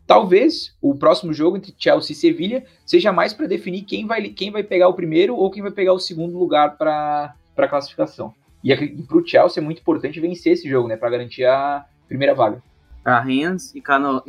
talvez 0.10 0.76
o 0.82 0.96
próximo 0.96 1.32
jogo 1.32 1.56
entre 1.56 1.72
Chelsea 1.78 2.14
e 2.14 2.16
Sevilha 2.16 2.66
seja 2.84 3.14
mais 3.14 3.32
para 3.32 3.46
definir 3.46 3.84
quem 3.84 4.08
vai, 4.08 4.28
quem 4.30 4.50
vai 4.50 4.64
pegar 4.64 4.88
o 4.88 4.94
primeiro 4.96 5.36
ou 5.36 5.52
quem 5.52 5.62
vai 5.62 5.70
pegar 5.70 5.94
o 5.94 6.00
segundo 6.00 6.36
lugar 6.36 6.80
para 6.80 7.36
a 7.56 7.68
classificação. 7.68 8.34
E, 8.64 8.74
e 8.74 9.04
para 9.04 9.18
o 9.18 9.24
Chelsea 9.24 9.62
é 9.62 9.64
muito 9.64 9.82
importante 9.82 10.20
vencer 10.20 10.54
esse 10.54 10.68
jogo, 10.68 10.88
né, 10.88 10.98
para 10.98 11.12
garantir 11.12 11.46
a 11.46 11.86
primeira 12.08 12.34
vaga. 12.34 12.60
Para 13.04 13.20
Rennes 13.20 13.72
e 13.76 13.82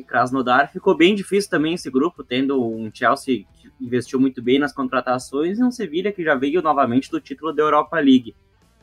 Krasnodar 0.05 0.71
ficou 0.71 0.95
bem 0.95 1.15
difícil 1.15 1.49
também 1.49 1.73
esse 1.73 1.91
grupo, 1.91 2.23
tendo 2.23 2.63
um 2.63 2.91
Chelsea 2.93 3.47
que 3.59 3.73
investiu 3.81 4.21
muito 4.21 4.43
bem 4.43 4.59
nas 4.59 4.75
contratações 4.75 5.59
e 5.59 5.65
um 5.65 5.71
Sevilha 5.71 6.13
que 6.13 6.23
já 6.23 6.35
veio 6.35 6.61
novamente 6.61 7.11
do 7.11 7.19
título 7.23 7.55
da 7.55 7.63
Europa 7.63 7.99
League. 7.99 8.37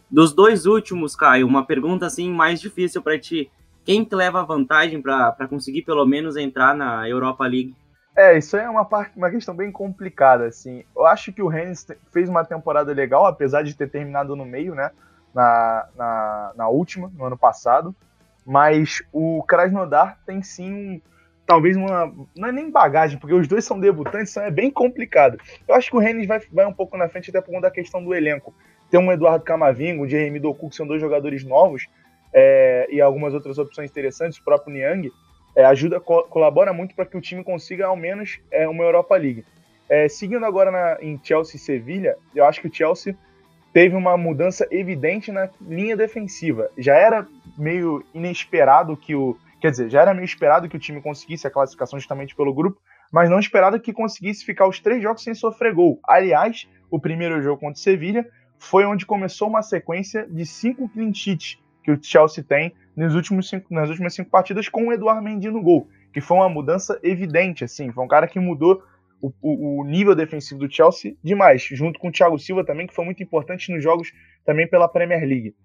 Dos 0.10 0.34
dois 0.34 0.66
últimos, 0.66 1.16
Caio, 1.16 1.46
uma 1.46 1.64
pergunta 1.64 2.08
assim 2.08 2.32
mais 2.32 2.60
difícil 2.60 3.04
para 3.04 3.20
ti. 3.20 3.52
Quem 3.88 4.04
que 4.04 4.14
leva 4.14 4.44
vantagem 4.44 5.02
para 5.02 5.48
conseguir 5.50 5.84
pelo 5.84 6.06
menos 6.06 6.36
entrar 6.36 6.76
na 6.76 7.08
Europa 7.08 7.46
League? 7.46 7.74
É, 8.18 8.38
isso 8.38 8.58
é 8.58 8.70
uma, 8.70 8.84
parte, 8.84 9.16
uma 9.16 9.32
questão 9.32 9.56
bem 9.56 9.72
complicada, 9.72 10.46
assim. 10.46 10.84
Eu 10.94 11.06
acho 11.06 11.32
que 11.32 11.42
o 11.42 11.48
Rennes 11.48 11.88
fez 12.12 12.28
uma 12.28 12.44
temporada 12.44 12.92
legal, 12.92 13.26
apesar 13.26 13.64
de 13.64 13.74
ter 13.74 13.90
terminado 13.90 14.36
no 14.36 14.44
meio, 14.44 14.76
né? 14.76 14.92
Na, 15.34 15.88
na, 15.96 16.52
na 16.58 16.68
última, 16.68 17.10
no 17.16 17.24
ano 17.24 17.38
passado. 17.38 17.96
Mas 18.46 19.02
o 19.14 19.42
Krasnodar 19.44 20.18
tem 20.26 20.44
sim 20.44 21.02
talvez 21.46 21.78
uma. 21.78 22.14
Não 22.36 22.50
é 22.50 22.52
nem 22.52 22.70
bagagem, 22.70 23.18
porque 23.18 23.36
os 23.36 23.48
dois 23.48 23.64
são 23.64 23.80
debutantes, 23.80 24.36
então 24.36 24.44
é 24.44 24.52
bem 24.52 24.70
complicado. 24.70 25.38
Eu 25.66 25.76
acho 25.76 25.90
que 25.90 25.96
o 25.96 26.00
Rennes 26.00 26.28
vai, 26.28 26.42
vai 26.52 26.66
um 26.66 26.74
pouco 26.74 26.98
na 26.98 27.08
frente, 27.08 27.30
até 27.30 27.40
por 27.40 27.52
conta 27.52 27.62
da 27.62 27.72
questão 27.72 28.04
do 28.04 28.14
elenco 28.14 28.54
tem 28.90 29.00
um 29.00 29.12
Eduardo 29.12 29.44
Camavinga, 29.44 30.02
um 30.02 30.08
Jeremy 30.08 30.40
Doku, 30.40 30.70
que 30.70 30.76
são 30.76 30.88
dois 30.88 31.02
jogadores 31.02 31.44
novos, 31.44 31.88
é, 32.34 32.88
e 32.92 33.02
algumas 33.02 33.34
outras 33.34 33.58
opções 33.58 33.90
interessantes, 33.90 34.38
o 34.38 34.44
próprio 34.44 34.74
Niang, 34.74 35.12
é, 35.56 35.66
ajuda, 35.66 36.00
co 36.00 36.24
colabora 36.24 36.72
muito 36.72 36.94
para 36.94 37.06
que 37.06 37.18
o 37.18 37.22
time 37.22 37.44
consiga 37.44 37.88
ao 37.88 37.96
menos 37.96 38.40
é, 38.52 38.68
uma 38.68 38.84
Europa 38.84 39.16
League. 39.16 39.44
É, 39.90 40.08
seguindo 40.08 40.46
agora 40.46 40.70
na, 40.70 40.98
em 41.02 41.20
Chelsea 41.24 41.56
e 41.56 41.60
Sevilha, 41.60 42.16
eu 42.36 42.46
acho 42.46 42.62
que 42.62 42.68
o 42.68 42.74
Chelsea 42.74 43.16
teve 43.74 43.96
uma 43.96 44.18
mudança 44.18 44.68
evidente 44.70 45.32
na 45.32 45.50
linha 45.62 45.96
defensiva. 45.96 46.70
Já 46.78 46.96
era 46.96 47.28
meio 47.58 48.04
inesperado 48.14 48.96
que 48.96 49.16
o. 49.16 49.38
Quer 49.60 49.72
dizer, 49.72 49.90
já 49.90 50.02
era 50.02 50.14
meio 50.14 50.26
esperado 50.26 50.70
que 50.70 50.76
o 50.76 50.80
time 50.80 51.02
conseguisse 51.02 51.48
a 51.48 51.50
classificação 51.50 51.98
justamente 51.98 52.36
pelo 52.36 52.54
grupo, 52.54 52.80
mas 53.12 53.30
não 53.30 53.40
esperado 53.40 53.80
que 53.80 53.92
conseguisse 53.92 54.46
ficar 54.46 54.68
os 54.68 54.80
três 54.80 55.02
jogos 55.02 55.24
sem 55.24 55.34
sofrer 55.34 55.74
gol. 55.74 56.00
Aliás, 56.04 56.68
o 56.92 57.00
primeiro 57.00 57.42
jogo 57.42 57.60
contra 57.60 57.80
o 57.80 57.82
Sevilha 57.82 58.28
foi 58.60 58.86
onde 58.86 59.06
começou 59.06 59.48
uma 59.48 59.64
sequência 59.64 60.28
de 60.30 60.46
cinco 60.46 60.88
clean 60.90 61.12
sheets 61.14 61.58
que 61.88 61.92
o 61.92 62.00
Chelsea 62.04 62.44
tem 62.44 62.74
nos 62.94 63.16
últimos 63.16 63.48
cinco, 63.48 63.74
nas 63.74 63.90
últimas 63.90 64.14
cinco 64.14 64.30
partidas 64.30 64.68
com 64.68 64.88
o 64.88 64.92
Eduardo 64.92 65.22
Mendy 65.22 65.50
no 65.50 65.62
gol, 65.62 65.88
que 66.12 66.20
foi 66.20 66.36
uma 66.36 66.50
mudança 66.50 67.00
evidente, 67.02 67.64
assim, 67.64 67.94
foi 67.94 68.04
um 68.04 68.08
cara 68.10 68.28
que 68.28 68.38
mudou 68.42 68.84
o, 69.22 69.32
o, 69.42 69.80
o, 69.80 69.84
nível 69.86 70.14
defensivo 70.14 70.60
do 70.60 70.72
Chelsea 70.72 71.16
demais, 71.24 71.64
junto 71.64 71.98
com 71.98 72.10
o 72.10 72.12
Thiago 72.12 72.38
Silva 72.38 72.66
também, 72.66 72.86
que 72.86 72.94
foi 72.94 73.06
muito 73.06 73.24
importante 73.24 73.72
nos 73.72 73.82
jogos 73.82 74.12
também 74.46 74.68
pela 74.68 74.90
Premier 74.90 75.22
League. 75.22 75.56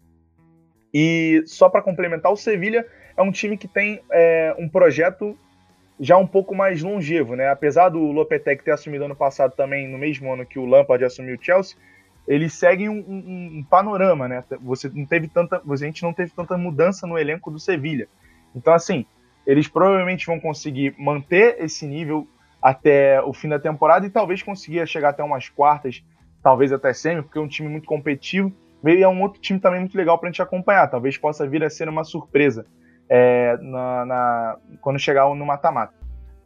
E 0.95 1.43
só 1.45 1.69
para 1.69 1.83
complementar, 1.83 2.31
o 2.31 2.37
Sevilha 2.37 2.87
é 3.17 3.23
um 3.23 3.33
time 3.33 3.57
que 3.57 3.67
tem 3.67 4.01
é, 4.13 4.55
um 4.57 4.69
projeto 4.69 5.37
já 5.99 6.17
um 6.17 6.27
pouco 6.27 6.55
mais 6.55 6.83
longevo, 6.83 7.35
né? 7.35 7.49
Apesar 7.49 7.89
do 7.89 7.99
Lopetegui 7.99 8.63
ter 8.63 8.71
assumido 8.71 9.05
ano 9.05 9.17
passado 9.17 9.55
também, 9.57 9.89
no 9.89 9.99
mesmo 9.99 10.33
ano 10.33 10.47
que 10.47 10.59
o 10.59 10.67
Lampard 10.67 11.05
assumiu 11.05 11.37
o 11.37 11.45
Chelsea, 11.45 11.77
eles 12.27 12.55
seguem 12.55 12.89
um, 12.89 12.99
um, 12.99 13.59
um, 13.59 13.67
panorama, 13.69 14.29
né? 14.29 14.45
Você 14.61 14.91
não 14.95 15.05
teve 15.05 15.29
tanta, 15.29 15.61
a 15.67 15.77
gente 15.77 16.03
não 16.03 16.13
teve 16.13 16.31
tanta 16.31 16.57
mudança 16.57 17.07
no 17.07 17.19
elenco 17.19 17.51
do 17.51 17.59
Sevilha. 17.59 18.09
Então, 18.55 18.73
assim, 18.73 19.05
eles 19.47 19.67
provavelmente 19.67 20.27
vão 20.27 20.39
conseguir 20.39 20.95
manter 20.99 21.57
esse 21.59 21.87
nível 21.87 22.27
até 22.61 23.21
o 23.23 23.33
fim 23.33 23.49
da 23.49 23.59
temporada 23.59 24.07
e 24.07 24.11
talvez 24.11 24.43
conseguir 24.43 24.87
chegar 24.87 25.09
até 25.11 25.23
umas 25.23 25.49
quartas, 25.49 26.03
talvez 26.43 26.73
até 26.73 26.93
semi, 26.93 27.23
porque 27.23 27.39
é 27.39 27.41
um 27.41 27.49
time 27.49 27.69
muito 27.69 27.87
competitivo. 27.87 28.53
E 28.85 29.03
é 29.03 29.09
um 29.09 29.23
outro 29.23 29.41
time 29.41 29.61
também 29.61 29.81
muito 29.81 29.97
legal 29.97 30.19
para 30.19 30.29
a 30.29 30.33
gente 30.33 30.43
acompanhar. 30.43 30.89
Talvez 30.89 31.17
possa 31.17 31.47
vir 31.47 31.63
a 31.65 31.71
ser 31.71 31.89
uma 31.89 32.05
surpresa 32.05 32.67
é, 33.09 33.57
na, 33.61 34.05
na, 34.05 34.57
quando 34.81 34.99
chegar 34.99 35.33
no 35.35 35.47
mata-mata. 35.47 36.02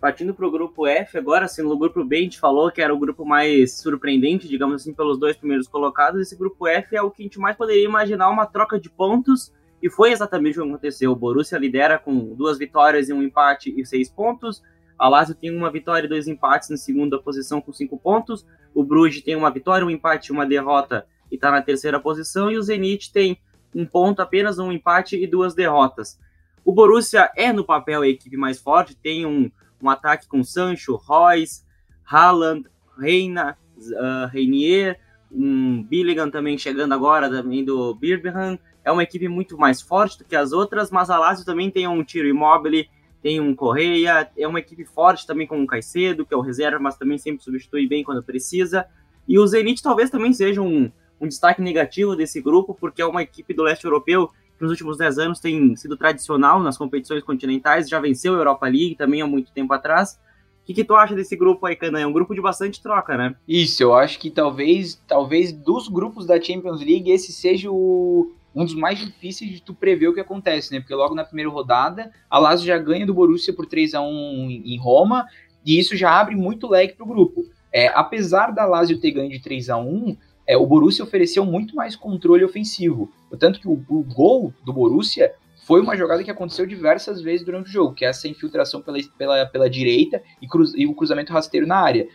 Partindo 0.07 0.32
para 0.32 0.46
o 0.46 0.50
grupo 0.52 0.86
F, 0.86 1.18
agora, 1.18 1.48
sendo 1.48 1.72
o 1.72 1.76
grupo 1.76 2.04
B, 2.04 2.18
a 2.18 2.20
gente 2.20 2.38
falou 2.38 2.70
que 2.70 2.80
era 2.80 2.94
o 2.94 2.98
grupo 2.98 3.24
mais 3.26 3.78
surpreendente, 3.78 4.46
digamos 4.46 4.76
assim, 4.76 4.94
pelos 4.94 5.18
dois 5.18 5.36
primeiros 5.36 5.66
colocados. 5.66 6.20
Esse 6.20 6.36
grupo 6.36 6.64
F 6.68 6.94
é 6.94 7.02
o 7.02 7.11
que 7.11 7.22
a 7.22 7.24
gente 7.24 7.40
mais 7.40 7.57
poderia 7.57 7.84
imaginar 7.84 8.30
uma 8.30 8.46
troca 8.46 8.78
de 8.78 8.88
pontos, 8.88 9.52
e 9.82 9.90
foi 9.90 10.12
exatamente 10.12 10.61
o 10.61 10.62
que 10.62 10.68
aconteceu. 10.68 11.11
O 11.11 11.16
Borussia 11.16 11.59
lidera 11.59 11.98
com 11.98 12.36
duas 12.36 12.57
vitórias 12.57 13.09
e 13.09 13.12
um 13.12 13.20
empate 13.20 13.74
e 13.76 13.84
seis 13.84 14.09
pontos. 14.09 14.62
A 14.96 15.09
Lazio 15.09 15.34
tem 15.34 15.50
uma 15.50 15.72
vitória 15.72 16.07
e 16.07 16.09
dois 16.09 16.28
empates 16.28 16.70
na 16.70 16.76
segunda 16.76 17.20
posição 17.20 17.61
com 17.61 17.72
cinco 17.72 17.98
pontos. 17.98 18.46
O 18.72 18.84
Bruges 18.84 19.24
tem 19.24 19.34
uma 19.34 19.50
vitória, 19.50 19.84
um 19.84 19.90
empate 19.90 20.28
e 20.28 20.32
uma 20.32 20.46
derrota 20.46 21.04
e 21.32 21.34
está 21.34 21.50
na 21.50 21.61
terceira 21.61 21.98
posição. 21.98 22.48
E 22.48 22.57
o 22.57 22.62
Zenit 22.62 23.12
tem 23.12 23.40
um 23.74 23.84
ponto, 23.84 24.22
apenas 24.22 24.61
um 24.61 24.70
empate 24.70 25.20
e 25.20 25.26
duas 25.26 25.52
derrotas. 25.52 26.16
O 26.64 26.70
Borussia 26.72 27.28
é, 27.36 27.52
no 27.52 27.64
papel, 27.64 28.02
a 28.02 28.09
equipe 28.09 28.36
mais 28.36 28.61
forte, 28.61 28.94
tem 28.94 29.26
um 29.26 29.50
um 29.83 29.91
ataque 29.91 30.27
com 30.27 30.43
Sancho, 30.43 30.97
Royce, 30.97 31.62
Haaland, 32.05 32.66
Reina, 32.99 33.57
uh, 33.79 34.27
Reinier, 34.31 34.99
um 35.31 35.83
Billigan 35.83 36.31
também 36.31 36.57
chegando 36.57 36.95
agora, 36.95 37.31
também 37.31 37.64
do 37.64 37.95
Birmingham. 37.95 38.59
É 38.85 38.91
uma 38.91 39.03
equipe 39.03 39.29
muito 39.29 39.59
mais 39.59 39.83
forte 39.83 40.18
do 40.18 40.24
que 40.24 40.37
as 40.37 40.53
outras, 40.53 40.91
mas 40.91 41.11
a 41.11 41.18
Lazio 41.18 41.45
também 41.45 41.70
tem 41.70 41.87
um 41.89 42.05
tiro 42.05 42.29
imóvel, 42.29 42.85
tem 43.22 43.41
um 43.41 43.55
Correia, 43.55 44.31
é 44.39 44.47
uma 44.47 44.61
equipe 44.61 44.85
forte 44.85 45.27
também 45.27 45.47
com 45.47 45.61
o 45.61 45.66
Caicedo, 45.66 46.24
que 46.24 46.33
é 46.33 46.37
o 46.37 46.41
reserva, 46.41 46.79
mas 46.79 46.97
também 46.97 47.18
sempre 47.18 47.43
substitui 47.43 47.89
bem 47.89 48.05
quando 48.05 48.22
precisa. 48.22 48.87
E 49.27 49.39
o 49.39 49.47
Zenit 49.47 49.83
talvez 49.83 50.11
também 50.11 50.33
seja 50.33 50.62
um, 50.62 50.91
um 51.20 51.27
destaque 51.27 51.61
negativo 51.61 52.14
desse 52.14 52.41
grupo, 52.41 52.74
porque 52.74 53.03
é 53.03 53.07
uma 53.07 53.22
equipe 53.22 53.53
do 53.53 53.64
leste 53.64 53.85
europeu 53.85 54.31
nos 54.61 54.70
últimos 54.70 54.96
10 54.96 55.18
anos 55.18 55.40
tem 55.40 55.74
sido 55.76 55.96
tradicional 55.96 56.61
nas 56.61 56.78
competições 56.78 57.22
continentais, 57.22 57.88
já 57.88 58.00
venceu 58.00 58.34
a 58.34 58.38
Europa 58.38 58.66
League 58.66 58.94
também 58.94 59.22
há 59.22 59.26
muito 59.26 59.52
tempo 59.52 59.72
atrás. 59.72 60.18
O 60.62 60.66
que, 60.66 60.74
que 60.74 60.84
tu 60.84 60.96
acha 60.96 61.14
desse 61.14 61.36
grupo 61.36 61.64
aí, 61.64 61.76
Canan? 61.76 62.00
É 62.00 62.07
um 62.07 62.12
grupo 62.12 62.34
de 62.34 62.40
bastante 62.40 62.82
troca, 62.82 63.16
né? 63.16 63.36
Isso, 63.46 63.82
eu 63.82 63.94
acho 63.94 64.18
que 64.18 64.30
talvez, 64.30 65.00
talvez 65.07 65.52
dos 65.52 65.86
grupos 65.86 66.26
da 66.26 66.40
Champions 66.40 66.80
League, 66.80 67.09
esse 67.09 67.32
seja 67.32 67.70
o, 67.70 68.32
um 68.52 68.64
dos 68.64 68.74
mais 68.74 68.98
difíceis 68.98 69.50
de 69.52 69.62
tu 69.62 69.72
prever 69.74 70.09
o 70.09 70.14
que 70.14 70.18
acontece, 70.18 70.72
né? 70.72 70.80
Porque 70.80 70.94
logo 70.94 71.14
na 71.14 71.24
primeira 71.24 71.50
rodada, 71.50 72.11
a 72.28 72.38
Lazio 72.38 72.66
já 72.66 72.78
ganha 72.78 73.07
do 73.07 73.14
Borussia 73.14 73.54
por 73.54 73.66
3 73.66 73.94
a 73.94 74.00
1 74.00 74.50
em 74.64 74.78
Roma, 74.78 75.26
e 75.64 75.78
isso 75.78 75.94
já 75.96 76.18
abre 76.18 76.34
muito 76.34 76.66
leque 76.66 76.96
pro 76.96 77.07
grupo. 77.07 77.44
É, 77.72 77.88
apesar 77.88 78.52
da 78.52 78.64
Lazio 78.64 78.98
ter 78.98 79.11
ganho 79.11 79.30
de 79.30 79.38
3 79.38 79.68
a 79.68 79.76
1 79.76 80.16
é, 80.47 80.57
o 80.57 80.66
Borussia 80.66 81.05
ofereceu 81.05 81.44
muito 81.44 81.74
mais 81.74 81.97
controle 81.97 82.44
ofensivo. 82.44 83.11
Tanto 83.38 83.61
que 83.61 83.68
o, 83.68 83.82
o, 83.88 84.03
gol 84.03 84.53
do 84.64 84.72
Borussia 84.72 85.34
foi 85.66 85.80
uma 85.80 85.97
jogada 85.97 86.22
que 86.22 86.30
aconteceu 86.30 86.66
diversas 86.66 87.20
vezes 87.20 87.44
durante 87.44 87.68
o 87.68 87.72
jogo, 87.72 87.94
que 87.94 88.05
é 88.05 88.09
essa 88.09 88.28
infiltração 88.28 88.80
pela, 88.80 88.99
pela, 89.18 89.47
pela 89.47 89.68
direita 89.68 90.22
e, 90.40 90.47
cruz, 90.47 90.72
e 90.76 90.86
o 90.86 90.94
cruzamento 90.94 91.32
rasteiro 91.32 91.66
na 91.66 91.76
área. 91.76 92.09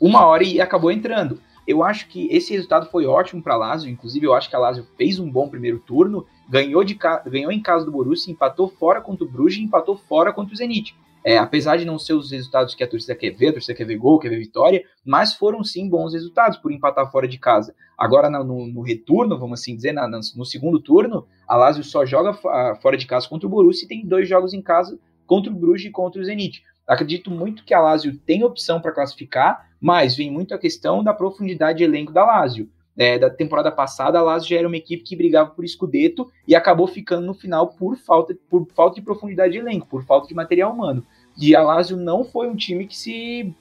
Uma 0.00 0.26
hora 0.26 0.42
e 0.42 0.60
acabou 0.60 0.90
entrando. 0.90 1.40
Eu 1.66 1.82
acho 1.82 2.08
que 2.08 2.28
esse 2.30 2.52
resultado 2.52 2.90
foi 2.90 3.06
ótimo 3.06 3.42
para 3.42 3.54
a 3.54 3.56
Lazio, 3.56 3.90
inclusive 3.90 4.26
eu 4.26 4.34
acho 4.34 4.48
que 4.48 4.54
a 4.54 4.58
Lazio 4.58 4.86
fez 4.96 5.18
um 5.18 5.28
bom 5.28 5.48
primeiro 5.48 5.80
turno, 5.80 6.24
ganhou, 6.48 6.84
de, 6.84 6.96
ganhou 7.26 7.50
em 7.50 7.60
casa 7.60 7.84
do 7.84 7.90
Borussia, 7.90 8.32
empatou 8.32 8.68
fora 8.68 9.00
contra 9.00 9.24
o 9.24 9.28
Bruges 9.28 9.58
e 9.58 9.64
empatou 9.64 9.96
fora 9.96 10.32
contra 10.32 10.54
o 10.54 10.56
Zenit. 10.56 10.94
É, 11.26 11.38
apesar 11.38 11.76
de 11.76 11.84
não 11.84 11.98
ser 11.98 12.12
os 12.12 12.30
resultados 12.30 12.72
que 12.72 12.84
a 12.84 12.86
torcida 12.86 13.12
quer 13.16 13.32
ver, 13.32 13.48
a 13.48 13.52
torcida 13.54 13.74
quer 13.74 13.84
ver 13.84 13.96
gol, 13.96 14.20
quer 14.20 14.28
ver 14.28 14.38
vitória, 14.38 14.84
mas 15.04 15.34
foram 15.34 15.64
sim 15.64 15.88
bons 15.88 16.12
resultados 16.12 16.56
por 16.56 16.70
empatar 16.70 17.10
fora 17.10 17.26
de 17.26 17.36
casa. 17.36 17.74
Agora, 17.98 18.30
no, 18.30 18.64
no 18.68 18.80
retorno, 18.80 19.36
vamos 19.36 19.58
assim 19.58 19.74
dizer, 19.74 19.90
na, 19.90 20.06
no 20.06 20.44
segundo 20.44 20.78
turno, 20.78 21.26
a 21.48 21.56
Lazio 21.56 21.82
só 21.82 22.06
joga 22.06 22.32
fora 22.32 22.96
de 22.96 23.08
casa 23.08 23.28
contra 23.28 23.44
o 23.44 23.50
Borussia 23.50 23.86
e 23.86 23.88
tem 23.88 24.06
dois 24.06 24.28
jogos 24.28 24.54
em 24.54 24.62
casa 24.62 24.96
contra 25.26 25.50
o 25.50 25.54
Bruges 25.56 25.86
e 25.86 25.90
contra 25.90 26.20
o 26.20 26.24
Zenit. 26.24 26.62
Acredito 26.86 27.28
muito 27.28 27.64
que 27.64 27.74
a 27.74 27.80
Lazio 27.80 28.16
tem 28.18 28.44
opção 28.44 28.80
para 28.80 28.92
classificar, 28.92 29.68
mas 29.80 30.14
vem 30.14 30.30
muito 30.30 30.54
a 30.54 30.58
questão 30.58 31.02
da 31.02 31.12
profundidade 31.12 31.78
de 31.78 31.84
elenco 31.84 32.12
da 32.12 32.24
Lazio. 32.24 32.70
É, 32.96 33.18
da 33.18 33.28
temporada 33.28 33.70
passada, 33.70 34.18
a 34.18 34.22
Lazio 34.22 34.48
já 34.48 34.56
era 34.56 34.68
uma 34.68 34.76
equipe 34.76 35.02
que 35.02 35.16
brigava 35.16 35.50
por 35.50 35.64
escudeto 35.66 36.30
e 36.48 36.54
acabou 36.54 36.86
ficando 36.86 37.26
no 37.26 37.34
final 37.34 37.74
por 37.74 37.94
falta, 37.96 38.34
por 38.48 38.66
falta 38.74 38.94
de 38.94 39.02
profundidade 39.02 39.52
de 39.52 39.58
elenco, 39.58 39.86
por 39.86 40.02
falta 40.04 40.26
de 40.28 40.34
material 40.34 40.72
humano. 40.72 41.04
E 41.38 41.54
a 41.54 41.62
Lazio 41.62 41.96
não 41.96 42.24
foi 42.24 42.48
um 42.48 42.56
time 42.56 42.86
que 42.86 42.96
se 42.96 43.54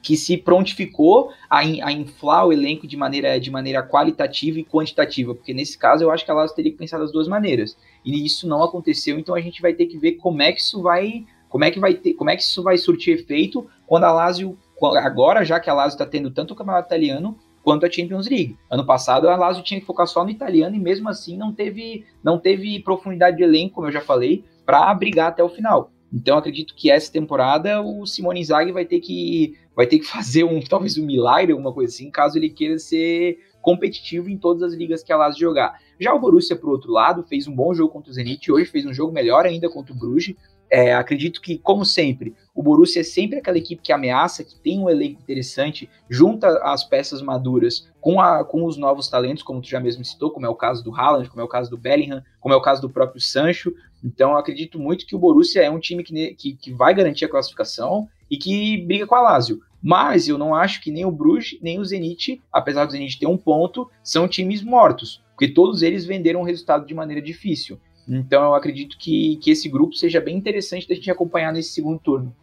que 0.00 0.16
se 0.16 0.36
prontificou 0.36 1.32
a, 1.50 1.64
in, 1.64 1.82
a, 1.82 1.90
inflar 1.90 2.46
o 2.46 2.52
elenco 2.52 2.86
de 2.86 2.96
maneira, 2.96 3.38
de 3.38 3.50
maneira 3.50 3.82
qualitativa 3.82 4.58
e 4.58 4.64
quantitativa, 4.64 5.34
porque 5.34 5.52
nesse 5.52 5.76
caso 5.76 6.04
eu 6.04 6.10
acho 6.10 6.24
que 6.24 6.30
a 6.30 6.34
Lazio 6.34 6.54
teria 6.54 6.70
que 6.70 6.78
pensar 6.78 6.98
das 6.98 7.12
duas 7.12 7.26
maneiras. 7.26 7.76
E 8.04 8.24
isso 8.24 8.48
não 8.48 8.62
aconteceu, 8.62 9.18
então 9.18 9.34
a 9.34 9.40
gente 9.40 9.60
vai 9.60 9.74
ter 9.74 9.86
que 9.86 9.98
ver 9.98 10.12
como 10.12 10.40
é 10.40 10.52
que 10.52 10.60
isso 10.60 10.80
vai, 10.80 11.26
como 11.48 11.64
é 11.64 11.70
que 11.70 11.80
vai 11.80 11.94
ter, 11.94 12.14
como 12.14 12.30
é 12.30 12.36
que 12.36 12.42
isso 12.42 12.62
vai 12.62 12.78
surtir 12.78 13.14
efeito 13.14 13.68
quando 13.86 14.04
a 14.04 14.12
Lazio 14.12 14.56
agora 15.02 15.44
já 15.44 15.58
que 15.58 15.68
a 15.68 15.74
Lazio 15.74 15.96
está 15.96 16.06
tendo 16.06 16.30
tanto 16.30 16.52
o 16.52 16.56
campeonato 16.56 16.86
italiano 16.86 17.36
quanto 17.62 17.84
a 17.84 17.90
Champions 17.90 18.28
League. 18.28 18.56
Ano 18.70 18.86
passado 18.86 19.28
a 19.28 19.36
Lazio 19.36 19.64
tinha 19.64 19.80
que 19.80 19.86
focar 19.86 20.06
só 20.06 20.24
no 20.24 20.30
italiano 20.30 20.76
e 20.76 20.78
mesmo 20.78 21.08
assim 21.08 21.36
não 21.36 21.52
teve 21.52 22.06
não 22.22 22.38
teve 22.38 22.80
profundidade 22.80 23.36
de 23.36 23.42
elenco, 23.42 23.74
como 23.74 23.88
eu 23.88 23.92
já 23.92 24.00
falei, 24.00 24.44
para 24.64 24.94
brigar 24.94 25.28
até 25.28 25.42
o 25.42 25.48
final. 25.48 25.90
Então 26.12 26.38
acredito 26.38 26.74
que 26.74 26.90
essa 26.90 27.12
temporada 27.12 27.82
o 27.82 28.06
Simone 28.06 28.40
Inzaghi 28.40 28.72
vai 28.72 28.84
ter 28.84 29.00
que 29.00 29.56
vai 29.76 29.86
ter 29.86 29.98
que 29.98 30.06
fazer 30.08 30.44
um 30.44 30.60
talvez 30.60 30.96
um 30.98 31.04
milagre, 31.04 31.52
alguma 31.52 31.72
coisa 31.72 31.92
assim, 31.94 32.10
caso 32.10 32.38
ele 32.38 32.50
queira 32.50 32.78
ser 32.78 33.38
competitivo 33.60 34.30
em 34.30 34.38
todas 34.38 34.62
as 34.62 34.72
ligas 34.72 35.02
que 35.02 35.12
a 35.12 35.16
Lazio 35.16 35.40
jogar. 35.40 35.78
Já 36.00 36.14
o 36.14 36.18
Borussia, 36.18 36.56
por 36.56 36.70
outro 36.70 36.92
lado, 36.92 37.24
fez 37.24 37.46
um 37.46 37.54
bom 37.54 37.74
jogo 37.74 37.92
contra 37.92 38.10
o 38.10 38.14
Zenit, 38.14 38.50
hoje 38.50 38.70
fez 38.70 38.86
um 38.86 38.94
jogo 38.94 39.12
melhor 39.12 39.44
ainda 39.44 39.68
contra 39.68 39.92
o 39.92 39.96
Bruges. 39.96 40.34
É, 40.70 40.94
acredito 40.94 41.40
que, 41.40 41.56
como 41.58 41.84
sempre, 41.84 42.34
o 42.54 42.62
Borussia 42.62 43.00
é 43.00 43.04
sempre 43.04 43.38
aquela 43.38 43.56
equipe 43.56 43.80
que 43.80 43.92
ameaça, 43.92 44.44
que 44.44 44.58
tem 44.60 44.78
um 44.78 44.88
elenco 44.88 45.20
interessante, 45.20 45.88
junta 46.10 46.46
as 46.62 46.84
peças 46.84 47.22
maduras 47.22 47.90
com, 48.00 48.20
a, 48.20 48.44
com 48.44 48.64
os 48.64 48.76
novos 48.76 49.08
talentos, 49.08 49.42
como 49.42 49.62
tu 49.62 49.68
já 49.68 49.80
mesmo 49.80 50.04
citou, 50.04 50.30
como 50.30 50.44
é 50.44 50.48
o 50.48 50.54
caso 50.54 50.84
do 50.84 50.94
Haaland, 50.94 51.30
como 51.30 51.40
é 51.40 51.44
o 51.44 51.48
caso 51.48 51.70
do 51.70 51.78
Bellingham, 51.78 52.22
como 52.38 52.52
é 52.52 52.56
o 52.56 52.60
caso 52.60 52.82
do 52.82 52.90
próprio 52.90 53.20
Sancho. 53.20 53.74
Então, 54.02 54.36
acredito 54.36 54.78
muito 54.78 55.06
que 55.06 55.16
o 55.16 55.18
Borussia 55.18 55.62
é 55.62 55.70
um 55.70 55.80
time 55.80 56.04
que, 56.04 56.34
que, 56.34 56.54
que 56.54 56.72
vai 56.72 56.94
garantir 56.94 57.24
a 57.24 57.28
classificação 57.28 58.08
e 58.30 58.36
que 58.36 58.78
briga 58.86 59.06
com 59.06 59.14
a 59.14 59.20
Lazio. 59.20 59.60
Mas 59.82 60.28
eu 60.28 60.36
não 60.36 60.54
acho 60.54 60.80
que 60.80 60.90
nem 60.90 61.04
o 61.04 61.10
Bruges, 61.10 61.58
nem 61.62 61.78
o 61.78 61.84
Zenit, 61.84 62.42
apesar 62.52 62.84
do 62.84 62.92
Zenit 62.92 63.18
ter 63.18 63.26
um 63.26 63.36
ponto, 63.36 63.88
são 64.02 64.26
times 64.26 64.62
mortos, 64.62 65.22
porque 65.32 65.48
todos 65.48 65.82
eles 65.82 66.04
venderam 66.04 66.40
o 66.40 66.44
resultado 66.44 66.86
de 66.86 66.94
maneira 66.94 67.22
difícil. 67.22 67.78
Então 68.08 68.42
eu 68.42 68.54
acredito 68.54 68.96
que, 68.98 69.36
que 69.36 69.50
esse 69.50 69.68
grupo 69.68 69.94
seja 69.94 70.20
bem 70.20 70.36
interessante 70.36 70.88
da 70.88 70.94
gente 70.94 71.10
acompanhar 71.10 71.52
nesse 71.52 71.72
segundo 71.72 71.98
turno. 71.98 72.34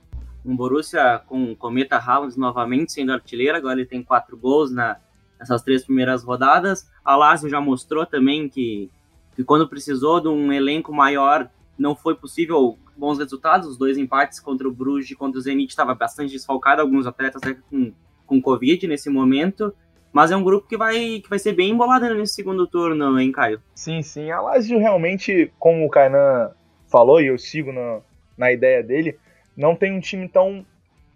Um 0.45 0.56
Borussia 0.56 1.22
com 1.26 1.51
o 1.51 1.56
Cometa 1.56 1.97
Haaland 1.97 2.38
novamente 2.38 2.93
sendo 2.93 3.12
artilheiro, 3.12 3.58
agora 3.58 3.80
ele 3.80 3.89
tem 3.89 4.03
quatro 4.03 4.38
gols 4.38 4.72
na, 4.72 4.97
nessas 5.39 5.64
três 5.64 5.84
primeiras 5.84 6.24
rodadas. 6.24 6.88
A 7.03 7.16
Lazio 7.16 7.49
já 7.49 7.60
mostrou 7.60 8.06
também 8.06 8.47
que, 8.47 8.91
que 9.36 9.44
quando 9.44 9.68
precisou 9.68 10.20
de 10.20 10.28
um 10.28 10.52
elenco 10.52 10.94
maior 10.94 11.50
não 11.78 11.96
foi 11.96 12.16
possível 12.16 12.78
bons 12.96 13.18
resultados. 13.20 13.68
Os 13.68 13.78
dois 13.78 13.98
empates 13.98 14.40
contra 14.40 14.68
o 14.68 14.72
Bruges 14.72 15.12
e 15.12 15.16
contra 15.16 15.38
o 15.38 15.42
Zenit 15.42 15.70
estava 15.70 15.94
bastante 15.94 16.32
desfalcado, 16.32 16.82
alguns 16.82 17.06
atletas 17.06 17.42
com, 17.70 17.92
com 18.26 18.42
Covid 18.42 18.88
nesse 18.88 19.10
momento. 19.10 19.74
Mas 20.12 20.32
é 20.32 20.38
um 20.38 20.44
grupo 20.44 20.68
que 20.68 20.78
vai, 20.78 21.20
que 21.22 21.30
vai 21.30 21.38
ser 21.38 21.52
bem 21.52 21.72
embolado 21.72 22.14
nesse 22.14 22.36
segundo 22.36 22.66
turno, 22.66 23.20
hein, 23.20 23.34
Caio? 23.34 23.62
Sim, 23.74 24.02
sim. 24.02 24.32
A 24.32 24.40
Lazio 24.40 24.80
realmente, 24.80 25.52
como 25.60 25.86
o 25.86 25.90
Kainan 25.90 26.52
falou, 26.88 27.20
e 27.20 27.28
eu 27.28 27.38
sigo 27.38 27.74
na, 27.74 28.00
na 28.38 28.52
ideia 28.52 28.82
dele, 28.82 29.20
não 29.58 29.76
tem 29.76 29.92
um 29.92 30.00
time 30.00 30.30
tão 30.30 30.66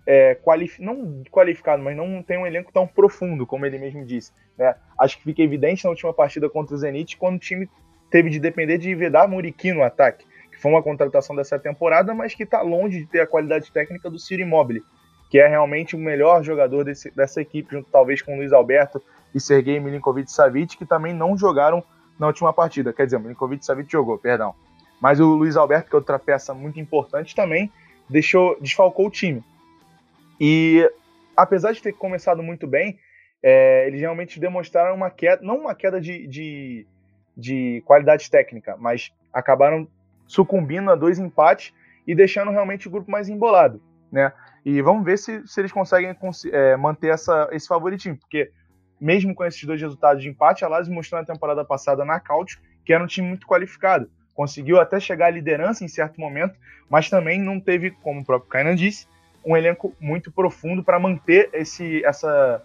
é, 0.06 0.36
qualif 0.36 0.82
não 0.82 1.24
qualificado, 1.32 1.82
mas 1.82 1.96
não 1.96 2.22
tem 2.22 2.38
um 2.38 2.46
elenco 2.46 2.74
tão 2.74 2.86
profundo, 2.86 3.48
como 3.48 3.66
ele 3.66 3.78
mesmo 3.78 4.06
disse. 4.06 4.34
Né? 4.58 4.76
Acho 5.00 5.18
que 5.18 5.24
fica 5.24 5.42
evidente 5.42 5.86
na 5.86 5.92
última 5.92 6.14
partida 6.14 6.50
contra 6.50 6.76
o 6.76 6.78
Zenit, 6.78 7.16
quando 7.16 7.38
o 7.38 7.40
time 7.40 7.70
teve 8.10 8.30
de 8.30 8.40
depender 8.40 8.78
de 8.78 8.94
Vedar 8.96 9.28
Muriqui 9.28 9.72
no 9.72 9.84
ataque, 9.84 10.26
que 10.52 10.60
foi 10.60 10.72
uma 10.72 10.84
contratação 10.84 11.36
dessa 11.36 11.60
temporada, 11.60 12.14
mas 12.14 12.34
que 12.34 12.44
está 12.44 12.62
longe 12.62 13.00
de 13.00 13.06
ter 13.06 13.22
a 13.22 13.28
qualidade 13.28 13.72
técnica 13.72 14.10
do 14.10 14.20
Ciro 14.20 14.42
Immobile 14.42 14.84
que 15.30 15.38
é 15.38 15.48
realmente 15.48 15.96
o 15.96 16.00
melhor 16.00 16.44
jogador 16.44 16.84
desse, 16.84 17.12
dessa 17.12 17.40
equipe, 17.40 17.72
junto 17.72 17.90
talvez 17.92 18.22
com 18.22 18.34
o 18.34 18.38
Luiz 18.38 18.52
Alberto 18.52 19.02
e 19.34 19.40
Sergei 19.40 19.80
Milinkovic-Savic, 19.80 20.76
que 20.76 20.86
também 20.86 21.14
não 21.14 21.38
jogaram 21.38 21.84
na 22.20 22.28
última 22.28 22.52
partida. 22.52 22.92
Quer 22.92 23.06
dizer, 23.06 23.20
Milinkovic-Savic 23.20 23.92
jogou, 23.92 24.18
perdão. 24.18 24.56
Mas 25.00 25.20
o 25.20 25.36
Luiz 25.36 25.56
Alberto, 25.56 25.90
que 25.90 25.96
é 25.96 26.00
outra 26.00 26.18
peça 26.18 26.54
muito 26.54 26.80
importante 26.80 27.36
também, 27.36 27.72
deixou, 28.10 28.58
desfalcou 28.60 29.06
o 29.06 29.12
time. 29.12 29.44
E 30.42 30.90
apesar 31.38 31.74
de 31.74 31.82
ter 31.82 31.94
começado 31.94 32.42
muito 32.42 32.66
bem, 32.66 32.98
é, 33.42 33.86
eles 33.88 34.02
realmente 34.02 34.40
demonstraram 34.40 34.96
uma 34.96 35.12
queda, 35.12 35.42
não 35.44 35.60
uma 35.60 35.76
queda 35.76 36.02
de, 36.02 36.26
de, 36.28 36.88
de 37.40 37.82
qualidade 37.86 38.30
técnica, 38.30 38.76
mas 38.78 39.12
acabaram 39.34 39.88
sucumbindo 40.28 40.92
a 40.92 40.96
dois 40.96 41.18
empates 41.18 41.74
e 42.06 42.14
deixando 42.14 42.52
realmente 42.52 42.88
o 42.88 42.92
grupo 42.92 43.10
mais 43.10 43.30
embolado, 43.30 43.82
né? 44.12 44.32
E 44.66 44.82
vamos 44.82 45.06
ver 45.06 45.18
se, 45.18 45.48
se 45.48 45.62
eles 45.62 45.72
conseguem 45.72 46.16
é, 46.52 46.76
manter 46.76 47.14
essa, 47.14 47.48
esse 47.52 47.68
favoritismo, 47.68 48.18
porque 48.18 48.52
mesmo 49.00 49.34
com 49.34 49.46
esses 49.46 49.64
dois 49.64 49.82
resultados 49.82 50.22
de 50.22 50.30
empate, 50.30 50.66
a 50.66 50.68
Lazio 50.68 50.94
mostrou 50.94 51.20
na 51.20 51.26
temporada 51.26 51.64
passada 51.64 52.04
na 52.04 52.20
Cautio 52.20 52.60
que 52.90 52.94
era 52.94 53.04
um 53.04 53.08
time 53.08 53.28
muito 53.28 53.46
qualificado. 53.46 54.10
Conseguiu 54.34 54.80
até 54.80 55.00
chegar 55.00 55.28
à 55.28 55.30
liderança 55.30 55.84
em 55.84 55.88
certo 55.88 56.20
momento, 56.20 56.58
mas 56.90 57.08
também 57.08 57.40
não 57.40 57.60
teve, 57.60 57.92
como 57.92 58.22
o 58.22 58.26
próprio 58.26 58.50
Kainan 58.50 58.74
disse, 58.74 59.08
um 59.46 59.56
elenco 59.56 59.96
muito 60.00 60.32
profundo 60.32 60.84
para 60.84 61.00
manter 61.00 61.52
esse, 61.54 62.04
essa, 62.04 62.64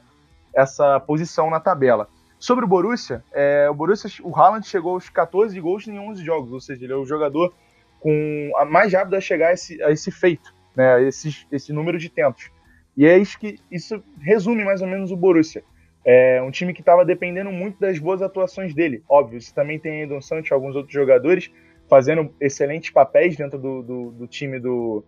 essa 0.54 0.98
posição 1.00 1.50
na 1.50 1.60
tabela. 1.60 2.08
Sobre 2.44 2.66
o 2.66 2.68
Borussia, 2.68 3.24
é, 3.32 3.70
o 3.70 3.74
Borussia, 3.74 4.10
o 4.22 4.38
Haaland 4.38 4.68
chegou 4.68 4.92
aos 4.92 5.08
14 5.08 5.58
gols 5.58 5.88
em 5.88 5.98
11 5.98 6.22
jogos, 6.22 6.52
ou 6.52 6.60
seja, 6.60 6.84
ele 6.84 6.92
é 6.92 6.96
o 6.96 7.06
jogador 7.06 7.54
com 8.00 8.52
a 8.58 8.66
mais 8.66 8.92
rápido 8.92 9.14
a 9.14 9.20
chegar 9.22 9.48
a 9.48 9.52
esse, 9.54 9.82
a 9.82 9.90
esse 9.90 10.10
feito 10.10 10.52
né, 10.76 11.02
esse, 11.04 11.46
esse 11.50 11.72
número 11.72 11.98
de 11.98 12.10
tentos. 12.10 12.50
E 12.94 13.06
é 13.06 13.16
isso 13.16 13.38
que 13.38 13.58
isso 13.70 14.04
resume 14.20 14.62
mais 14.62 14.82
ou 14.82 14.86
menos 14.86 15.10
o 15.10 15.16
Borussia. 15.16 15.64
É 16.04 16.42
um 16.42 16.50
time 16.50 16.74
que 16.74 16.82
estava 16.82 17.02
dependendo 17.02 17.50
muito 17.50 17.80
das 17.80 17.98
boas 17.98 18.20
atuações 18.20 18.74
dele. 18.74 19.02
Óbvio, 19.08 19.40
você 19.40 19.54
também 19.54 19.78
tem 19.78 20.02
Edon 20.02 20.20
Santos 20.20 20.50
e 20.50 20.52
alguns 20.52 20.76
outros 20.76 20.92
jogadores 20.92 21.50
fazendo 21.88 22.30
excelentes 22.38 22.90
papéis 22.90 23.38
dentro 23.38 23.58
do, 23.58 23.82
do, 23.82 24.10
do 24.10 24.26
time 24.26 24.60
do, 24.60 25.02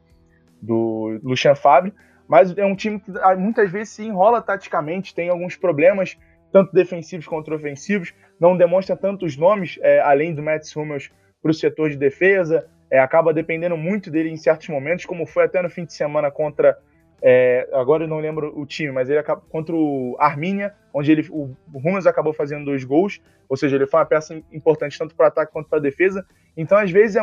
do 0.62 1.20
Lucian 1.22 1.54
Fabre, 1.54 1.92
mas 2.26 2.56
é 2.56 2.64
um 2.64 2.74
time 2.74 2.98
que 2.98 3.12
ah, 3.20 3.36
muitas 3.36 3.70
vezes 3.70 3.90
se 3.90 4.04
enrola 4.04 4.40
taticamente, 4.40 5.14
tem 5.14 5.28
alguns 5.28 5.54
problemas, 5.54 6.16
tanto 6.52 6.72
defensivos 6.72 7.26
quanto 7.26 7.52
ofensivos, 7.54 8.14
não 8.40 8.56
demonstra 8.56 8.96
tantos 8.96 9.36
nomes, 9.36 9.78
é, 9.82 10.00
além 10.00 10.34
do 10.34 10.42
Mats 10.42 10.74
Hummels, 10.74 11.10
para 11.42 11.50
o 11.50 11.54
setor 11.54 11.90
de 11.90 11.96
defesa, 11.96 12.66
é, 12.90 12.98
acaba 12.98 13.32
dependendo 13.32 13.76
muito 13.76 14.10
dele 14.10 14.30
em 14.30 14.36
certos 14.36 14.68
momentos, 14.68 15.04
como 15.04 15.26
foi 15.26 15.44
até 15.44 15.60
no 15.62 15.70
fim 15.70 15.84
de 15.84 15.92
semana 15.92 16.30
contra. 16.30 16.78
É, 17.22 17.68
agora 17.72 18.04
eu 18.04 18.08
não 18.08 18.18
lembro 18.18 18.58
o 18.58 18.66
time, 18.66 18.92
mas 18.92 19.08
ele 19.08 19.18
acaba, 19.18 19.40
contra 19.48 19.74
o 19.74 20.16
Arminia, 20.18 20.74
onde 20.92 21.10
ele, 21.10 21.26
o, 21.30 21.56
o 21.72 22.08
acabou 22.08 22.32
fazendo 22.32 22.66
dois 22.66 22.84
gols, 22.84 23.20
ou 23.48 23.56
seja, 23.56 23.76
ele 23.76 23.86
foi 23.86 24.00
uma 24.00 24.06
peça 24.06 24.40
importante 24.52 24.98
tanto 24.98 25.14
para 25.14 25.28
ataque 25.28 25.52
quanto 25.52 25.68
para 25.68 25.78
defesa. 25.78 26.24
Então, 26.56 26.76
às 26.76 26.90
vezes, 26.90 27.16
é 27.16 27.22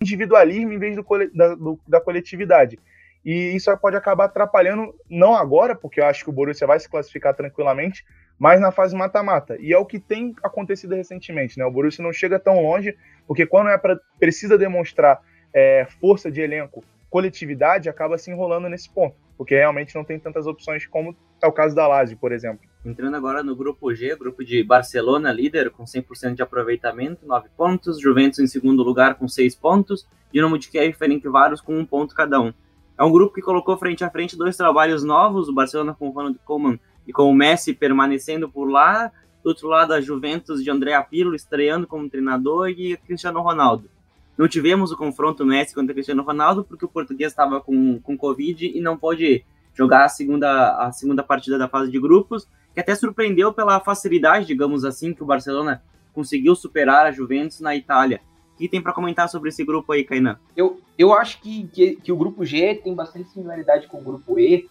individualismo 0.00 0.72
em 0.72 0.78
vez 0.78 0.96
do, 0.96 1.04
da, 1.34 1.54
do, 1.54 1.80
da 1.86 2.00
coletividade. 2.00 2.78
E 3.24 3.54
isso 3.54 3.76
pode 3.78 3.96
acabar 3.96 4.26
atrapalhando, 4.26 4.94
não 5.08 5.34
agora, 5.34 5.74
porque 5.74 6.00
eu 6.00 6.06
acho 6.06 6.24
que 6.24 6.30
o 6.30 6.32
Borussia 6.32 6.66
vai 6.66 6.78
se 6.78 6.88
classificar 6.88 7.34
tranquilamente, 7.34 8.04
mas 8.38 8.60
na 8.60 8.70
fase 8.70 8.94
mata-mata. 8.94 9.56
E 9.58 9.72
é 9.72 9.78
o 9.78 9.84
que 9.84 9.98
tem 9.98 10.34
acontecido 10.42 10.94
recentemente, 10.94 11.58
né? 11.58 11.64
O 11.64 11.70
Borussia 11.70 12.02
não 12.02 12.12
chega 12.12 12.38
tão 12.38 12.62
longe, 12.62 12.96
porque 13.26 13.44
quando 13.44 13.70
é 13.70 13.78
pra, 13.78 13.98
precisa 14.18 14.56
demonstrar 14.56 15.20
é, 15.52 15.86
força 16.00 16.30
de 16.30 16.40
elenco, 16.40 16.84
coletividade, 17.10 17.88
acaba 17.88 18.18
se 18.18 18.30
enrolando 18.30 18.68
nesse 18.68 18.88
ponto, 18.88 19.16
porque 19.36 19.54
realmente 19.54 19.94
não 19.94 20.04
tem 20.04 20.18
tantas 20.18 20.46
opções 20.46 20.86
como 20.86 21.16
é 21.42 21.46
o 21.46 21.52
caso 21.52 21.74
da 21.74 21.86
Lazio, 21.86 22.16
por 22.16 22.32
exemplo. 22.32 22.60
Entrando 22.84 23.16
agora 23.16 23.42
no 23.42 23.56
grupo 23.56 23.92
G, 23.94 24.14
grupo 24.16 24.44
de 24.44 24.62
Barcelona, 24.62 25.32
líder 25.32 25.70
com 25.70 25.84
100% 25.84 26.34
de 26.34 26.42
aproveitamento, 26.42 27.26
9 27.26 27.48
pontos, 27.56 28.00
Juventus 28.00 28.38
em 28.38 28.46
segundo 28.46 28.82
lugar 28.82 29.16
com 29.16 29.26
6 29.26 29.54
pontos, 29.56 30.06
Dinamo 30.32 30.58
de 30.58 30.68
Kiev 30.68 30.90
e 30.90 30.92
Ferencváros 30.92 31.60
com 31.60 31.78
1 31.78 31.86
ponto 31.86 32.14
cada 32.14 32.40
um. 32.40 32.52
É 32.98 33.04
um 33.04 33.10
grupo 33.12 33.34
que 33.34 33.40
colocou 33.40 33.76
frente 33.78 34.04
a 34.04 34.10
frente 34.10 34.36
dois 34.36 34.56
trabalhos 34.56 35.04
novos, 35.04 35.48
o 35.48 35.54
Barcelona 35.54 35.94
com 35.94 36.08
o 36.08 36.10
Ronald 36.10 36.38
Koeman 36.44 36.78
e 37.08 37.12
com 37.12 37.28
o 37.28 37.34
Messi 37.34 37.72
permanecendo 37.72 38.50
por 38.50 38.66
lá, 38.70 39.10
do 39.42 39.48
outro 39.48 39.66
lado 39.66 39.94
a 39.94 40.00
Juventus 40.00 40.62
de 40.62 40.70
Andrea 40.70 41.02
Pirlo 41.02 41.34
estreando 41.34 41.86
como 41.86 42.08
treinador 42.08 42.68
e 42.68 42.98
Cristiano 42.98 43.40
Ronaldo. 43.40 43.88
Não 44.36 44.46
tivemos 44.46 44.92
o 44.92 44.96
confronto 44.96 45.44
Messi 45.44 45.74
contra 45.74 45.94
Cristiano 45.94 46.22
Ronaldo 46.22 46.62
porque 46.62 46.84
o 46.84 46.88
português 46.88 47.32
estava 47.32 47.60
com, 47.60 47.98
com 47.98 48.16
Covid 48.16 48.66
e 48.66 48.80
não 48.80 48.96
pôde 48.96 49.42
jogar 49.74 50.04
a 50.04 50.08
segunda, 50.08 50.76
a 50.76 50.92
segunda 50.92 51.22
partida 51.22 51.56
da 51.56 51.66
fase 51.66 51.90
de 51.90 51.98
grupos, 51.98 52.46
que 52.74 52.80
até 52.80 52.94
surpreendeu 52.94 53.52
pela 53.52 53.80
facilidade, 53.80 54.46
digamos 54.46 54.84
assim, 54.84 55.14
que 55.14 55.22
o 55.22 55.26
Barcelona 55.26 55.82
conseguiu 56.12 56.54
superar 56.54 57.06
a 57.06 57.12
Juventus 57.12 57.60
na 57.60 57.74
Itália. 57.74 58.20
O 58.54 58.58
que 58.58 58.68
tem 58.68 58.82
para 58.82 58.92
comentar 58.92 59.28
sobre 59.28 59.48
esse 59.48 59.64
grupo 59.64 59.92
aí, 59.92 60.04
Kainan? 60.04 60.36
Eu, 60.56 60.80
eu 60.98 61.14
acho 61.14 61.40
que, 61.40 61.68
que, 61.68 61.96
que, 61.96 62.12
o 62.12 62.16
grupo 62.16 62.44
G 62.44 62.74
tem 62.82 62.94
bastante 62.94 63.30
similaridade 63.30 63.86
com 63.86 63.98
o 64.00 64.02
grupo 64.02 64.38
E, 64.38 64.68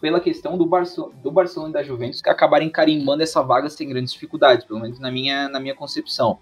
pela 0.00 0.20
questão 0.20 0.58
do, 0.58 0.66
Barço, 0.66 1.12
do 1.22 1.30
Barcelona 1.30 1.70
e 1.70 1.72
da 1.74 1.82
Juventus 1.82 2.20
que 2.20 2.28
acabarem 2.28 2.68
carimbando 2.68 3.22
essa 3.22 3.42
vaga 3.42 3.68
sem 3.68 3.88
grandes 3.88 4.12
dificuldades, 4.12 4.66
pelo 4.66 4.80
menos 4.80 4.98
na 4.98 5.10
minha, 5.10 5.48
na 5.48 5.60
minha 5.60 5.74
concepção. 5.74 6.38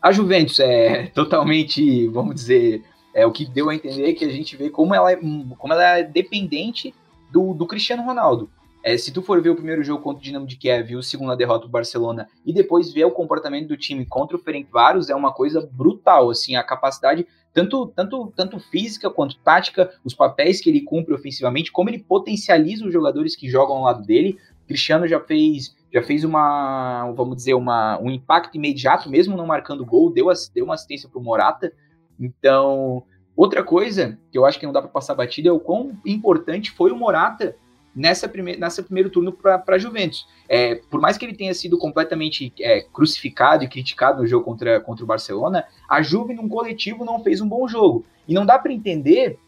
A 0.00 0.10
Juventus 0.10 0.58
é 0.58 1.06
totalmente, 1.14 2.08
vamos 2.08 2.34
dizer, 2.34 2.82
é 3.14 3.26
o 3.26 3.32
que 3.32 3.44
deu 3.44 3.68
a 3.68 3.74
entender 3.74 4.14
que 4.14 4.24
a 4.24 4.30
gente 4.30 4.56
vê 4.56 4.70
como 4.70 4.94
ela 4.94 5.12
é, 5.12 5.16
como 5.16 5.72
ela 5.72 5.98
é 5.98 6.02
dependente 6.02 6.94
do, 7.30 7.54
do 7.54 7.66
Cristiano 7.66 8.02
Ronaldo. 8.02 8.50
É, 8.84 8.96
se 8.96 9.12
tu 9.12 9.22
for 9.22 9.40
ver 9.40 9.50
o 9.50 9.54
primeiro 9.54 9.84
jogo 9.84 10.02
contra 10.02 10.18
o 10.18 10.22
Dinamo 10.22 10.46
de 10.46 10.56
Kiev 10.56 10.96
o 10.96 11.02
segundo 11.02 11.36
derrota 11.36 11.66
do 11.66 11.70
Barcelona 11.70 12.28
e 12.44 12.52
depois 12.52 12.92
ver 12.92 13.04
o 13.04 13.12
comportamento 13.12 13.68
do 13.68 13.76
time 13.76 14.04
contra 14.04 14.36
o 14.36 14.40
Ferencváros 14.40 15.08
é 15.08 15.14
uma 15.14 15.32
coisa 15.32 15.68
brutal, 15.72 16.30
assim, 16.30 16.56
a 16.56 16.64
capacidade 16.64 17.24
tanto, 17.52 17.86
tanto, 17.88 18.32
tanto 18.34 18.58
física 18.58 19.10
quanto 19.10 19.38
tática, 19.38 19.90
os 20.04 20.14
papéis 20.14 20.60
que 20.60 20.70
ele 20.70 20.80
cumpre 20.80 21.14
ofensivamente, 21.14 21.70
como 21.70 21.90
ele 21.90 21.98
potencializa 21.98 22.86
os 22.86 22.92
jogadores 22.92 23.36
que 23.36 23.48
jogam 23.48 23.76
ao 23.76 23.84
lado 23.84 24.04
dele. 24.04 24.38
Cristiano 24.66 25.06
já 25.06 25.20
fez 25.20 25.74
já 25.92 26.02
fez 26.02 26.24
uma, 26.24 27.12
vamos 27.12 27.36
dizer, 27.36 27.52
uma, 27.52 28.00
um 28.00 28.10
impacto 28.10 28.56
imediato, 28.56 29.10
mesmo 29.10 29.36
não 29.36 29.46
marcando 29.46 29.84
gol, 29.84 30.10
deu, 30.10 30.28
deu 30.54 30.64
uma 30.64 30.74
assistência 30.74 31.06
para 31.06 31.18
o 31.18 31.22
Morata. 31.22 31.70
Então, 32.18 33.02
outra 33.36 33.62
coisa 33.62 34.18
que 34.30 34.38
eu 34.38 34.46
acho 34.46 34.58
que 34.58 34.64
não 34.64 34.72
dá 34.72 34.80
para 34.80 34.90
passar 34.90 35.14
batida 35.14 35.50
é 35.50 35.52
o 35.52 35.60
quão 35.60 35.92
importante 36.06 36.70
foi 36.70 36.90
o 36.90 36.96
Morata 36.96 37.54
nessa, 37.94 38.28
prime 38.28 38.56
nessa 38.56 38.82
primeiro 38.82 39.10
turno 39.10 39.32
para 39.32 39.62
a 39.66 39.78
Juventus. 39.78 40.26
É, 40.48 40.76
por 40.90 41.00
mais 41.00 41.16
que 41.16 41.24
ele 41.24 41.34
tenha 41.34 41.54
sido 41.54 41.78
completamente 41.78 42.52
é, 42.60 42.82
crucificado 42.92 43.64
e 43.64 43.68
criticado 43.68 44.22
no 44.22 44.26
jogo 44.26 44.44
contra, 44.44 44.80
contra 44.80 45.04
o 45.04 45.06
Barcelona, 45.06 45.64
a 45.88 46.02
Juve, 46.02 46.34
num 46.34 46.48
coletivo, 46.48 47.04
não 47.04 47.22
fez 47.22 47.40
um 47.40 47.48
bom 47.48 47.66
jogo. 47.68 48.04
E 48.26 48.34
não 48.34 48.46
dá 48.46 48.58
para 48.58 48.72
entender 48.72 49.38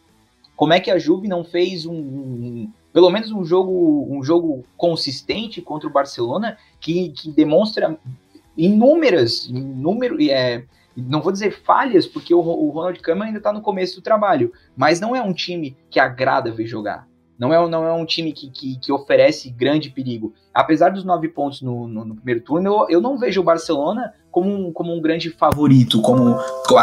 como 0.56 0.72
é 0.72 0.80
que 0.80 0.90
a 0.90 0.98
Juve 0.98 1.28
não 1.28 1.44
fez 1.44 1.86
um, 1.86 1.94
um, 1.94 2.72
pelo 2.92 3.10
menos 3.10 3.32
um 3.32 3.44
jogo 3.44 4.06
um 4.10 4.22
jogo 4.22 4.64
consistente 4.76 5.60
contra 5.60 5.88
o 5.88 5.92
Barcelona 5.92 6.56
que, 6.80 7.10
que 7.10 7.30
demonstra 7.30 7.98
inúmeras 8.56 9.46
inúmero 9.46 10.16
é, 10.22 10.64
não 10.96 11.20
vou 11.20 11.32
dizer 11.32 11.50
falhas 11.50 12.06
porque 12.06 12.32
o, 12.32 12.38
o 12.38 12.70
Ronald 12.70 13.02
Koeman 13.02 13.26
ainda 13.26 13.38
está 13.38 13.52
no 13.52 13.60
começo 13.60 13.96
do 13.96 14.02
trabalho 14.02 14.52
mas 14.76 15.00
não 15.00 15.14
é 15.14 15.20
um 15.20 15.32
time 15.32 15.76
que 15.90 15.98
agrada 15.98 16.52
ver 16.52 16.66
jogar 16.66 17.08
não 17.38 17.52
é, 17.52 17.68
não 17.68 17.84
é 17.84 17.92
um 17.92 18.06
time 18.06 18.32
que, 18.32 18.48
que, 18.48 18.78
que 18.78 18.92
oferece 18.92 19.50
grande 19.50 19.90
perigo. 19.90 20.34
Apesar 20.52 20.90
dos 20.90 21.04
nove 21.04 21.28
pontos 21.28 21.62
no, 21.62 21.88
no, 21.88 22.04
no 22.04 22.14
primeiro 22.14 22.40
turno, 22.40 22.68
eu, 22.68 22.86
eu, 22.88 23.00
não 23.00 23.18
vejo 23.18 23.40
o 23.40 23.44
Barcelona 23.44 24.12
como 24.30 24.50
um, 24.50 24.72
como 24.72 24.94
um 24.94 25.00
grande 25.00 25.30
favorito, 25.30 26.00
como, 26.00 26.36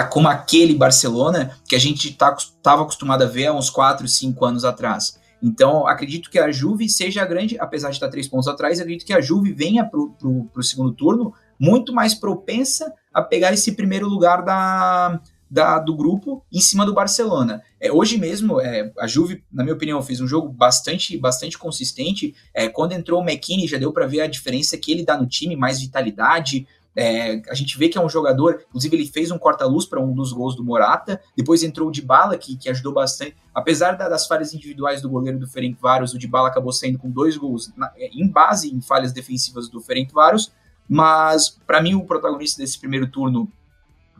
como 0.10 0.28
aquele 0.28 0.76
Barcelona 0.76 1.58
que 1.68 1.76
a 1.76 1.80
gente 1.80 2.10
estava 2.10 2.38
tá, 2.62 2.74
acostumado 2.74 3.24
a 3.24 3.28
ver 3.28 3.48
há 3.48 3.54
uns 3.54 3.70
quatro, 3.70 4.08
cinco 4.08 4.46
anos 4.46 4.66
atrás. 4.66 5.20
Então, 5.42 5.88
acredito 5.88 6.30
que 6.30 6.38
a 6.38 6.52
Juve 6.52 6.88
seja 6.88 7.24
a 7.24 7.26
grande, 7.26 7.58
apesar 7.60 7.90
de 7.90 7.96
estar 7.96 8.10
três 8.10 8.28
pontos 8.28 8.48
atrás, 8.48 8.80
acredito 8.80 9.06
que 9.06 9.14
a 9.14 9.22
Juve 9.22 9.52
venha 9.52 9.84
para 9.84 10.00
o 10.00 10.64
segundo 10.64 10.92
turno 10.94 11.34
muito 11.60 11.94
mais 11.94 12.14
propensa 12.14 12.94
a 13.14 13.22
pegar 13.22 13.52
esse 13.52 13.72
primeiro 13.72 14.08
lugar 14.08 14.44
da, 14.44 15.20
da, 15.52 15.78
do 15.80 15.94
grupo 15.94 16.46
em 16.50 16.62
cima 16.62 16.86
do 16.86 16.94
Barcelona. 16.94 17.62
É, 17.78 17.92
hoje 17.92 18.18
mesmo, 18.18 18.62
é, 18.62 18.90
a 18.98 19.06
Juve, 19.06 19.44
na 19.52 19.64
minha 19.64 19.76
opinião, 19.76 20.02
fez 20.02 20.22
um 20.22 20.28
jogo 20.28 20.48
bastante, 20.48 21.18
bastante 21.18 21.58
consistente. 21.58 22.34
É, 22.54 22.70
quando 22.70 22.94
entrou 22.94 23.20
o 23.20 23.24
McKinney, 23.24 23.68
já 23.68 23.78
deu 23.78 23.92
para 23.92 24.08
ver 24.08 24.22
a 24.22 24.28
diferença 24.28 24.78
que 24.78 24.94
ele 24.94 25.04
dá 25.04 25.18
no 25.18 25.28
time, 25.28 25.58
mais 25.58 25.82
vitalidade. 25.82 26.66
É, 26.96 27.42
a 27.50 27.54
gente 27.54 27.78
vê 27.78 27.90
que 27.90 27.98
é 27.98 28.02
um 28.02 28.08
jogador, 28.08 28.64
inclusive 28.70 28.96
ele 28.96 29.06
fez 29.06 29.30
um 29.30 29.38
corta-luz 29.38 29.86
para 29.86 30.00
um 30.00 30.14
dos 30.14 30.32
gols 30.32 30.56
do 30.56 30.64
Morata, 30.64 31.22
depois 31.36 31.64
entrou 31.64 31.90
o 31.90 31.92
Dybala, 31.92 32.38
que, 32.38 32.56
que 32.58 32.70
ajudou 32.70 32.94
bastante, 32.94 33.36
apesar 33.54 33.94
da, 33.94 34.10
das 34.10 34.28
falhas 34.28 34.54
individuais 34.54 35.02
do 35.02 35.10
goleiro 35.10 35.40
do 35.40 35.48
Ferencváros, 35.48 36.14
o 36.14 36.18
Dybala 36.18 36.50
acabou 36.50 36.72
saindo 36.72 37.00
com 37.00 37.10
dois 37.10 37.38
gols 37.38 37.72
na, 37.78 37.92
é, 37.96 38.10
em 38.14 38.28
base 38.28 38.74
em 38.74 38.82
falhas 38.82 39.14
defensivas 39.14 39.70
do 39.70 39.80
Ferencváros, 39.80 40.52
mas 40.88 41.50
para 41.66 41.82
mim 41.82 41.94
o 41.96 42.06
protagonista 42.06 42.62
desse 42.62 42.78
primeiro 42.78 43.08
turno 43.08 43.50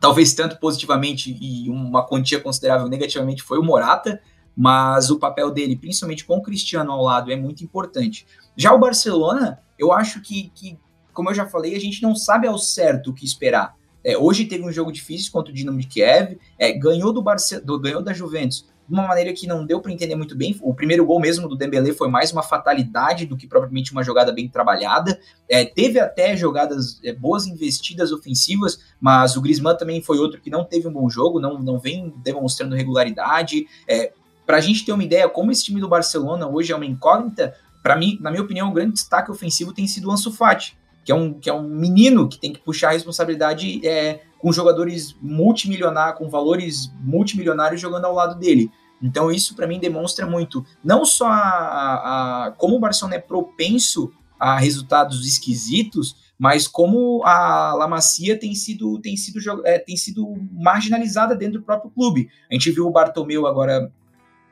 talvez 0.02 0.34
tanto 0.34 0.58
positivamente 0.58 1.38
e 1.40 1.70
uma 1.70 2.04
quantia 2.04 2.40
considerável 2.40 2.88
negativamente 2.88 3.40
foi 3.40 3.56
o 3.60 3.62
Morata, 3.62 4.20
mas 4.54 5.10
o 5.10 5.18
papel 5.18 5.48
dele, 5.52 5.76
principalmente 5.76 6.24
com 6.24 6.38
o 6.38 6.42
Cristiano 6.42 6.90
ao 6.90 7.04
lado, 7.04 7.30
é 7.30 7.36
muito 7.36 7.62
importante. 7.62 8.26
Já 8.56 8.72
o 8.72 8.80
Barcelona, 8.80 9.60
eu 9.78 9.92
acho 9.92 10.20
que, 10.20 10.50
que 10.56 10.76
como 11.12 11.30
eu 11.30 11.34
já 11.34 11.46
falei, 11.46 11.76
a 11.76 11.78
gente 11.78 12.02
não 12.02 12.16
sabe 12.16 12.48
ao 12.48 12.58
certo 12.58 13.10
o 13.10 13.14
que 13.14 13.24
esperar. 13.24 13.76
É, 14.02 14.18
hoje 14.18 14.44
teve 14.46 14.64
um 14.64 14.72
jogo 14.72 14.90
difícil 14.90 15.30
contra 15.30 15.52
o 15.52 15.54
Dinamo 15.54 15.78
de 15.78 15.86
Kiev, 15.86 16.36
é, 16.58 16.72
ganhou 16.72 17.12
do, 17.12 17.22
Barce 17.22 17.60
do 17.60 17.78
ganhou 17.78 18.02
da 18.02 18.12
Juventus, 18.12 18.66
uma 18.92 19.08
maneira 19.08 19.32
que 19.32 19.46
não 19.46 19.64
deu 19.64 19.80
para 19.80 19.90
entender 19.90 20.14
muito 20.14 20.36
bem. 20.36 20.58
O 20.62 20.74
primeiro 20.74 21.04
gol 21.04 21.18
mesmo 21.20 21.48
do 21.48 21.56
Dembélé 21.56 21.92
foi 21.92 22.08
mais 22.08 22.32
uma 22.32 22.42
fatalidade 22.42 23.26
do 23.26 23.36
que 23.36 23.46
propriamente 23.46 23.92
uma 23.92 24.02
jogada 24.02 24.32
bem 24.32 24.48
trabalhada. 24.48 25.18
É, 25.48 25.64
teve 25.64 25.98
até 25.98 26.36
jogadas 26.36 27.00
é, 27.02 27.12
boas 27.12 27.46
investidas 27.46 28.12
ofensivas, 28.12 28.78
mas 29.00 29.36
o 29.36 29.40
Griezmann 29.40 29.76
também 29.76 30.02
foi 30.02 30.18
outro 30.18 30.40
que 30.40 30.50
não 30.50 30.64
teve 30.64 30.86
um 30.86 30.92
bom 30.92 31.08
jogo, 31.08 31.40
não, 31.40 31.58
não 31.58 31.78
vem 31.78 32.12
demonstrando 32.22 32.76
regularidade. 32.76 33.66
É, 33.88 34.12
para 34.46 34.58
a 34.58 34.60
gente 34.60 34.84
ter 34.84 34.92
uma 34.92 35.04
ideia 35.04 35.28
como 35.28 35.50
esse 35.50 35.64
time 35.64 35.80
do 35.80 35.88
Barcelona 35.88 36.46
hoje 36.46 36.72
é 36.72 36.76
uma 36.76 36.86
incógnita, 36.86 37.54
para 37.82 37.96
mim, 37.96 38.18
na 38.20 38.30
minha 38.30 38.42
opinião, 38.42 38.68
o 38.68 38.72
grande 38.72 38.92
destaque 38.92 39.30
ofensivo 39.30 39.72
tem 39.72 39.86
sido 39.86 40.08
o 40.08 40.12
Ansu 40.12 40.30
Fati, 40.30 40.76
que 41.04 41.10
é 41.10 41.14
um, 41.14 41.34
que 41.34 41.50
é 41.50 41.52
um 41.52 41.62
menino 41.62 42.28
que 42.28 42.38
tem 42.38 42.52
que 42.52 42.60
puxar 42.60 42.90
a 42.90 42.92
responsabilidade 42.92 43.84
é, 43.86 44.20
com 44.38 44.52
jogadores 44.52 45.16
multimilionários, 45.20 46.18
com 46.18 46.28
valores 46.28 46.92
multimilionários 47.00 47.80
jogando 47.80 48.04
ao 48.04 48.14
lado 48.14 48.38
dele. 48.38 48.70
Então 49.02 49.30
isso 49.30 49.56
para 49.56 49.66
mim 49.66 49.80
demonstra 49.80 50.26
muito, 50.26 50.64
não 50.84 51.04
só 51.04 51.26
a, 51.26 52.46
a, 52.46 52.50
como 52.52 52.76
o 52.76 52.80
Barcelona 52.80 53.16
é 53.16 53.18
propenso 53.18 54.12
a 54.38 54.58
resultados 54.58 55.26
esquisitos, 55.26 56.16
mas 56.38 56.66
como 56.66 57.22
a 57.24 57.74
La 57.74 57.86
Macia 57.86 58.38
tem 58.38 58.54
sido, 58.54 58.98
tem 59.00 59.16
sido, 59.16 59.38
é, 59.64 59.78
tem 59.78 59.96
sido 59.96 60.26
marginalizada 60.52 61.36
dentro 61.36 61.60
do 61.60 61.64
próprio 61.64 61.90
clube. 61.90 62.28
A 62.50 62.54
gente 62.54 62.70
viu 62.72 62.86
o 62.86 62.90
Bartomeu 62.90 63.46
agora 63.46 63.92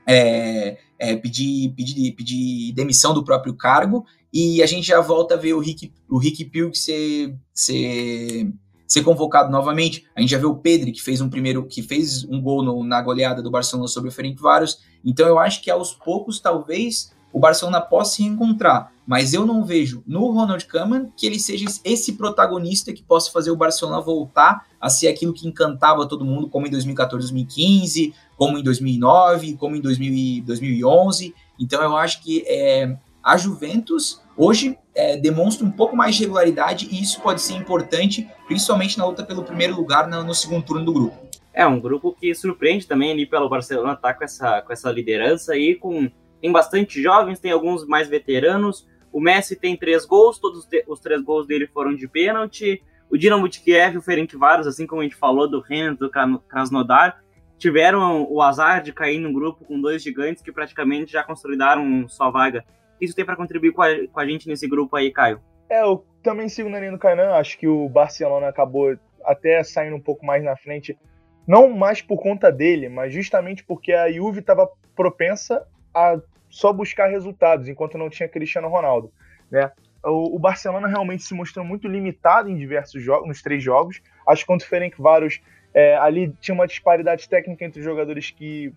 é, 0.07 0.79
é, 0.99 1.17
pedir, 1.17 1.71
pedir, 1.71 2.13
pedir 2.13 2.73
demissão 2.73 3.13
do 3.13 3.25
próprio 3.25 3.55
cargo, 3.55 4.07
e 4.33 4.63
a 4.63 4.67
gente 4.67 4.87
já 4.87 5.01
volta 5.01 5.35
a 5.35 5.37
ver 5.37 5.55
o 5.55 5.59
Rick, 5.59 5.93
o 6.09 6.19
Rick 6.19 6.45
Pilg 6.45 6.77
ser, 6.77 7.35
ser 7.53 8.53
ser 8.91 9.05
convocado 9.05 9.53
novamente. 9.53 10.05
A 10.16 10.20
gente 10.20 10.30
já 10.30 10.38
viu 10.38 10.51
o 10.51 10.57
Pedri, 10.57 10.91
que 10.91 11.01
fez 11.01 11.20
um 11.20 11.30
primeiro, 11.30 11.64
que 11.64 11.80
fez 11.80 12.24
um 12.24 12.43
gol 12.43 12.61
no, 12.61 12.82
na 12.82 13.01
goleada 13.01 13.41
do 13.41 13.49
Barcelona 13.49 13.86
sobre 13.86 14.09
o 14.09 14.12
Ferencváros. 14.12 14.80
Então 15.05 15.28
eu 15.28 15.38
acho 15.38 15.62
que 15.62 15.70
aos 15.70 15.93
poucos, 15.93 16.41
talvez, 16.41 17.12
o 17.32 17.38
Barcelona 17.38 17.80
possa 17.80 18.16
se 18.16 18.24
reencontrar. 18.24 18.93
Mas 19.07 19.32
eu 19.32 19.47
não 19.47 19.64
vejo 19.64 20.03
no 20.05 20.32
Ronald 20.32 20.66
Koeman 20.66 21.09
que 21.16 21.24
ele 21.24 21.38
seja 21.38 21.66
esse 21.84 22.14
protagonista 22.14 22.93
que 22.93 23.05
possa 23.05 23.30
fazer 23.30 23.53
o 23.53 23.57
Barcelona 23.57 24.01
voltar 24.01 24.66
a 24.80 24.91
ser 24.91 25.07
aquilo 25.07 25.32
que 25.32 25.47
encantava 25.47 26.09
todo 26.09 26.24
mundo, 26.24 26.49
como 26.49 26.66
em 26.66 26.70
2014, 26.70 27.32
2015, 27.32 28.12
como 28.36 28.59
em 28.59 28.62
2009, 28.64 29.55
como 29.55 29.76
em 29.76 29.80
2000, 29.80 30.43
2011. 30.45 31.32
Então 31.61 31.80
eu 31.80 31.97
acho 31.97 32.20
que 32.24 32.43
é, 32.45 32.97
a 33.22 33.36
Juventus 33.36 34.20
hoje 34.41 34.78
é, 34.95 35.18
demonstra 35.18 35.66
um 35.66 35.70
pouco 35.70 35.95
mais 35.95 36.16
de 36.16 36.22
regularidade 36.22 36.88
e 36.91 37.03
isso 37.03 37.20
pode 37.20 37.43
ser 37.43 37.55
importante, 37.55 38.26
principalmente 38.47 38.97
na 38.97 39.05
luta 39.05 39.22
pelo 39.22 39.45
primeiro 39.45 39.76
lugar 39.76 40.09
no, 40.09 40.24
no 40.24 40.34
segundo 40.34 40.64
turno 40.64 40.84
do 40.84 40.93
grupo. 40.93 41.28
É 41.53 41.66
um 41.66 41.78
grupo 41.78 42.16
que 42.18 42.34
surpreende 42.34 42.86
também 42.86 43.12
ali 43.12 43.26
pelo 43.26 43.49
Barcelona, 43.49 43.97
tá 43.97 44.14
com 44.14 44.24
essa, 44.24 44.62
com 44.62 44.72
essa 44.72 44.91
liderança 44.91 45.53
aí, 45.53 45.74
com 45.74 46.11
tem 46.41 46.51
bastante 46.51 47.03
jovens, 47.03 47.38
tem 47.38 47.53
alguns 47.53 47.86
mais 47.86 48.09
veteranos. 48.09 48.88
O 49.12 49.20
Messi 49.20 49.57
tem 49.57 49.76
três 49.76 50.07
gols, 50.07 50.38
todos 50.38 50.66
os 50.88 51.01
três 51.01 51.22
gols 51.22 51.47
dele 51.47 51.66
foram 51.66 51.95
de 51.95 52.09
pênalti. 52.09 52.82
O 53.11 53.18
Dinamo 53.18 53.49
de 53.49 53.61
Kiev 53.61 53.99
o 53.99 54.03
Ferencváros, 54.03 54.66
assim 54.66 54.86
como 54.86 55.03
a 55.03 55.05
gente 55.05 55.16
falou 55.16 55.51
do 55.51 55.61
Rennes, 55.61 55.99
do 55.99 56.11
Krasnodar, 56.49 57.22
tiveram 57.59 58.26
o 58.30 58.41
azar 58.41 58.82
de 58.82 58.93
cair 58.93 59.18
num 59.18 59.32
grupo 59.32 59.64
com 59.66 59.78
dois 59.78 60.03
gigantes 60.03 60.43
que 60.43 60.51
praticamente 60.51 61.12
já 61.12 61.22
consolidaram 61.22 62.09
sua 62.09 62.30
vaga 62.30 62.64
isso 63.01 63.15
tem 63.15 63.25
para 63.25 63.37
contribuir 63.37 63.73
com 63.73 63.83
a, 63.83 63.89
com 64.09 64.21
a, 64.21 64.27
gente 64.27 64.49
nesse 64.49 64.69
grupo 64.69 64.97
aí, 64.97 65.11
Caio? 65.11 65.41
É, 65.69 65.83
eu 65.83 66.05
também 66.23 66.49
sigo 66.49 66.69
na 66.69 66.79
linha 66.79 66.93
do 66.93 66.99
Kainan, 66.99 67.33
acho 67.35 67.59
que 67.59 67.67
o 67.67 67.89
Barcelona 67.89 68.49
acabou 68.49 68.97
até 69.25 69.63
saindo 69.63 69.97
um 69.97 70.01
pouco 70.01 70.25
mais 70.25 70.43
na 70.43 70.57
frente, 70.57 70.99
não 71.47 71.71
mais 71.71 72.03
por 72.03 72.21
conta 72.21 72.51
dele, 72.51 72.89
mas 72.89 73.13
justamente 73.13 73.65
porque 73.65 73.93
a 73.93 74.11
Juve 74.11 74.41
estava 74.41 74.69
propensa 74.95 75.67
a 75.95 76.19
só 76.49 76.73
buscar 76.73 77.09
resultados, 77.09 77.69
enquanto 77.69 77.97
não 77.97 78.11
tinha 78.11 78.29
Cristiano 78.29 78.69
Ronaldo, 78.69 79.13
né? 79.51 79.71
O, 80.03 80.39
Barcelona 80.39 80.89
realmente 80.89 81.23
se 81.23 81.35
mostrou 81.35 81.63
muito 81.65 81.87
limitado 81.87 82.49
em 82.49 82.57
diversos 82.57 83.03
jogos, 83.03 83.29
nos 83.29 83.43
três 83.43 83.63
jogos. 83.63 84.01
Acho 84.27 84.43
que 84.43 84.47
contra 84.47 84.67
o 84.67 84.69
Ferencváros 84.69 85.43
é, 85.75 85.95
ali 85.97 86.33
tinha 86.41 86.55
uma 86.55 86.67
disparidade 86.67 87.29
técnica 87.29 87.67
entre 87.67 87.81
os 87.81 87.85
jogadores 87.85 88.31
que 88.31 88.73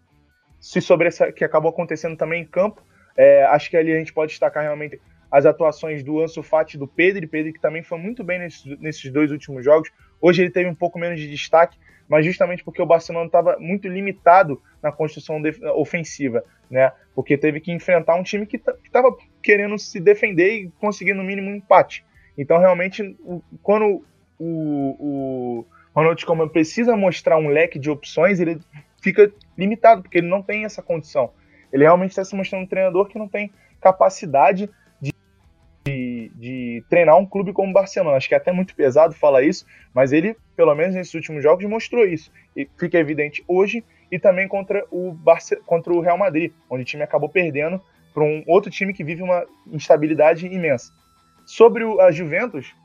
se 0.59 0.81
sobressa 0.81 1.31
que 1.31 1.43
acabou 1.43 1.69
acontecendo 1.69 2.17
também 2.17 2.41
em 2.41 2.45
campo, 2.45 2.81
é, 3.15 3.43
acho 3.45 3.69
que 3.69 3.77
ali 3.77 3.93
a 3.93 3.97
gente 3.97 4.13
pode 4.13 4.31
destacar 4.31 4.63
realmente 4.63 4.99
as 5.31 5.45
atuações 5.45 6.03
do 6.03 6.21
Ansu 6.21 6.43
Fati 6.43 6.75
e 6.75 6.79
do 6.79 6.87
Pedro, 6.87 7.27
Pedro 7.27 7.53
que 7.53 7.59
também 7.59 7.81
foi 7.81 7.97
muito 7.97 8.23
bem 8.23 8.39
nesses, 8.39 8.79
nesses 8.79 9.11
dois 9.11 9.31
últimos 9.31 9.65
jogos. 9.65 9.89
Hoje 10.21 10.43
ele 10.43 10.51
teve 10.51 10.69
um 10.69 10.75
pouco 10.75 10.99
menos 10.99 11.19
de 11.19 11.27
destaque, 11.27 11.77
mas 12.07 12.25
justamente 12.25 12.63
porque 12.63 12.81
o 12.81 12.85
Barcelona 12.85 13.25
estava 13.25 13.57
muito 13.59 13.87
limitado 13.87 14.61
na 14.81 14.91
construção 14.91 15.41
ofensiva, 15.75 16.43
né? 16.69 16.91
Porque 17.15 17.35
teve 17.35 17.59
que 17.59 17.71
enfrentar 17.71 18.15
um 18.15 18.23
time 18.23 18.45
que 18.45 18.61
estava 18.85 19.15
querendo 19.41 19.77
se 19.79 19.99
defender 19.99 20.53
e 20.53 20.69
conseguir 20.79 21.15
no 21.15 21.23
mínimo 21.23 21.49
um 21.49 21.55
empate. 21.55 22.05
Então 22.37 22.59
realmente 22.59 23.17
quando 23.63 24.05
o, 24.37 24.95
o 24.99 25.65
Ronald 25.95 26.23
Koeman 26.23 26.49
precisa 26.49 26.95
mostrar 26.95 27.37
um 27.37 27.47
leque 27.47 27.79
de 27.79 27.89
opções, 27.89 28.39
ele 28.39 28.59
fica 29.01 29.31
limitado 29.57 30.03
porque 30.03 30.19
ele 30.19 30.27
não 30.27 30.43
tem 30.43 30.65
essa 30.65 30.81
condição. 30.83 31.31
Ele 31.73 31.83
realmente 31.83 32.11
está 32.11 32.23
se 32.23 32.35
mostrando 32.35 32.63
um 32.63 32.67
treinador 32.67 33.07
que 33.07 33.17
não 33.17 33.27
tem 33.27 33.51
capacidade 33.81 34.69
de, 35.01 35.11
de, 35.83 36.31
de, 36.35 36.83
treinar 36.87 37.17
um 37.17 37.25
clube 37.25 37.51
como 37.51 37.71
o 37.71 37.73
Barcelona. 37.73 38.15
Acho 38.15 38.29
que 38.29 38.35
é 38.35 38.37
até 38.37 38.51
muito 38.51 38.75
pesado 38.75 39.15
falar 39.15 39.41
isso, 39.41 39.65
mas 39.93 40.13
ele, 40.13 40.37
pelo 40.55 40.73
menos 40.75 40.93
nesses 40.93 41.13
últimos 41.15 41.41
jogos, 41.41 41.65
mostrou 41.65 42.05
isso. 42.05 42.31
E 42.55 42.69
fica 42.77 42.99
evidente 42.99 43.43
hoje 43.47 43.83
e 44.11 44.19
também 44.19 44.47
contra 44.47 44.85
o, 44.91 45.11
Barce 45.11 45.55
contra 45.65 45.91
o 45.91 45.99
Real 45.99 46.17
Madrid, 46.17 46.53
onde 46.69 46.83
o 46.83 46.85
time 46.85 47.01
acabou 47.01 47.27
perdendo 47.27 47.81
para 48.13 48.23
um 48.23 48.43
outro 48.45 48.69
time 48.69 48.93
que 48.93 49.03
vive 49.03 49.23
uma 49.23 49.43
instabilidade 49.71 50.45
imensa. 50.45 50.93
Sobre 51.45 51.83
o, 51.83 51.99
a 51.99 52.11
Juventus, 52.11 52.75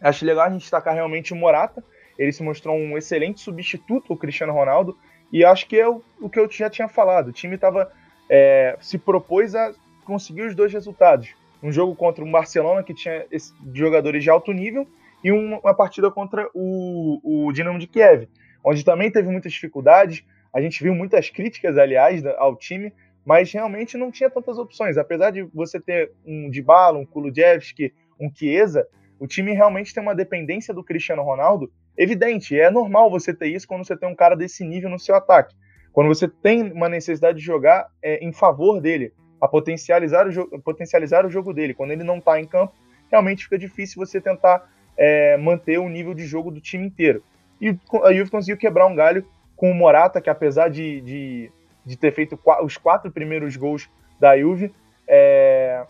acho 0.00 0.24
legal 0.24 0.46
a 0.46 0.50
gente 0.50 0.62
destacar 0.62 0.94
realmente 0.94 1.32
o 1.32 1.36
Morata. 1.36 1.82
Ele 2.16 2.30
se 2.30 2.42
mostrou 2.42 2.76
um 2.76 2.96
excelente 2.96 3.40
substituto 3.40 4.12
ao 4.12 4.16
Cristiano 4.16 4.52
Ronaldo. 4.52 4.96
E 5.32 5.44
acho 5.44 5.66
que 5.66 5.78
é 5.78 5.88
o, 5.88 6.02
o 6.20 6.30
que 6.30 6.38
eu 6.38 6.48
já 6.48 6.70
tinha 6.70 6.86
falado. 6.86 7.28
O 7.28 7.32
time 7.32 7.58
tava, 7.58 7.90
é, 8.28 8.76
se 8.80 8.98
propôs 8.98 9.54
a 9.54 9.72
conseguir 10.04 10.42
os 10.42 10.54
dois 10.54 10.72
resultados. 10.72 11.34
Um 11.62 11.70
jogo 11.70 11.94
contra 11.94 12.24
um 12.24 12.30
Barcelona 12.30 12.82
que 12.82 12.94
tinha 12.94 13.26
jogadores 13.72 14.22
de 14.22 14.30
alto 14.30 14.52
nível 14.52 14.86
e 15.22 15.30
uma, 15.30 15.74
partida 15.74 16.10
contra 16.10 16.48
o, 16.52 17.20
o 17.22 17.52
Dinamo 17.52 17.78
de 17.78 17.86
Kiev, 17.86 18.28
onde 18.64 18.84
também 18.84 19.10
teve 19.10 19.28
muitas 19.28 19.52
dificuldades. 19.52 20.24
A 20.52 20.60
gente 20.60 20.82
viu 20.82 20.94
muitas 20.94 21.30
críticas, 21.30 21.78
aliás, 21.78 22.24
ao 22.26 22.56
time, 22.56 22.92
mas 23.24 23.52
realmente 23.52 23.96
não 23.96 24.10
tinha 24.10 24.28
tantas 24.28 24.58
opções. 24.58 24.98
Apesar 24.98 25.30
de 25.30 25.42
você 25.54 25.80
ter 25.80 26.12
um 26.26 26.50
Dybala, 26.50 26.98
um 26.98 27.06
Kulusevski, 27.06 27.94
um 28.20 28.30
Chiesa, 28.34 28.86
o 29.18 29.26
time 29.26 29.52
realmente 29.52 29.94
tem 29.94 30.02
uma 30.02 30.14
dependência 30.14 30.74
do 30.74 30.82
Cristiano 30.82 31.22
Ronaldo 31.22 31.70
evidente. 31.96 32.58
É 32.58 32.70
normal 32.70 33.08
você 33.10 33.32
ter 33.32 33.46
isso 33.48 33.68
quando 33.68 33.86
você 33.86 33.96
tem 33.96 34.08
um 34.08 34.16
cara 34.16 34.34
desse 34.34 34.64
nível 34.64 34.90
no 34.90 34.98
seu 34.98 35.14
ataque. 35.14 35.54
Quando 35.92 36.08
você 36.08 36.26
tem 36.28 36.72
uma 36.72 36.88
necessidade 36.88 37.38
de 37.38 37.44
jogar 37.44 37.88
é, 38.02 38.24
em 38.24 38.32
favor 38.32 38.80
dele, 38.80 39.12
a 39.40 39.48
potencializar 39.48 40.26
o, 40.28 40.60
potencializar 40.60 41.26
o 41.26 41.30
jogo 41.30 41.52
dele. 41.52 41.74
Quando 41.74 41.90
ele 41.90 42.04
não 42.04 42.18
está 42.18 42.40
em 42.40 42.46
campo, 42.46 42.72
realmente 43.10 43.44
fica 43.44 43.58
difícil 43.58 44.04
você 44.04 44.20
tentar 44.20 44.70
é, 44.96 45.36
manter 45.36 45.78
o 45.78 45.88
nível 45.88 46.14
de 46.14 46.24
jogo 46.24 46.50
do 46.50 46.60
time 46.60 46.86
inteiro. 46.86 47.22
E 47.60 47.76
a 48.04 48.12
Juve 48.12 48.30
conseguiu 48.30 48.56
quebrar 48.56 48.86
um 48.86 48.94
galho 48.94 49.26
com 49.56 49.70
o 49.70 49.74
Morata, 49.74 50.20
que 50.20 50.30
apesar 50.30 50.68
de, 50.68 51.00
de 51.00 51.52
de 51.84 51.96
ter 51.96 52.12
feito 52.12 52.38
os 52.62 52.76
quatro 52.76 53.10
primeiros 53.10 53.56
gols 53.56 53.90
da 54.18 54.38
Juve. 54.38 54.72
É, 55.06 55.84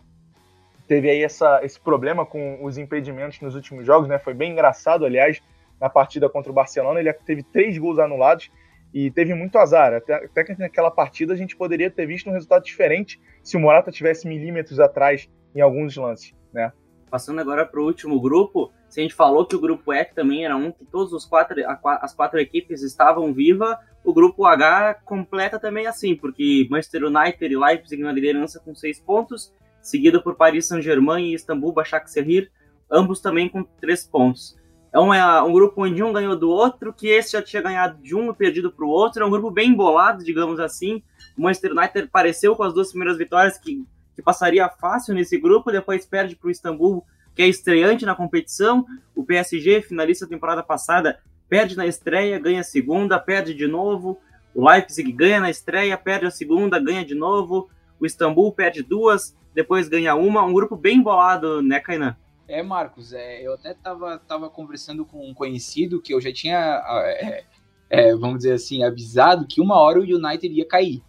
teve 0.89 1.11
aí 1.11 1.23
essa, 1.23 1.61
esse 1.63 1.79
problema 1.79 2.25
com 2.25 2.65
os 2.65 2.79
impedimentos 2.79 3.41
nos 3.41 3.55
últimos 3.55 3.87
jogos, 3.87 4.09
né? 4.09 4.19
Foi 4.19 4.35
bem 4.35 4.53
engraçado, 4.53 5.05
aliás, 5.05 5.43
na 5.81 5.89
partida 5.89 6.29
contra 6.29 6.51
o 6.51 6.55
Barcelona. 6.55 7.01
Ele 7.01 7.13
teve 7.13 7.43
três 7.43 7.77
gols 7.77 7.99
anulados 7.99 8.51
e 8.93 9.11
teve 9.11 9.35
muito 9.35 9.59
azar. 9.59 9.95
Até, 9.95 10.15
até 10.15 10.45
que 10.45 10.59
naquela 10.59 10.91
partida 10.91 11.33
a 11.33 11.37
gente 11.37 11.57
poderia 11.57 11.91
ter 11.91 12.07
visto 12.07 12.29
um 12.29 12.33
resultado 12.33 12.65
diferente 12.65 13.21
se 13.43 13.57
o 13.57 13.61
Morata 13.61 13.91
tivesse 13.91 14.29
milímetros 14.29 14.79
atrás 14.79 15.29
em 15.55 15.61
alguns 15.61 15.97
lances, 15.97 16.35
né? 16.53 16.73
Passando 17.11 17.41
agora 17.41 17.67
para 17.67 17.81
o 17.81 17.85
último 17.85 18.19
grupo, 18.21 18.73
se 18.89 19.01
a 19.01 19.03
gente 19.03 19.15
falou 19.15 19.47
que 19.47 19.55
o 19.55 19.61
grupo 19.61 19.93
F 19.93 20.15
também 20.15 20.45
era 20.45 20.57
um 20.57 20.73
que 20.73 20.85
todos 20.87 21.13
os 21.13 21.27
quatro, 21.27 21.57
as 21.85 22.15
quatro 22.15 22.41
equipes 22.41 22.83
estavam 22.83 23.33
vivas, 23.35 23.77
o 24.03 24.15
grupo 24.15 24.47
H 24.47 24.95
completa 25.05 25.59
também 25.59 25.87
assim, 25.87 26.17
porque 26.17 26.67
Manchester 26.71 27.05
United 27.05 27.45
e 27.45 27.57
Leipzig 27.57 28.03
na 28.03 28.13
liderança 28.13 28.61
com 28.61 28.75
seis 28.75 28.99
pontos, 28.99 29.55
seguido 29.81 30.23
por 30.23 30.37
Paris 30.37 30.67
Saint-Germain 30.67 31.27
e 31.27 31.35
Istambul 31.35 31.73
Başakşehir, 31.73 32.51
ambos 32.91 33.21
também 33.21 33.49
com 33.49 33.63
três 33.63 34.07
pontos. 34.07 34.57
É 34.93 35.01
um, 35.01 35.13
é 35.13 35.43
um 35.43 35.53
grupo 35.53 35.85
onde 35.85 36.03
um 36.03 36.13
ganhou 36.13 36.37
do 36.37 36.51
outro, 36.51 36.93
que 36.93 37.09
esse 37.09 37.33
já 37.33 37.43
tinha 37.43 37.63
ganhado 37.63 38.03
de 38.03 38.15
um 38.15 38.31
e 38.31 38.35
perdido 38.35 38.71
para 38.71 38.85
o 38.85 38.89
outro. 38.89 39.23
É 39.23 39.27
um 39.27 39.31
grupo 39.31 39.51
bem 39.51 39.71
embolado, 39.71 40.23
digamos 40.23 40.61
assim. 40.61 41.03
O 41.37 41.43
Manchester 41.43 41.73
United 41.73 42.09
pareceu 42.09 42.55
com 42.55 42.63
as 42.63 42.75
duas 42.75 42.91
primeiras 42.91 43.17
vitórias 43.17 43.57
que 43.57 43.87
que 44.15 44.23
passaria 44.23 44.69
fácil 44.69 45.15
nesse 45.15 45.39
grupo, 45.39 45.73
depois 45.73 46.05
perde 46.05 46.37
para 46.37 46.49
o 46.49 46.51
Istambul, 46.51 47.05
que 47.35 47.43
é 47.43 47.49
estreante 47.49 48.05
na 48.05 48.15
competição. 48.15 48.85
O 49.15 49.25
PSG, 49.25 49.83
finalista 49.83 50.27
da 50.27 50.31
temporada 50.31 50.63
passada, 50.63 51.19
perde 51.49 51.77
na 51.77 51.87
estreia, 51.87 52.39
ganha 52.39 52.61
a 52.61 52.65
segunda, 52.65 53.19
perde 53.19 53.55
de 53.55 53.67
novo. 53.67 54.19
O 54.55 54.69
Leipzig 54.69 55.11
ganha 55.13 55.41
na 55.41 55.51
estreia, 55.51 55.97
perde 55.97 56.27
a 56.27 56.31
segunda, 56.31 56.79
ganha 56.79 57.05
de 57.05 57.15
novo. 57.15 57.71
O 57.99 58.05
Istambul 58.05 58.53
perde 58.53 58.83
duas, 58.83 59.35
depois 59.55 59.89
ganha 59.89 60.15
uma. 60.15 60.45
Um 60.45 60.53
grupo 60.53 60.77
bem 60.77 61.01
bolado, 61.01 61.63
né, 61.63 61.81
Kainan? 61.81 62.17
É, 62.53 62.63
Marcos, 62.63 63.15
é, 63.15 63.41
eu 63.41 63.55
até 63.55 63.73
tava, 63.73 64.19
tava 64.19 64.51
conversando 64.51 65.07
com 65.07 65.27
um 65.27 65.33
conhecido 65.33 66.03
que 66.03 66.13
eu 66.13 66.21
já 66.21 66.31
tinha, 66.31 66.83
é, 67.05 67.45
é, 67.89 68.15
vamos 68.15 68.39
dizer 68.39 68.53
assim, 68.53 68.85
avisado 68.85 69.47
que 69.47 69.61
uma 69.61 69.79
hora 69.81 69.99
o 69.99 70.03
United 70.03 70.55
ia 70.55 70.67
cair 70.67 71.03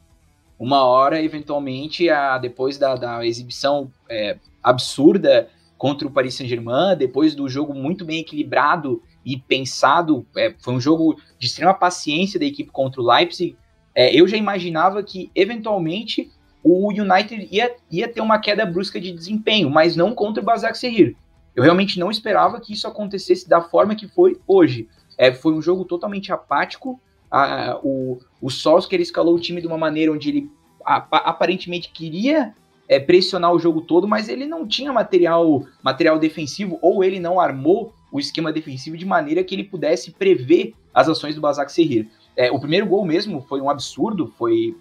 uma 0.57 0.85
hora, 0.85 1.21
eventualmente, 1.21 2.09
a, 2.09 2.37
depois 2.37 2.77
da, 2.77 2.95
da 2.95 3.25
exibição 3.25 3.91
é, 4.09 4.37
absurda 4.63 5.49
contra 5.77 6.07
o 6.07 6.11
Paris 6.11 6.35
Saint-Germain, 6.35 6.95
depois 6.97 7.35
do 7.35 7.49
jogo 7.49 7.73
muito 7.73 8.05
bem 8.05 8.21
equilibrado 8.21 9.03
e 9.25 9.37
pensado, 9.37 10.25
é, 10.37 10.55
foi 10.59 10.73
um 10.73 10.79
jogo 10.79 11.19
de 11.37 11.47
extrema 11.47 11.73
paciência 11.73 12.39
da 12.39 12.45
equipe 12.45 12.71
contra 12.71 13.01
o 13.01 13.05
Leipzig, 13.05 13.57
é, 13.93 14.15
eu 14.15 14.25
já 14.25 14.37
imaginava 14.37 15.03
que, 15.03 15.29
eventualmente, 15.35 16.31
o 16.63 16.89
United 16.89 17.49
ia, 17.51 17.75
ia 17.91 18.07
ter 18.07 18.21
uma 18.21 18.39
queda 18.39 18.65
brusca 18.65 19.01
de 19.01 19.11
desempenho, 19.11 19.69
mas 19.69 19.97
não 19.97 20.15
contra 20.15 20.41
o 20.41 20.45
Basak 20.45 20.77
Serrir. 20.77 21.17
Eu 21.55 21.63
realmente 21.63 21.99
não 21.99 22.09
esperava 22.09 22.59
que 22.59 22.73
isso 22.73 22.87
acontecesse 22.87 23.47
da 23.47 23.61
forma 23.61 23.95
que 23.95 24.07
foi 24.07 24.39
hoje. 24.47 24.87
É, 25.17 25.31
foi 25.31 25.53
um 25.53 25.61
jogo 25.61 25.85
totalmente 25.85 26.31
apático, 26.31 26.99
a, 27.33 27.79
o, 27.83 28.19
o 28.39 28.49
Solskjaer 28.51 29.01
escalou 29.01 29.35
o 29.35 29.39
time 29.39 29.59
de 29.59 29.65
uma 29.65 29.77
maneira 29.77 30.11
onde 30.11 30.29
ele 30.29 30.51
a, 30.85 30.97
aparentemente 31.29 31.89
queria 31.89 32.53
é, 32.87 32.99
pressionar 32.99 33.51
o 33.51 33.57
jogo 33.57 33.81
todo, 33.81 34.07
mas 34.07 34.29
ele 34.29 34.45
não 34.45 34.67
tinha 34.67 34.93
material, 34.93 35.65
material 35.81 36.19
defensivo, 36.19 36.77
ou 36.79 37.03
ele 37.03 37.19
não 37.19 37.39
armou 37.39 37.91
o 38.11 38.19
esquema 38.19 38.53
defensivo 38.53 38.95
de 38.95 39.05
maneira 39.05 39.43
que 39.43 39.55
ele 39.55 39.63
pudesse 39.63 40.11
prever 40.11 40.75
as 40.93 41.09
ações 41.09 41.33
do 41.33 41.41
Basak 41.41 41.71
Serrir. 41.71 42.07
É, 42.35 42.51
o 42.51 42.59
primeiro 42.59 42.85
gol 42.85 43.03
mesmo 43.03 43.41
foi 43.41 43.59
um 43.59 43.69
absurdo, 43.69 44.31
foi 44.37 44.77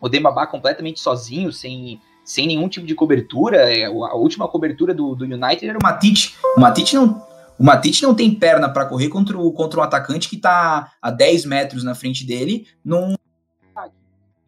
o 0.00 0.08
Dembabá 0.08 0.46
completamente 0.46 0.98
sozinho, 0.98 1.52
sem, 1.52 2.00
sem 2.24 2.46
nenhum 2.46 2.68
tipo 2.68 2.86
de 2.86 2.94
cobertura. 2.94 3.56
É, 3.72 3.84
a 3.84 4.14
última 4.14 4.48
cobertura 4.48 4.94
do, 4.94 5.14
do 5.14 5.24
United 5.24 5.68
era 5.68 5.78
o 5.78 5.82
Matite. 5.82 6.36
O 6.56 6.60
Matite 6.60 6.94
não, 6.94 7.26
o 7.58 7.64
Matite 7.64 8.02
não 8.02 8.14
tem 8.14 8.34
perna 8.34 8.68
para 8.68 8.86
correr 8.86 9.08
contra, 9.08 9.38
o, 9.38 9.52
contra 9.52 9.80
um 9.80 9.82
atacante 9.82 10.28
que 10.28 10.36
está 10.36 10.92
a 11.00 11.10
10 11.10 11.46
metros 11.46 11.84
na 11.84 11.94
frente 11.94 12.26
dele 12.26 12.66
num. 12.84 13.14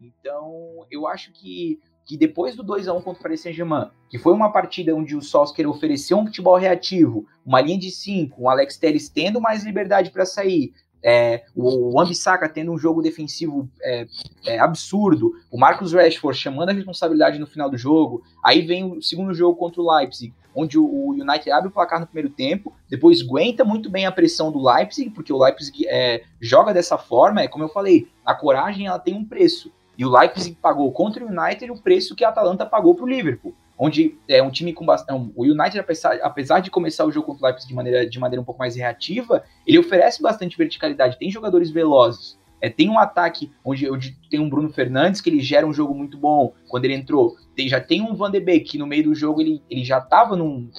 Então, 0.01 0.85
eu 0.91 1.07
acho 1.07 1.31
que, 1.31 1.79
que 2.05 2.17
depois 2.17 2.55
do 2.55 2.63
2 2.63 2.87
a 2.87 2.93
1 2.93 3.01
contra 3.01 3.19
o 3.19 3.23
Paris 3.23 3.41
Saint-Germain, 3.41 3.89
que 4.09 4.17
foi 4.17 4.33
uma 4.33 4.51
partida 4.51 4.95
onde 4.95 5.15
o 5.15 5.21
Solskjaer 5.21 5.69
ofereceu 5.69 6.17
um 6.17 6.25
futebol 6.25 6.57
reativo, 6.57 7.25
uma 7.45 7.61
linha 7.61 7.77
de 7.77 7.91
5, 7.91 8.41
um 8.41 8.49
Alex 8.49 8.77
Telles 8.77 9.07
tendo 9.07 9.39
mais 9.39 9.63
liberdade 9.63 10.09
para 10.09 10.25
sair, 10.25 10.73
é, 11.07 11.43
o 11.55 12.01
Ambissaca 12.01 12.49
tendo 12.49 12.71
um 12.71 12.79
jogo 12.79 12.99
defensivo 12.99 13.69
é, 13.83 14.07
é, 14.43 14.57
absurdo, 14.57 15.33
o 15.51 15.57
Marcus 15.57 15.93
Rashford 15.93 16.35
chamando 16.35 16.69
a 16.69 16.73
responsabilidade 16.73 17.37
no 17.37 17.45
final 17.45 17.69
do 17.69 17.77
jogo, 17.77 18.23
aí 18.43 18.63
vem 18.63 18.83
o 18.83 18.99
segundo 19.03 19.31
jogo 19.31 19.55
contra 19.55 19.79
o 19.79 19.95
Leipzig, 19.95 20.33
onde 20.55 20.79
o 20.79 21.11
United 21.11 21.51
abre 21.51 21.67
o 21.67 21.71
placar 21.71 21.99
no 21.99 22.07
primeiro 22.07 22.31
tempo, 22.31 22.73
depois 22.89 23.21
aguenta 23.21 23.63
muito 23.63 23.87
bem 23.87 24.07
a 24.07 24.11
pressão 24.11 24.51
do 24.51 24.67
Leipzig, 24.67 25.11
porque 25.11 25.31
o 25.31 25.37
Leipzig 25.37 25.85
é, 25.87 26.23
joga 26.41 26.73
dessa 26.73 26.97
forma, 26.97 27.41
é 27.41 27.47
como 27.47 27.63
eu 27.63 27.69
falei, 27.69 28.07
a 28.25 28.33
coragem 28.33 28.87
ela 28.87 28.97
tem 28.97 29.13
um 29.13 29.23
preço. 29.23 29.71
E 29.95 30.03
o 30.03 30.09
Leipzig 30.09 30.57
pagou 30.59 30.91
contra 30.91 31.23
o 31.23 31.27
United 31.27 31.71
o 31.71 31.77
preço 31.77 32.15
que 32.15 32.25
a 32.25 32.29
Atalanta 32.29 32.65
pagou 32.65 32.95
para 32.95 33.05
o 33.05 33.07
Liverpool. 33.07 33.53
Onde 33.77 34.17
é 34.27 34.41
um 34.41 34.49
time 34.49 34.73
com 34.73 34.85
bastante. 34.85 35.31
O 35.35 35.43
United, 35.43 35.79
apesar, 35.79 36.17
apesar 36.21 36.59
de 36.59 36.71
começar 36.71 37.05
o 37.05 37.11
jogo 37.11 37.27
contra 37.27 37.43
o 37.43 37.47
Leipzig 37.47 37.67
de 37.67 37.75
maneira, 37.75 38.09
de 38.09 38.19
maneira 38.19 38.41
um 38.41 38.45
pouco 38.45 38.59
mais 38.59 38.75
reativa, 38.75 39.43
ele 39.67 39.77
oferece 39.77 40.21
bastante 40.21 40.57
verticalidade, 40.57 41.19
tem 41.19 41.29
jogadores 41.29 41.71
velozes. 41.71 42.39
É, 42.61 42.69
tem 42.69 42.89
um 42.89 42.97
ataque 42.97 43.51
onde, 43.63 43.89
onde, 43.89 44.17
tem 44.29 44.39
um 44.39 44.49
Bruno 44.49 44.69
Fernandes 44.69 45.21
que 45.21 45.29
ele 45.29 45.41
gera 45.41 45.67
um 45.67 45.73
jogo 45.73 45.93
muito 45.93 46.17
bom 46.17 46.53
quando 46.67 46.85
ele 46.85 46.95
entrou. 46.95 47.35
Tem, 47.55 47.67
já 47.67 47.81
tem 47.81 48.01
um 48.01 48.15
Van 48.15 48.31
de 48.31 48.39
Beek 48.39 48.71
que 48.71 48.77
no 48.77 48.87
meio 48.87 49.03
do 49.03 49.15
jogo 49.15 49.41
ele, 49.41 49.61
ele 49.69 49.83
já 49.83 49.99
estava 49.99 50.35
num, 50.35 50.69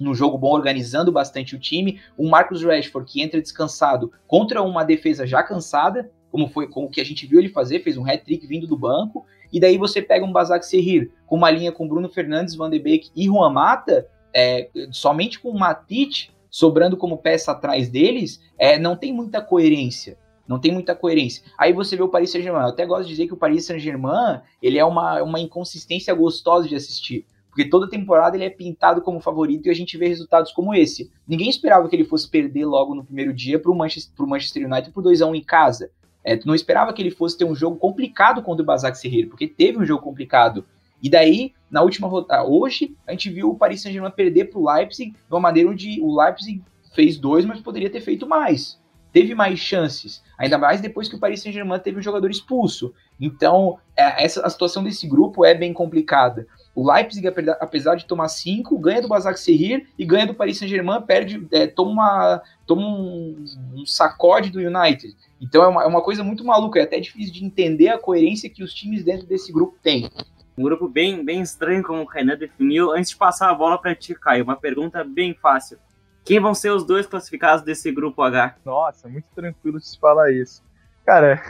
num 0.00 0.12
jogo 0.12 0.36
bom, 0.36 0.50
organizando 0.50 1.12
bastante 1.12 1.54
o 1.54 1.58
time. 1.58 2.00
Um 2.18 2.28
Marcus 2.28 2.62
Rashford 2.62 3.10
que 3.10 3.22
entra 3.22 3.40
descansado 3.40 4.12
contra 4.26 4.60
uma 4.62 4.84
defesa 4.84 5.26
já 5.26 5.42
cansada, 5.42 6.10
como 6.30 6.48
foi 6.48 6.68
como 6.68 6.90
que 6.90 7.00
a 7.00 7.04
gente 7.04 7.26
viu 7.26 7.38
ele 7.38 7.48
fazer, 7.48 7.80
fez 7.80 7.96
um 7.96 8.04
hat-trick 8.04 8.46
vindo 8.46 8.66
do 8.66 8.76
banco. 8.76 9.24
E 9.52 9.60
daí 9.60 9.76
você 9.78 10.00
pega 10.00 10.24
um 10.24 10.32
Basak 10.32 10.64
Serrir 10.64 11.10
com 11.26 11.36
uma 11.36 11.50
linha 11.50 11.72
com 11.72 11.88
Bruno 11.88 12.08
Fernandes, 12.08 12.54
Van 12.54 12.70
de 12.70 12.78
Beek 12.78 13.10
e 13.14 13.26
Juan 13.26 13.50
Mata, 13.50 14.06
é, 14.34 14.68
somente 14.90 15.40
com 15.40 15.50
o 15.50 15.58
Matic 15.58 16.30
sobrando 16.50 16.96
como 16.96 17.18
peça 17.18 17.52
atrás 17.52 17.88
deles, 17.88 18.42
é, 18.58 18.78
não 18.78 18.96
tem 18.96 19.12
muita 19.12 19.40
coerência. 19.40 20.18
Não 20.46 20.58
tem 20.58 20.72
muita 20.72 20.96
coerência. 20.96 21.44
Aí 21.56 21.72
você 21.72 21.96
vê 21.96 22.02
o 22.02 22.08
Paris 22.08 22.32
Saint-Germain. 22.32 22.62
Eu 22.62 22.70
até 22.70 22.84
gosto 22.84 23.04
de 23.04 23.10
dizer 23.10 23.28
que 23.28 23.34
o 23.34 23.36
Paris 23.36 23.66
Saint-Germain 23.66 24.40
ele 24.60 24.78
é 24.78 24.84
uma, 24.84 25.22
uma 25.22 25.38
inconsistência 25.38 26.12
gostosa 26.12 26.68
de 26.68 26.74
assistir. 26.74 27.24
Porque 27.48 27.64
toda 27.64 27.88
temporada 27.88 28.36
ele 28.36 28.44
é 28.44 28.50
pintado 28.50 29.00
como 29.00 29.20
favorito 29.20 29.66
e 29.66 29.70
a 29.70 29.74
gente 29.74 29.96
vê 29.96 30.08
resultados 30.08 30.50
como 30.50 30.74
esse. 30.74 31.10
Ninguém 31.26 31.48
esperava 31.48 31.88
que 31.88 31.94
ele 31.94 32.04
fosse 32.04 32.28
perder 32.28 32.64
logo 32.64 32.96
no 32.96 33.04
primeiro 33.04 33.32
dia 33.32 33.60
para 33.60 33.70
o 33.70 33.76
Manchester, 33.76 34.26
Manchester 34.26 34.66
United 34.66 34.92
por 34.92 35.04
2x1 35.04 35.36
em 35.36 35.42
casa. 35.42 35.90
É, 36.22 36.36
tu 36.36 36.46
não 36.46 36.54
esperava 36.54 36.92
que 36.92 37.00
ele 37.00 37.10
fosse 37.10 37.36
ter 37.36 37.44
um 37.44 37.54
jogo 37.54 37.76
complicado 37.76 38.42
contra 38.42 38.62
o 38.62 38.66
Basak 38.66 38.98
Serreiro, 38.98 39.30
porque 39.30 39.46
teve 39.46 39.78
um 39.78 39.84
jogo 39.84 40.02
complicado. 40.02 40.64
E 41.02 41.08
daí, 41.08 41.54
na 41.70 41.82
última 41.82 42.06
rodada, 42.06 42.44
hoje, 42.44 42.94
a 43.06 43.12
gente 43.12 43.30
viu 43.30 43.50
o 43.50 43.56
Paris 43.56 43.80
Saint-Germain 43.80 44.10
perder 44.10 44.46
para 44.46 44.58
o 44.58 44.70
Leipzig 44.70 45.12
de 45.12 45.34
uma 45.34 45.40
maneira 45.40 45.70
onde 45.70 46.00
o 46.00 46.20
Leipzig 46.20 46.62
fez 46.94 47.16
dois, 47.16 47.44
mas 47.44 47.60
poderia 47.60 47.88
ter 47.88 48.00
feito 48.00 48.26
mais. 48.26 48.78
Teve 49.12 49.34
mais 49.34 49.58
chances, 49.58 50.22
ainda 50.38 50.56
mais 50.56 50.80
depois 50.80 51.08
que 51.08 51.16
o 51.16 51.18
Paris 51.18 51.42
Saint-Germain 51.42 51.80
teve 51.80 51.98
um 51.98 52.02
jogador 52.02 52.30
expulso. 52.30 52.94
Então, 53.18 53.78
é, 53.96 54.24
essa, 54.24 54.46
a 54.46 54.50
situação 54.50 54.84
desse 54.84 55.08
grupo 55.08 55.44
é 55.44 55.54
bem 55.54 55.72
complicada. 55.72 56.46
O 56.74 56.90
Leipzig, 56.90 57.26
apesar 57.58 57.96
de 57.96 58.06
tomar 58.06 58.28
cinco, 58.28 58.78
ganha 58.78 59.02
do 59.02 59.08
Basak 59.08 59.38
Serrir 59.40 59.88
e 59.98 60.04
ganha 60.04 60.26
do 60.26 60.34
Paris 60.34 60.58
Saint-Germain, 60.58 61.02
perde, 61.02 61.46
é, 61.50 61.66
toma, 61.66 61.90
uma, 61.90 62.42
toma 62.64 62.82
um, 62.82 63.44
um, 63.74 63.84
sacode 63.84 64.50
do 64.50 64.60
United. 64.60 65.16
Então 65.40 65.64
é 65.64 65.68
uma, 65.68 65.82
é 65.82 65.86
uma 65.86 66.00
coisa 66.00 66.22
muito 66.22 66.44
maluca, 66.44 66.78
é 66.78 66.84
até 66.84 67.00
difícil 67.00 67.32
de 67.32 67.44
entender 67.44 67.88
a 67.88 67.98
coerência 67.98 68.48
que 68.48 68.62
os 68.62 68.72
times 68.72 69.02
dentro 69.02 69.26
desse 69.26 69.52
grupo 69.52 69.76
têm. 69.82 70.08
Um 70.56 70.62
grupo 70.62 70.88
bem, 70.88 71.24
bem 71.24 71.40
estranho, 71.40 71.82
como 71.82 72.02
o 72.02 72.06
Renan 72.06 72.36
definiu. 72.36 72.92
Antes 72.92 73.10
de 73.10 73.16
passar 73.16 73.50
a 73.50 73.54
bola 73.54 73.78
para 73.78 73.94
ti, 73.94 74.14
Caio, 74.14 74.44
uma 74.44 74.56
pergunta 74.56 75.02
bem 75.02 75.34
fácil. 75.34 75.78
Quem 76.24 76.38
vão 76.38 76.54
ser 76.54 76.70
os 76.70 76.84
dois 76.84 77.06
classificados 77.06 77.64
desse 77.64 77.90
grupo 77.90 78.22
H? 78.22 78.56
Nossa, 78.64 79.08
muito 79.08 79.26
tranquilo 79.34 79.78
de 79.78 79.88
se 79.88 79.98
falar 79.98 80.30
isso. 80.30 80.62
Cara, 81.04 81.42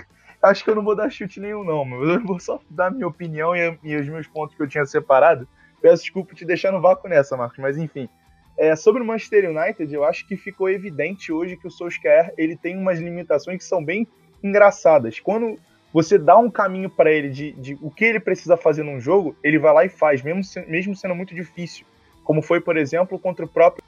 acho 0.43 0.64
que 0.64 0.70
eu 0.70 0.74
não 0.74 0.84
vou 0.84 0.97
dar 0.97 1.11
chute 1.11 1.41
nenhum, 1.41 1.64
não, 1.64 1.84
mas 1.84 2.09
eu 2.09 2.24
vou 2.24 2.38
só 2.41 2.61
dar 2.70 2.91
minha 2.91 3.07
opinião 3.07 3.55
e, 3.55 3.78
e, 3.82 3.97
os 3.97 4.09
meus 4.09 4.26
pontos 4.26 4.57
que 4.57 4.62
eu 4.62 4.68
tinha 4.68 4.86
separado. 4.86 5.47
Peço 5.80 6.03
desculpa 6.03 6.34
te 6.34 6.45
deixar 6.45 6.72
no 6.72 6.80
vácuo 6.80 7.09
nessa, 7.09 7.36
Marcos, 7.36 7.59
mas 7.59 7.76
enfim. 7.76 8.09
É, 8.59 8.76
sobre 8.76 9.03
o 9.03 9.05
Manchester 9.05 9.51
United, 9.51 9.93
eu 9.93 10.05
acho 10.05 10.26
que 10.26 10.36
ficou 10.36 10.68
evidente 10.68 11.32
hoje 11.32 11.57
que 11.57 11.66
o 11.66 11.70
Solskjaer 11.70 12.34
ele 12.36 12.57
tem 12.57 12.76
umas 12.76 12.99
limitações 12.99 13.59
que 13.59 13.64
são 13.64 13.82
bem 13.82 14.07
engraçadas. 14.43 15.18
Quando 15.18 15.59
você 15.93 16.18
dá 16.18 16.36
um 16.36 16.51
caminho 16.51 16.91
para 16.91 17.11
ele 17.11 17.30
de, 17.30 17.53
de, 17.53 17.78
o 17.80 17.91
que 17.91 18.05
ele 18.05 18.20
precisa 18.20 18.57
fazer 18.57 18.82
num 18.82 19.01
jogo, 19.01 19.34
ele 19.43 19.59
vai 19.59 19.72
lá 19.72 19.84
e 19.84 19.88
faz, 19.88 20.22
mesmo, 20.22 20.43
mesmo 20.66 20.95
sendo 20.95 21.14
muito 21.14 21.34
difícil. 21.34 21.86
Como 22.22 22.43
foi, 22.43 22.61
por 22.61 22.76
exemplo, 22.76 23.18
contra 23.18 23.45
o 23.45 23.49
próprio 23.49 23.82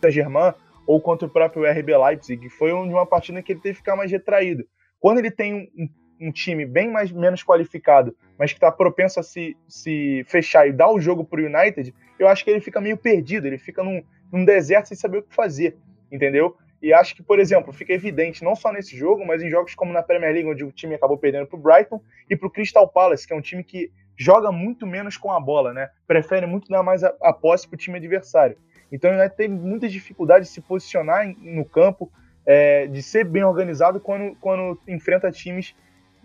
Saint-Germain 0.00 0.52
ou 0.86 1.00
contra 1.00 1.26
o 1.26 1.30
próprio 1.30 1.64
RB 1.64 1.96
Leipzig, 1.96 2.42
que 2.42 2.48
foi 2.48 2.72
uma 2.72 3.06
partida 3.06 3.42
que 3.42 3.52
ele 3.52 3.60
teve 3.60 3.74
que 3.74 3.80
ficar 3.80 3.96
mais 3.96 4.10
retraído. 4.10 4.64
Quando 5.00 5.18
ele 5.18 5.30
tem 5.30 5.70
um, 5.76 5.88
um 6.28 6.32
time 6.32 6.64
bem 6.64 6.90
mais 6.90 7.10
menos 7.10 7.42
qualificado, 7.42 8.16
mas 8.38 8.52
que 8.52 8.56
está 8.56 8.70
propenso 8.70 9.20
a 9.20 9.22
se, 9.22 9.56
se 9.68 10.24
fechar 10.26 10.66
e 10.68 10.72
dar 10.72 10.90
o 10.90 11.00
jogo 11.00 11.24
para 11.24 11.40
o 11.40 11.44
United, 11.44 11.94
eu 12.18 12.28
acho 12.28 12.44
que 12.44 12.50
ele 12.50 12.60
fica 12.60 12.80
meio 12.80 12.96
perdido, 12.96 13.46
ele 13.46 13.58
fica 13.58 13.82
num, 13.82 14.02
num 14.32 14.44
deserto 14.44 14.88
sem 14.88 14.96
saber 14.96 15.18
o 15.18 15.22
que 15.22 15.34
fazer, 15.34 15.76
entendeu? 16.10 16.56
E 16.80 16.92
acho 16.92 17.14
que, 17.14 17.22
por 17.22 17.40
exemplo, 17.40 17.72
fica 17.72 17.92
evidente 17.92 18.44
não 18.44 18.54
só 18.54 18.72
nesse 18.72 18.96
jogo, 18.96 19.26
mas 19.26 19.42
em 19.42 19.50
jogos 19.50 19.74
como 19.74 19.92
na 19.92 20.02
Premier 20.02 20.32
League, 20.32 20.48
onde 20.48 20.64
o 20.64 20.70
time 20.70 20.94
acabou 20.94 21.18
perdendo 21.18 21.46
para 21.46 21.58
o 21.58 21.62
Brighton, 21.62 22.00
e 22.30 22.36
para 22.36 22.46
o 22.46 22.50
Crystal 22.50 22.86
Palace, 22.88 23.26
que 23.26 23.32
é 23.32 23.36
um 23.36 23.40
time 23.40 23.64
que 23.64 23.90
joga 24.16 24.52
muito 24.52 24.86
menos 24.86 25.16
com 25.16 25.32
a 25.32 25.40
bola, 25.40 25.72
né? 25.72 25.90
Prefere 26.06 26.46
muito 26.46 26.68
dar 26.68 26.82
mais 26.82 27.02
a, 27.02 27.14
a 27.22 27.32
posse 27.32 27.66
para 27.66 27.74
o 27.74 27.78
time 27.78 27.98
adversário. 27.98 28.56
Então 28.90 29.12
ele 29.12 29.28
tem 29.28 29.48
muita 29.48 29.88
dificuldade 29.88 30.46
de 30.46 30.50
se 30.50 30.60
posicionar 30.60 31.26
no 31.38 31.64
campo, 31.64 32.10
é, 32.48 32.86
de 32.86 33.02
ser 33.02 33.24
bem 33.24 33.44
organizado 33.44 34.00
quando, 34.00 34.34
quando 34.40 34.80
enfrenta 34.88 35.30
times 35.30 35.76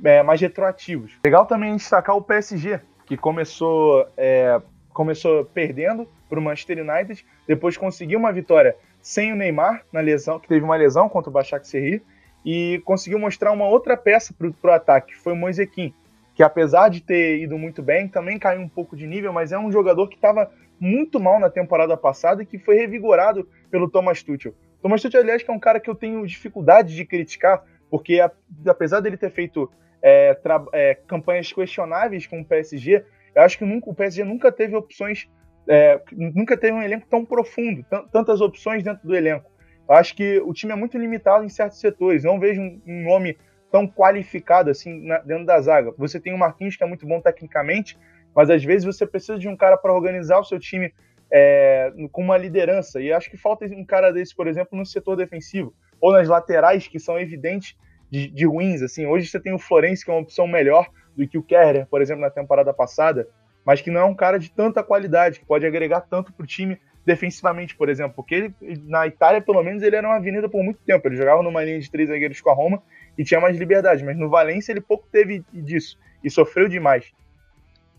é, 0.01 0.23
mais 0.23 0.39
retroativos. 0.39 1.19
Legal 1.25 1.45
também 1.45 1.75
destacar 1.75 2.15
o 2.15 2.21
PSG, 2.21 2.79
que 3.05 3.17
começou, 3.17 4.07
é, 4.15 4.61
começou 4.93 5.43
perdendo 5.43 6.07
para 6.29 6.39
o 6.39 6.41
Manchester 6.41 6.77
United, 6.79 7.25
depois 7.45 7.75
conseguiu 7.75 8.17
uma 8.17 8.31
vitória 8.31 8.73
sem 9.01 9.33
o 9.33 9.35
Neymar 9.35 9.83
na 9.91 9.99
lesão, 9.99 10.39
que 10.39 10.47
teve 10.47 10.63
uma 10.63 10.77
lesão 10.77 11.09
contra 11.09 11.29
o 11.29 11.33
Başak 11.33 11.67
Serri, 11.67 12.01
e 12.45 12.81
conseguiu 12.85 13.19
mostrar 13.19 13.51
uma 13.51 13.67
outra 13.67 13.97
peça 13.97 14.33
para 14.33 14.71
o 14.71 14.73
ataque, 14.73 15.13
que 15.13 15.19
foi 15.19 15.33
o 15.33 15.35
Moisequim, 15.35 15.93
que 16.33 16.41
apesar 16.41 16.87
de 16.87 17.01
ter 17.01 17.39
ido 17.39 17.57
muito 17.57 17.83
bem, 17.83 18.07
também 18.07 18.39
caiu 18.39 18.61
um 18.61 18.69
pouco 18.69 18.95
de 18.95 19.05
nível, 19.05 19.33
mas 19.33 19.51
é 19.51 19.59
um 19.59 19.69
jogador 19.69 20.07
que 20.07 20.15
estava 20.15 20.49
muito 20.79 21.19
mal 21.19 21.37
na 21.37 21.49
temporada 21.49 21.97
passada 21.97 22.43
e 22.43 22.45
que 22.45 22.57
foi 22.57 22.77
revigorado 22.77 23.47
pelo 23.69 23.89
Thomas 23.89 24.23
Tuchel. 24.23 24.53
Thomas 24.83 25.01
Tuchel, 25.01 25.21
aliás, 25.21 25.41
que 25.41 25.49
é 25.49 25.53
um 25.53 25.59
cara 25.59 25.79
que 25.79 25.89
eu 25.89 25.95
tenho 25.95 26.27
dificuldade 26.27 26.93
de 26.93 27.05
criticar, 27.05 27.63
porque 27.89 28.19
apesar 28.67 28.99
dele 28.99 29.15
ter 29.15 29.31
feito 29.31 29.71
é, 30.01 30.37
é, 30.73 30.95
campanhas 31.07 31.53
questionáveis 31.53 32.27
com 32.27 32.41
o 32.41 32.45
PSG, 32.45 33.05
eu 33.33 33.41
acho 33.41 33.57
que 33.57 33.63
nunca, 33.63 33.89
o 33.89 33.95
PSG 33.95 34.25
nunca 34.25 34.51
teve 34.51 34.75
opções, 34.75 35.29
é, 35.69 36.01
nunca 36.11 36.57
teve 36.57 36.73
um 36.73 36.81
elenco 36.81 37.07
tão 37.09 37.23
profundo, 37.23 37.85
tantas 38.11 38.41
opções 38.41 38.83
dentro 38.83 39.07
do 39.07 39.15
elenco. 39.15 39.49
Eu 39.87 39.95
acho 39.95 40.13
que 40.15 40.39
o 40.39 40.51
time 40.53 40.73
é 40.73 40.75
muito 40.75 40.97
limitado 40.97 41.45
em 41.45 41.49
certos 41.49 41.79
setores. 41.79 42.25
Não 42.25 42.37
vejo 42.37 42.59
um, 42.59 42.81
um 42.85 43.03
nome 43.03 43.37
tão 43.71 43.87
qualificado 43.87 44.69
assim 44.69 45.01
na, 45.05 45.19
dentro 45.19 45.45
da 45.45 45.61
zaga. 45.61 45.93
Você 45.97 46.19
tem 46.19 46.33
o 46.33 46.37
Marquinhos, 46.37 46.75
que 46.75 46.83
é 46.83 46.87
muito 46.87 47.07
bom 47.07 47.21
tecnicamente, 47.21 47.97
mas 48.35 48.49
às 48.49 48.63
vezes 48.63 48.83
você 48.83 49.07
precisa 49.07 49.39
de 49.39 49.47
um 49.47 49.55
cara 49.55 49.77
para 49.77 49.93
organizar 49.93 50.39
o 50.39 50.43
seu 50.43 50.59
time 50.59 50.93
é, 51.35 51.91
com 52.11 52.21
uma 52.21 52.37
liderança. 52.37 53.01
E 53.01 53.11
acho 53.11 53.31
que 53.31 53.37
falta 53.37 53.65
um 53.65 53.83
cara 53.83 54.11
desse, 54.13 54.35
por 54.35 54.47
exemplo, 54.47 54.77
no 54.77 54.85
setor 54.85 55.15
defensivo 55.15 55.73
ou 55.99 56.13
nas 56.13 56.27
laterais 56.27 56.87
que 56.87 56.99
são 56.99 57.19
evidentes 57.19 57.75
de, 58.11 58.27
de 58.27 58.45
ruins. 58.45 58.83
Assim, 58.83 59.07
hoje 59.07 59.27
você 59.27 59.39
tem 59.39 59.51
o 59.51 59.57
Florencio 59.57 60.05
que 60.05 60.11
é 60.11 60.13
uma 60.13 60.21
opção 60.21 60.45
melhor 60.45 60.87
do 61.17 61.27
que 61.27 61.37
o 61.37 61.43
Kerrer, 61.43 61.87
por 61.87 62.03
exemplo, 62.03 62.21
na 62.21 62.29
temporada 62.29 62.71
passada, 62.71 63.27
mas 63.65 63.81
que 63.81 63.89
não 63.89 64.01
é 64.01 64.03
um 64.03 64.13
cara 64.13 64.37
de 64.37 64.51
tanta 64.51 64.83
qualidade 64.83 65.39
que 65.39 65.45
pode 65.45 65.65
agregar 65.65 66.01
tanto 66.01 66.31
para 66.31 66.43
o 66.43 66.47
time 66.47 66.79
defensivamente, 67.03 67.75
por 67.75 67.89
exemplo, 67.89 68.13
porque 68.15 68.35
ele, 68.35 68.55
na 68.85 69.07
Itália, 69.07 69.41
pelo 69.41 69.61
menos, 69.63 69.81
ele 69.81 69.95
era 69.95 70.07
uma 70.07 70.17
avenida 70.17 70.47
por 70.47 70.63
muito 70.63 70.79
tempo. 70.85 71.07
Ele 71.07 71.15
jogava 71.15 71.41
numa 71.41 71.63
linha 71.63 71.79
de 71.79 71.89
três 71.89 72.09
zagueiros 72.09 72.39
com 72.39 72.49
a 72.49 72.53
Roma 72.53 72.81
e 73.17 73.23
tinha 73.23 73.41
mais 73.41 73.57
liberdade, 73.57 74.03
mas 74.03 74.17
no 74.17 74.29
Valência 74.29 74.71
ele 74.71 74.81
pouco 74.81 75.07
teve 75.11 75.43
disso 75.51 75.97
e 76.23 76.29
sofreu 76.29 76.69
demais. 76.69 77.11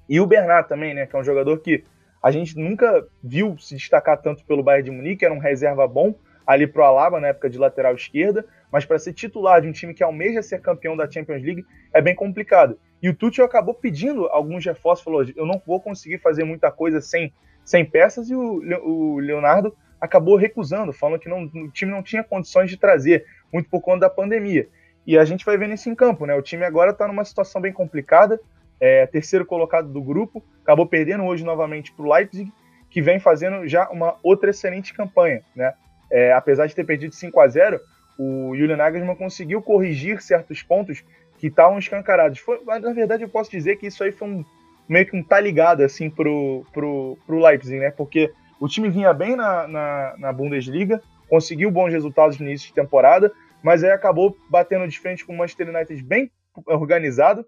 E 0.09 0.21
o 0.21 0.27
Bernard 0.27 0.69
também, 0.69 0.95
né, 0.95 1.07
que 1.07 1.17
é 1.17 1.19
um 1.19 1.25
jogador 1.25 1.59
que 1.59 1.85
a 2.25 2.31
gente 2.31 2.57
nunca 2.57 3.07
viu 3.23 3.55
se 3.59 3.77
destacar 3.77 4.17
tanto 4.17 4.47
pelo 4.47 4.63
Bayern 4.63 4.91
de 4.91 4.97
Munique, 4.97 5.27
era 5.27 5.35
um 5.35 5.39
reserva 5.39 5.87
bom 5.87 6.15
ali 6.47 6.67
pro 6.67 6.83
Alaba 6.83 7.21
na 7.21 7.29
época 7.29 7.51
de 7.51 7.59
lateral 7.59 7.95
esquerda, 7.95 8.47
mas 8.73 8.87
para 8.87 8.99
ser 8.99 9.13
titular 9.13 9.61
de 9.61 9.69
um 9.69 9.73
time 9.73 9.93
que 9.93 10.03
almeja 10.03 10.43
ser 10.43 10.63
campeão 10.63 10.97
da 10.97 11.09
Champions 11.09 11.43
League 11.43 11.67
é 11.93 12.01
bem 12.01 12.15
complicado. 12.15 12.79
E 13.03 13.11
o 13.11 13.15
Tuchel 13.15 13.45
acabou 13.45 13.75
pedindo 13.75 14.27
alguns 14.29 14.65
reforços, 14.65 15.05
falou: 15.05 15.23
eu 15.37 15.45
não 15.45 15.61
vou 15.67 15.79
conseguir 15.79 16.17
fazer 16.17 16.45
muita 16.45 16.71
coisa 16.71 16.99
sem, 16.99 17.31
sem 17.63 17.85
peças, 17.85 18.31
e 18.31 18.35
o, 18.35 18.63
o 18.83 19.19
Leonardo 19.19 19.77
acabou 20.01 20.37
recusando, 20.37 20.95
falando 20.95 21.21
que 21.21 21.29
não, 21.29 21.43
o 21.45 21.71
time 21.73 21.93
não 21.93 22.03
tinha 22.03 22.25
condições 22.25 22.71
de 22.71 22.79
trazer, 22.79 23.27
muito 23.53 23.69
por 23.69 23.83
conta 23.83 24.01
da 24.01 24.11
pandemia. 24.11 24.67
E 25.07 25.19
a 25.19 25.27
gente 25.27 25.45
vai 25.45 25.59
vendo 25.59 25.75
isso 25.75 25.91
em 25.91 25.95
campo, 25.95 26.25
né? 26.25 26.35
O 26.35 26.41
time 26.41 26.65
agora 26.65 26.91
está 26.91 27.07
numa 27.07 27.25
situação 27.27 27.61
bem 27.61 27.73
complicada, 27.73 28.41
é, 28.85 29.07
terceiro 29.07 29.47
colocado 29.47 29.89
do 29.89 30.03
grupo, 30.03 30.45
acabou 30.63 30.87
perdendo 30.87 31.25
hoje 31.25 31.43
novamente 31.43 31.91
para 31.91 32.05
o 32.05 32.13
Leipzig, 32.13 32.53
que 32.91 33.01
vem 33.01 33.19
fazendo 33.19 33.67
já 33.67 33.89
uma 33.89 34.17
outra 34.23 34.51
excelente 34.51 34.93
campanha. 34.93 35.41
Né? 35.57 35.73
É, 36.13 36.35
apesar 36.35 36.67
de 36.67 36.75
ter 36.75 36.85
perdido 36.85 37.15
5 37.15 37.41
a 37.41 37.49
0 37.49 37.81
o 38.19 38.55
Julian 38.55 38.77
Nagelsmann 38.77 39.17
conseguiu 39.17 39.63
corrigir 39.63 40.21
certos 40.21 40.63
pontos 40.63 41.03
que 41.39 41.47
estavam 41.47 41.79
escancarados. 41.79 42.39
Foi, 42.39 42.61
na 42.65 42.93
verdade, 42.93 43.23
eu 43.23 43.29
posso 43.29 43.51
dizer 43.51 43.77
que 43.77 43.87
isso 43.87 44.05
aí 44.05 44.13
foi 44.13 44.29
um, 44.29 44.45
meio 44.87 45.07
que 45.07 45.17
um 45.17 45.25
tá 45.25 45.41
ligado 45.41 45.83
assim, 45.83 46.11
pro, 46.11 46.67
pro, 46.71 47.19
pro 47.27 47.41
Leipzig, 47.41 47.81
né? 47.81 47.91
Porque 47.91 48.31
o 48.61 48.69
time 48.69 48.91
vinha 48.91 49.15
bem 49.15 49.35
na, 49.35 49.67
na, 49.67 50.15
na 50.19 50.33
Bundesliga, 50.33 51.03
conseguiu 51.29 51.71
bons 51.71 51.91
resultados 51.91 52.39
no 52.39 52.47
início 52.47 52.69
de 52.69 52.75
temporada, 52.75 53.33
mas 53.63 53.83
aí 53.83 53.91
acabou 53.91 54.37
batendo 54.49 54.87
de 54.87 55.01
frente 55.01 55.25
com 55.25 55.33
o 55.33 55.39
Manchester 55.39 55.75
United 55.75 56.03
bem 56.05 56.31
organizado, 56.67 57.45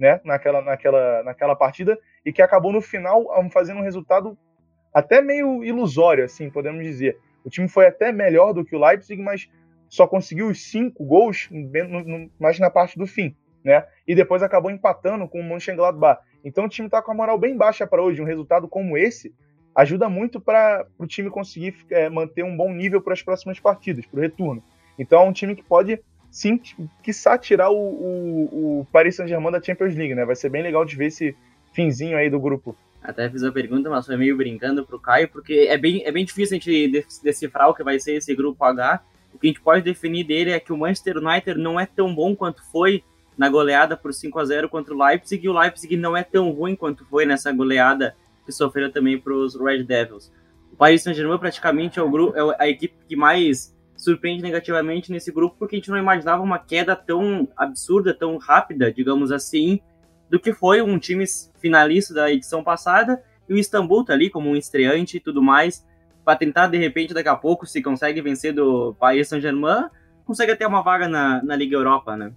né, 0.00 0.18
naquela, 0.24 0.62
naquela, 0.62 1.22
naquela 1.22 1.54
partida 1.54 1.98
e 2.24 2.32
que 2.32 2.40
acabou 2.40 2.72
no 2.72 2.80
final 2.80 3.26
fazendo 3.52 3.80
um 3.80 3.84
resultado 3.84 4.36
até 4.94 5.20
meio 5.20 5.62
ilusório, 5.62 6.24
assim, 6.24 6.48
podemos 6.48 6.82
dizer. 6.82 7.18
O 7.44 7.50
time 7.50 7.68
foi 7.68 7.86
até 7.86 8.10
melhor 8.10 8.54
do 8.54 8.64
que 8.64 8.74
o 8.74 8.82
Leipzig, 8.82 9.22
mas 9.22 9.46
só 9.88 10.06
conseguiu 10.06 10.48
os 10.48 10.70
cinco 10.70 11.04
gols 11.04 11.50
mais 12.38 12.58
na 12.58 12.70
parte 12.70 12.98
do 12.98 13.06
fim, 13.06 13.36
né? 13.62 13.86
E 14.08 14.14
depois 14.14 14.42
acabou 14.42 14.70
empatando 14.70 15.28
com 15.28 15.38
o 15.38 15.44
Mönchengladbach. 15.44 16.22
Então 16.42 16.64
o 16.64 16.68
time 16.68 16.86
está 16.86 17.02
com 17.02 17.12
a 17.12 17.14
moral 17.14 17.38
bem 17.38 17.56
baixa 17.56 17.86
para 17.86 18.02
hoje. 18.02 18.22
Um 18.22 18.26
resultado 18.26 18.66
como 18.66 18.96
esse 18.96 19.34
ajuda 19.74 20.08
muito 20.08 20.40
para 20.40 20.86
o 20.98 21.06
time 21.06 21.28
conseguir 21.28 21.74
é, 21.90 22.08
manter 22.08 22.42
um 22.42 22.56
bom 22.56 22.72
nível 22.72 23.02
para 23.02 23.12
as 23.12 23.22
próximas 23.22 23.60
partidas, 23.60 24.06
para 24.06 24.18
o 24.18 24.22
retorno. 24.22 24.62
Então 24.98 25.20
é 25.20 25.24
um 25.24 25.32
time 25.32 25.54
que 25.54 25.62
pode 25.62 26.00
sim, 26.30 26.60
quiçá 27.02 27.36
tirar 27.36 27.70
o, 27.70 27.76
o, 27.76 28.80
o 28.80 28.86
Paris 28.92 29.16
Saint-Germain 29.16 29.52
da 29.52 29.62
Champions 29.62 29.94
League, 29.94 30.14
né? 30.14 30.24
Vai 30.24 30.36
ser 30.36 30.48
bem 30.48 30.62
legal 30.62 30.84
de 30.84 30.96
ver 30.96 31.06
esse 31.06 31.36
finzinho 31.72 32.16
aí 32.16 32.30
do 32.30 32.40
grupo. 32.40 32.76
Até 33.02 33.28
fiz 33.30 33.42
a 33.42 33.50
pergunta, 33.50 33.88
mas 33.88 34.06
foi 34.06 34.16
meio 34.16 34.36
brincando 34.36 34.84
pro 34.84 35.00
Caio, 35.00 35.28
porque 35.28 35.66
é 35.68 35.78
bem, 35.78 36.02
é 36.04 36.12
bem 36.12 36.24
difícil 36.24 36.56
a 36.56 36.60
gente 36.60 37.06
decifrar 37.22 37.68
o 37.68 37.74
que 37.74 37.82
vai 37.82 37.98
ser 37.98 38.14
esse 38.14 38.34
grupo 38.34 38.62
H. 38.62 39.02
O 39.32 39.38
que 39.38 39.46
a 39.46 39.50
gente 39.50 39.60
pode 39.60 39.82
definir 39.82 40.24
dele 40.24 40.50
é 40.50 40.60
que 40.60 40.72
o 40.72 40.76
Manchester 40.76 41.16
United 41.16 41.58
não 41.58 41.80
é 41.80 41.86
tão 41.86 42.14
bom 42.14 42.36
quanto 42.36 42.62
foi 42.70 43.02
na 43.38 43.48
goleada 43.48 43.96
por 43.96 44.12
5 44.12 44.38
a 44.38 44.44
0 44.44 44.68
contra 44.68 44.94
o 44.94 45.02
Leipzig, 45.02 45.44
e 45.44 45.48
o 45.48 45.58
Leipzig 45.58 45.96
não 45.96 46.14
é 46.14 46.22
tão 46.22 46.50
ruim 46.50 46.76
quanto 46.76 47.06
foi 47.06 47.24
nessa 47.24 47.50
goleada 47.50 48.14
que 48.44 48.52
sofreu 48.52 48.92
também 48.92 49.18
para 49.18 49.32
os 49.32 49.58
Red 49.58 49.84
Devils. 49.84 50.30
O 50.70 50.76
Paris 50.76 51.02
Saint-Germain 51.02 51.38
praticamente 51.38 51.98
é, 51.98 52.02
o 52.02 52.10
grupo, 52.10 52.36
é 52.36 52.56
a 52.58 52.68
equipe 52.68 52.94
que 53.08 53.16
mais 53.16 53.74
surpreende 54.00 54.42
negativamente 54.42 55.12
nesse 55.12 55.30
grupo, 55.30 55.56
porque 55.58 55.76
a 55.76 55.78
gente 55.78 55.90
não 55.90 55.98
imaginava 55.98 56.42
uma 56.42 56.58
queda 56.58 56.96
tão 56.96 57.46
absurda, 57.54 58.14
tão 58.14 58.38
rápida, 58.38 58.90
digamos 58.90 59.30
assim, 59.30 59.78
do 60.30 60.40
que 60.40 60.54
foi 60.54 60.80
um 60.80 60.98
time 60.98 61.24
finalista 61.60 62.14
da 62.14 62.32
edição 62.32 62.64
passada, 62.64 63.22
e 63.46 63.52
o 63.52 63.58
Istambul 63.58 64.04
tá 64.04 64.14
ali 64.14 64.30
como 64.30 64.48
um 64.48 64.56
estreante 64.56 65.18
e 65.18 65.20
tudo 65.20 65.42
mais, 65.42 65.86
para 66.24 66.36
tentar, 66.36 66.68
de 66.68 66.78
repente, 66.78 67.12
daqui 67.12 67.28
a 67.28 67.36
pouco, 67.36 67.66
se 67.66 67.82
consegue 67.82 68.22
vencer 68.22 68.54
do 68.54 68.94
Paris 68.98 69.28
Saint-Germain, 69.28 69.90
consegue 70.24 70.52
até 70.52 70.66
uma 70.66 70.82
vaga 70.82 71.06
na, 71.06 71.42
na 71.42 71.54
Liga 71.54 71.76
Europa, 71.76 72.16
né? 72.16 72.32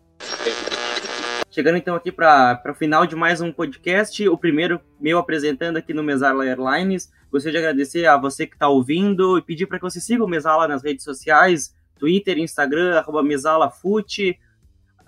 Chegando 1.53 1.77
então 1.77 1.93
aqui 1.93 2.11
para 2.11 2.63
o 2.67 2.73
final 2.73 3.05
de 3.05 3.15
mais 3.15 3.39
um 3.39 3.51
podcast, 3.51 4.27
o 4.27 4.35
primeiro 4.35 4.81
meu 4.99 5.19
apresentando 5.19 5.77
aqui 5.77 5.93
no 5.93 6.01
Mesala 6.01 6.47
Airlines. 6.47 7.13
Gostaria 7.31 7.59
de 7.59 7.63
agradecer 7.63 8.07
a 8.07 8.17
você 8.17 8.47
que 8.47 8.55
está 8.55 8.67
ouvindo 8.67 9.37
e 9.37 9.41
pedir 9.43 9.67
para 9.67 9.77
que 9.77 9.83
você 9.83 10.01
siga 10.01 10.23
o 10.23 10.27
Mesala 10.27 10.67
nas 10.67 10.83
redes 10.83 11.03
sociais, 11.03 11.75
Twitter, 11.99 12.39
Instagram, 12.39 12.97
arroba 12.97 13.21
MesalaFute. 13.21 14.39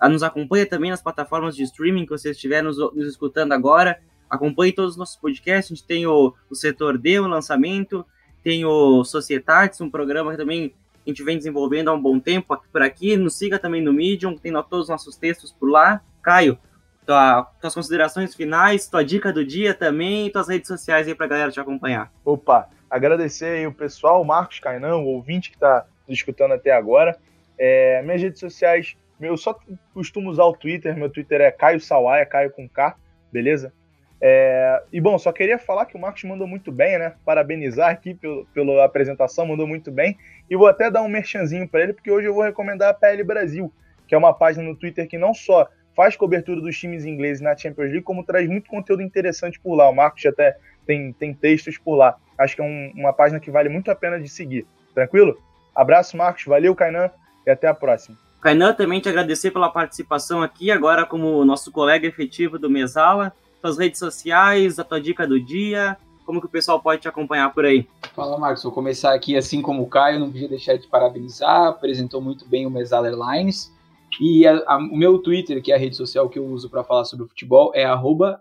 Nos 0.08 0.22
acompanhe 0.22 0.66
também 0.66 0.92
nas 0.92 1.02
plataformas 1.02 1.56
de 1.56 1.64
streaming 1.64 2.04
que 2.04 2.12
você 2.12 2.30
estiver 2.30 2.62
nos, 2.62 2.78
nos 2.78 3.08
escutando 3.08 3.50
agora. 3.50 4.00
Acompanhe 4.30 4.72
todos 4.72 4.92
os 4.92 4.96
nossos 4.96 5.16
podcasts. 5.16 5.72
A 5.72 5.74
gente 5.74 5.84
tem 5.84 6.06
o, 6.06 6.32
o 6.48 6.54
Setor 6.54 6.96
D, 6.96 7.18
o 7.18 7.26
lançamento, 7.26 8.06
tem 8.44 8.64
o 8.64 9.02
Societatis, 9.02 9.80
um 9.80 9.90
programa 9.90 10.30
que 10.30 10.36
também 10.36 10.72
a 11.06 11.10
gente 11.10 11.22
vem 11.22 11.36
desenvolvendo 11.36 11.88
há 11.88 11.94
um 11.94 12.02
bom 12.02 12.18
tempo 12.18 12.52
aqui 12.52 12.66
por 12.68 12.82
aqui. 12.82 13.16
Nos 13.16 13.38
siga 13.38 13.58
também 13.58 13.80
no 13.80 13.92
Medium, 13.92 14.36
tem 14.36 14.52
todos 14.52 14.82
os 14.82 14.88
nossos 14.88 15.16
textos 15.16 15.52
por 15.52 15.70
lá. 15.70 16.02
Caio, 16.20 16.58
tua, 17.06 17.44
tuas 17.60 17.74
considerações 17.74 18.34
finais, 18.34 18.88
tua 18.88 19.04
dica 19.04 19.32
do 19.32 19.44
dia 19.44 19.72
também, 19.72 20.28
tuas 20.30 20.48
redes 20.48 20.66
sociais 20.66 21.06
aí 21.06 21.14
pra 21.14 21.28
galera 21.28 21.52
te 21.52 21.60
acompanhar. 21.60 22.12
Opa, 22.24 22.68
agradecer 22.90 23.58
aí 23.58 23.66
o 23.66 23.72
pessoal, 23.72 24.20
o 24.20 24.24
Marcos 24.24 24.58
Cainan, 24.58 24.96
o 24.96 25.06
ouvinte 25.06 25.50
que 25.50 25.58
tá 25.58 25.86
escutando 26.08 26.52
até 26.52 26.72
agora. 26.72 27.16
É, 27.56 28.02
minhas 28.02 28.20
redes 28.20 28.40
sociais, 28.40 28.96
eu 29.20 29.36
só 29.36 29.56
costumo 29.94 30.28
usar 30.28 30.44
o 30.44 30.52
Twitter, 30.52 30.96
meu 30.96 31.08
Twitter 31.08 31.40
é 31.40 31.50
Caio 31.52 31.80
Sawaia, 31.80 32.26
Caio 32.26 32.50
com 32.50 32.68
K, 32.68 32.96
beleza? 33.32 33.72
É, 34.20 34.82
e 34.92 35.00
bom, 35.00 35.18
só 35.18 35.30
queria 35.30 35.58
falar 35.58 35.86
que 35.86 35.96
o 35.96 36.00
Marcos 36.00 36.24
mandou 36.24 36.46
muito 36.46 36.72
bem, 36.72 36.98
né? 36.98 37.14
Parabenizar 37.24 37.90
aqui 37.90 38.14
pelo, 38.14 38.46
pela 38.46 38.84
apresentação, 38.84 39.46
mandou 39.46 39.66
muito 39.66 39.90
bem. 39.90 40.16
E 40.48 40.56
vou 40.56 40.66
até 40.66 40.90
dar 40.90 41.02
um 41.02 41.08
merchanzinho 41.08 41.68
para 41.68 41.82
ele, 41.82 41.92
porque 41.92 42.10
hoje 42.10 42.26
eu 42.26 42.34
vou 42.34 42.42
recomendar 42.42 42.90
a 42.90 42.94
PL 42.94 43.22
Brasil, 43.24 43.72
que 44.06 44.14
é 44.14 44.18
uma 44.18 44.32
página 44.32 44.64
no 44.64 44.76
Twitter 44.76 45.06
que 45.06 45.18
não 45.18 45.34
só 45.34 45.68
faz 45.94 46.14
cobertura 46.14 46.60
dos 46.60 46.78
times 46.78 47.04
ingleses 47.04 47.40
na 47.40 47.56
Champions 47.56 47.90
League, 47.90 48.02
como 48.02 48.24
traz 48.24 48.48
muito 48.48 48.68
conteúdo 48.68 49.02
interessante 49.02 49.58
por 49.58 49.74
lá. 49.74 49.88
O 49.88 49.94
Marcos 49.94 50.24
até 50.26 50.56
tem, 50.86 51.12
tem 51.12 51.34
textos 51.34 51.78
por 51.78 51.96
lá. 51.96 52.16
Acho 52.38 52.54
que 52.54 52.60
é 52.60 52.64
um, 52.64 52.92
uma 52.94 53.12
página 53.12 53.40
que 53.40 53.50
vale 53.50 53.68
muito 53.68 53.90
a 53.90 53.94
pena 53.94 54.20
de 54.20 54.28
seguir. 54.28 54.66
Tranquilo? 54.94 55.38
Abraço, 55.74 56.16
Marcos. 56.16 56.44
Valeu, 56.44 56.74
Kainan, 56.74 57.10
e 57.46 57.50
até 57.50 57.66
a 57.66 57.74
próxima. 57.74 58.16
Kainan, 58.40 58.74
também 58.74 59.00
te 59.00 59.08
agradecer 59.08 59.50
pela 59.50 59.70
participação 59.70 60.42
aqui, 60.42 60.70
agora 60.70 61.04
como 61.04 61.44
nosso 61.44 61.72
colega 61.72 62.06
efetivo 62.06 62.58
do 62.58 62.70
Mesala. 62.70 63.32
Suas 63.66 63.78
redes 63.78 63.98
sociais, 63.98 64.78
a 64.78 64.84
tua 64.84 65.00
dica 65.00 65.26
do 65.26 65.40
dia, 65.40 65.96
como 66.24 66.38
que 66.38 66.46
o 66.46 66.48
pessoal 66.48 66.80
pode 66.80 67.02
te 67.02 67.08
acompanhar 67.08 67.52
por 67.52 67.64
aí? 67.64 67.84
Fala, 68.14 68.38
Marcos. 68.38 68.62
Vou 68.62 68.70
começar 68.70 69.12
aqui 69.12 69.36
assim 69.36 69.60
como 69.60 69.82
o 69.82 69.88
Caio, 69.88 70.20
não 70.20 70.30
podia 70.30 70.48
deixar 70.48 70.76
de 70.76 70.86
parabenizar, 70.86 71.66
apresentou 71.66 72.20
muito 72.20 72.48
bem 72.48 72.64
o 72.64 72.70
Mesala 72.70 73.08
Airlines. 73.08 73.74
E 74.20 74.46
a, 74.46 74.62
a, 74.68 74.76
o 74.76 74.96
meu 74.96 75.18
Twitter, 75.18 75.60
que 75.60 75.72
é 75.72 75.74
a 75.74 75.78
rede 75.78 75.96
social 75.96 76.28
que 76.28 76.38
eu 76.38 76.46
uso 76.46 76.70
para 76.70 76.84
falar 76.84 77.04
sobre 77.06 77.24
o 77.24 77.28
futebol, 77.28 77.72
é 77.74 77.84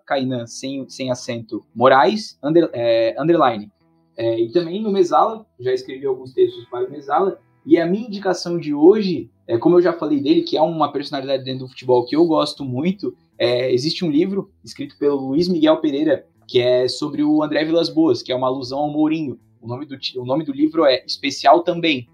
Kainan, 0.05 0.45
sem, 0.45 0.87
sem 0.87 1.09
acento, 1.09 1.65
Moraes, 1.73 2.37
under, 2.43 2.69
é, 2.71 3.15
underline. 3.17 3.71
É, 4.15 4.39
e 4.39 4.51
também 4.51 4.79
no 4.79 4.91
Mesala, 4.91 5.43
já 5.59 5.73
escrevi 5.73 6.05
alguns 6.05 6.33
textos 6.33 6.65
para 6.65 6.85
o 6.85 6.91
Mesala, 6.91 7.39
e 7.65 7.79
a 7.79 7.85
minha 7.87 8.05
indicação 8.05 8.59
de 8.59 8.75
hoje, 8.75 9.31
é, 9.47 9.57
como 9.57 9.77
eu 9.77 9.81
já 9.81 9.91
falei 9.91 10.19
dele, 10.19 10.43
que 10.43 10.55
é 10.55 10.61
uma 10.61 10.91
personalidade 10.91 11.43
dentro 11.43 11.65
do 11.65 11.69
futebol 11.69 12.05
que 12.05 12.15
eu 12.15 12.23
gosto 12.27 12.63
muito, 12.63 13.15
é, 13.37 13.73
existe 13.73 14.05
um 14.05 14.09
livro 14.09 14.51
escrito 14.63 14.97
pelo 14.97 15.29
Luiz 15.29 15.47
Miguel 15.47 15.77
Pereira, 15.77 16.25
que 16.47 16.59
é 16.59 16.87
sobre 16.87 17.23
o 17.23 17.43
André 17.43 17.65
Vilas 17.65 17.89
Boas, 17.89 18.21
que 18.21 18.31
é 18.31 18.35
uma 18.35 18.47
alusão 18.47 18.79
ao 18.79 18.89
Mourinho. 18.89 19.39
O 19.61 19.67
nome 19.67 19.85
do, 19.85 19.97
o 20.17 20.25
nome 20.25 20.43
do 20.43 20.53
livro 20.53 20.85
é 20.85 21.03
Especial 21.05 21.63
Também, 21.63 22.07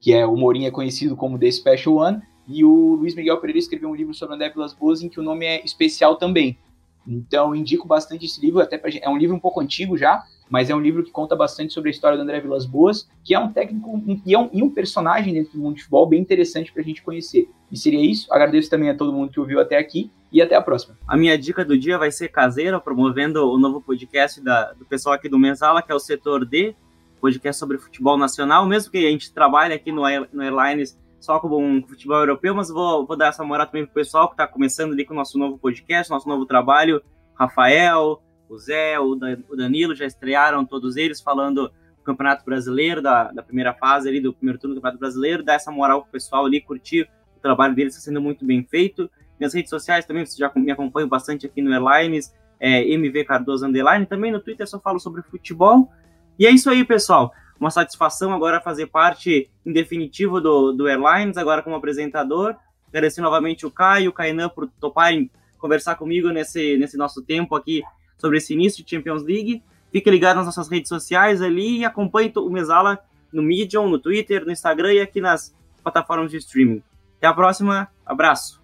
que 0.00 0.12
é 0.12 0.26
o 0.26 0.36
Mourinho 0.36 0.66
é 0.66 0.70
conhecido 0.70 1.16
como 1.16 1.38
The 1.38 1.50
Special 1.50 1.96
One, 1.96 2.22
e 2.46 2.64
o 2.64 2.96
Luiz 2.96 3.14
Miguel 3.14 3.38
Pereira 3.38 3.58
escreveu 3.58 3.88
um 3.88 3.94
livro 3.94 4.12
sobre 4.14 4.34
André 4.34 4.50
Vilas 4.50 4.74
Boas 4.74 5.02
em 5.02 5.08
que 5.08 5.20
o 5.20 5.22
nome 5.22 5.46
é 5.46 5.64
especial 5.64 6.16
também. 6.16 6.58
Então, 7.06 7.54
indico 7.54 7.86
bastante 7.86 8.26
esse 8.26 8.40
livro, 8.40 8.60
até 8.60 8.78
pra, 8.78 8.90
é 9.00 9.08
um 9.08 9.16
livro 9.16 9.36
um 9.36 9.40
pouco 9.40 9.60
antigo 9.60 9.96
já, 9.96 10.22
mas 10.48 10.70
é 10.70 10.74
um 10.74 10.80
livro 10.80 11.02
que 11.02 11.10
conta 11.10 11.34
bastante 11.34 11.72
sobre 11.72 11.90
a 11.90 11.92
história 11.92 12.16
do 12.16 12.22
André 12.22 12.40
Vilas 12.40 12.66
Boas, 12.66 13.08
que 13.22 13.34
é 13.34 13.38
um 13.38 13.52
técnico 13.52 13.90
um, 13.90 14.20
e, 14.24 14.34
é 14.34 14.38
um, 14.38 14.50
e 14.52 14.62
um 14.62 14.70
personagem 14.70 15.34
dentro 15.34 15.52
do 15.52 15.58
mundo 15.58 15.76
de 15.76 15.82
futebol 15.82 16.06
bem 16.06 16.20
interessante 16.20 16.72
para 16.72 16.82
a 16.82 16.84
gente 16.84 17.02
conhecer. 17.02 17.48
E 17.70 17.76
seria 17.76 18.00
isso. 18.00 18.32
Agradeço 18.32 18.70
também 18.70 18.90
a 18.90 18.96
todo 18.96 19.12
mundo 19.12 19.30
que 19.30 19.40
ouviu 19.40 19.60
até 19.60 19.78
aqui 19.78 20.10
e 20.32 20.42
até 20.42 20.54
a 20.54 20.62
próxima. 20.62 20.96
A 21.06 21.16
minha 21.16 21.38
dica 21.38 21.64
do 21.64 21.78
dia 21.78 21.98
vai 21.98 22.10
ser 22.10 22.28
caseira, 22.28 22.80
promovendo 22.80 23.48
o 23.50 23.58
novo 23.58 23.80
podcast 23.80 24.40
da, 24.40 24.72
do 24.72 24.84
pessoal 24.84 25.14
aqui 25.14 25.28
do 25.28 25.38
Mensala, 25.38 25.82
que 25.82 25.90
é 25.90 25.94
o 25.94 26.00
Setor 26.00 26.44
D, 26.44 26.74
podcast 27.20 27.58
sobre 27.58 27.78
futebol 27.78 28.18
nacional, 28.18 28.66
mesmo 28.66 28.92
que 28.92 28.98
a 28.98 29.10
gente 29.10 29.32
trabalhe 29.32 29.72
aqui 29.72 29.90
no, 29.90 30.02
no 30.32 30.42
Airlines 30.42 30.98
só 31.24 31.40
com 31.40 31.48
um 31.48 31.82
futebol 31.82 32.18
europeu, 32.18 32.54
mas 32.54 32.68
vou, 32.68 33.06
vou 33.06 33.16
dar 33.16 33.28
essa 33.28 33.42
moral 33.42 33.66
também 33.66 33.86
pro 33.86 33.94
pessoal 33.94 34.28
que 34.28 34.34
está 34.34 34.46
começando 34.46 34.92
ali 34.92 35.06
com 35.06 35.14
o 35.14 35.16
nosso 35.16 35.38
novo 35.38 35.58
podcast, 35.58 36.10
nosso 36.10 36.28
novo 36.28 36.44
trabalho. 36.44 37.02
Rafael, 37.34 38.22
o 38.48 38.58
Zé, 38.58 39.00
o 39.00 39.16
Danilo 39.56 39.94
já 39.94 40.04
estrearam 40.04 40.66
todos 40.66 40.96
eles 40.96 41.22
falando 41.22 41.68
do 41.96 42.02
Campeonato 42.04 42.44
Brasileiro, 42.44 43.00
da, 43.00 43.32
da 43.32 43.42
primeira 43.42 43.72
fase 43.72 44.06
ali, 44.06 44.20
do 44.20 44.34
primeiro 44.34 44.58
turno 44.58 44.74
do 44.74 44.78
Campeonato 44.78 45.00
Brasileiro, 45.00 45.42
dar 45.42 45.54
essa 45.54 45.72
moral 45.72 46.02
pro 46.02 46.12
pessoal 46.12 46.44
ali, 46.44 46.60
curtir 46.60 47.08
o 47.34 47.40
trabalho 47.40 47.74
deles, 47.74 47.94
está 47.94 48.04
sendo 48.04 48.20
muito 48.20 48.44
bem 48.44 48.62
feito. 48.62 49.10
Minhas 49.40 49.54
redes 49.54 49.70
sociais 49.70 50.04
também, 50.04 50.26
vocês 50.26 50.36
já 50.36 50.52
me 50.54 50.70
acompanham 50.70 51.08
bastante 51.08 51.46
aqui 51.46 51.62
no 51.62 51.72
Airlines, 51.72 52.34
é, 52.60 52.86
MV 52.86 53.24
Cardoso 53.24 53.66
Underline, 53.66 54.04
também 54.04 54.30
no 54.30 54.40
Twitter 54.40 54.68
só 54.68 54.78
falo 54.78 55.00
sobre 55.00 55.22
futebol. 55.22 55.90
E 56.38 56.46
é 56.46 56.50
isso 56.50 56.68
aí, 56.68 56.84
pessoal 56.84 57.32
uma 57.58 57.70
satisfação 57.70 58.32
agora 58.32 58.60
fazer 58.60 58.86
parte 58.86 59.50
em 59.64 59.72
definitivo 59.72 60.40
do, 60.40 60.72
do 60.72 60.88
Airlines, 60.88 61.36
agora 61.36 61.62
como 61.62 61.76
apresentador. 61.76 62.56
Agradecer 62.88 63.20
novamente 63.20 63.66
o 63.66 63.70
Caio 63.70 64.10
o 64.10 64.12
Kainan 64.12 64.48
por 64.48 64.68
toparem 64.80 65.30
conversar 65.58 65.94
comigo 65.96 66.28
nesse, 66.28 66.76
nesse 66.76 66.96
nosso 66.96 67.22
tempo 67.22 67.56
aqui 67.56 67.82
sobre 68.18 68.38
esse 68.38 68.52
início 68.52 68.84
de 68.84 68.90
Champions 68.90 69.22
League. 69.22 69.62
Fique 69.90 70.10
ligado 70.10 70.36
nas 70.36 70.46
nossas 70.46 70.68
redes 70.68 70.88
sociais 70.88 71.40
ali 71.40 71.78
e 71.78 71.84
acompanhe 71.84 72.32
o 72.36 72.50
Mesala 72.50 72.98
no 73.32 73.42
Medium, 73.42 73.88
no 73.88 73.98
Twitter, 73.98 74.44
no 74.44 74.52
Instagram 74.52 74.94
e 74.94 75.00
aqui 75.00 75.20
nas 75.20 75.54
plataformas 75.82 76.30
de 76.30 76.38
streaming. 76.38 76.82
Até 77.18 77.26
a 77.26 77.32
próxima, 77.32 77.88
abraço! 78.04 78.63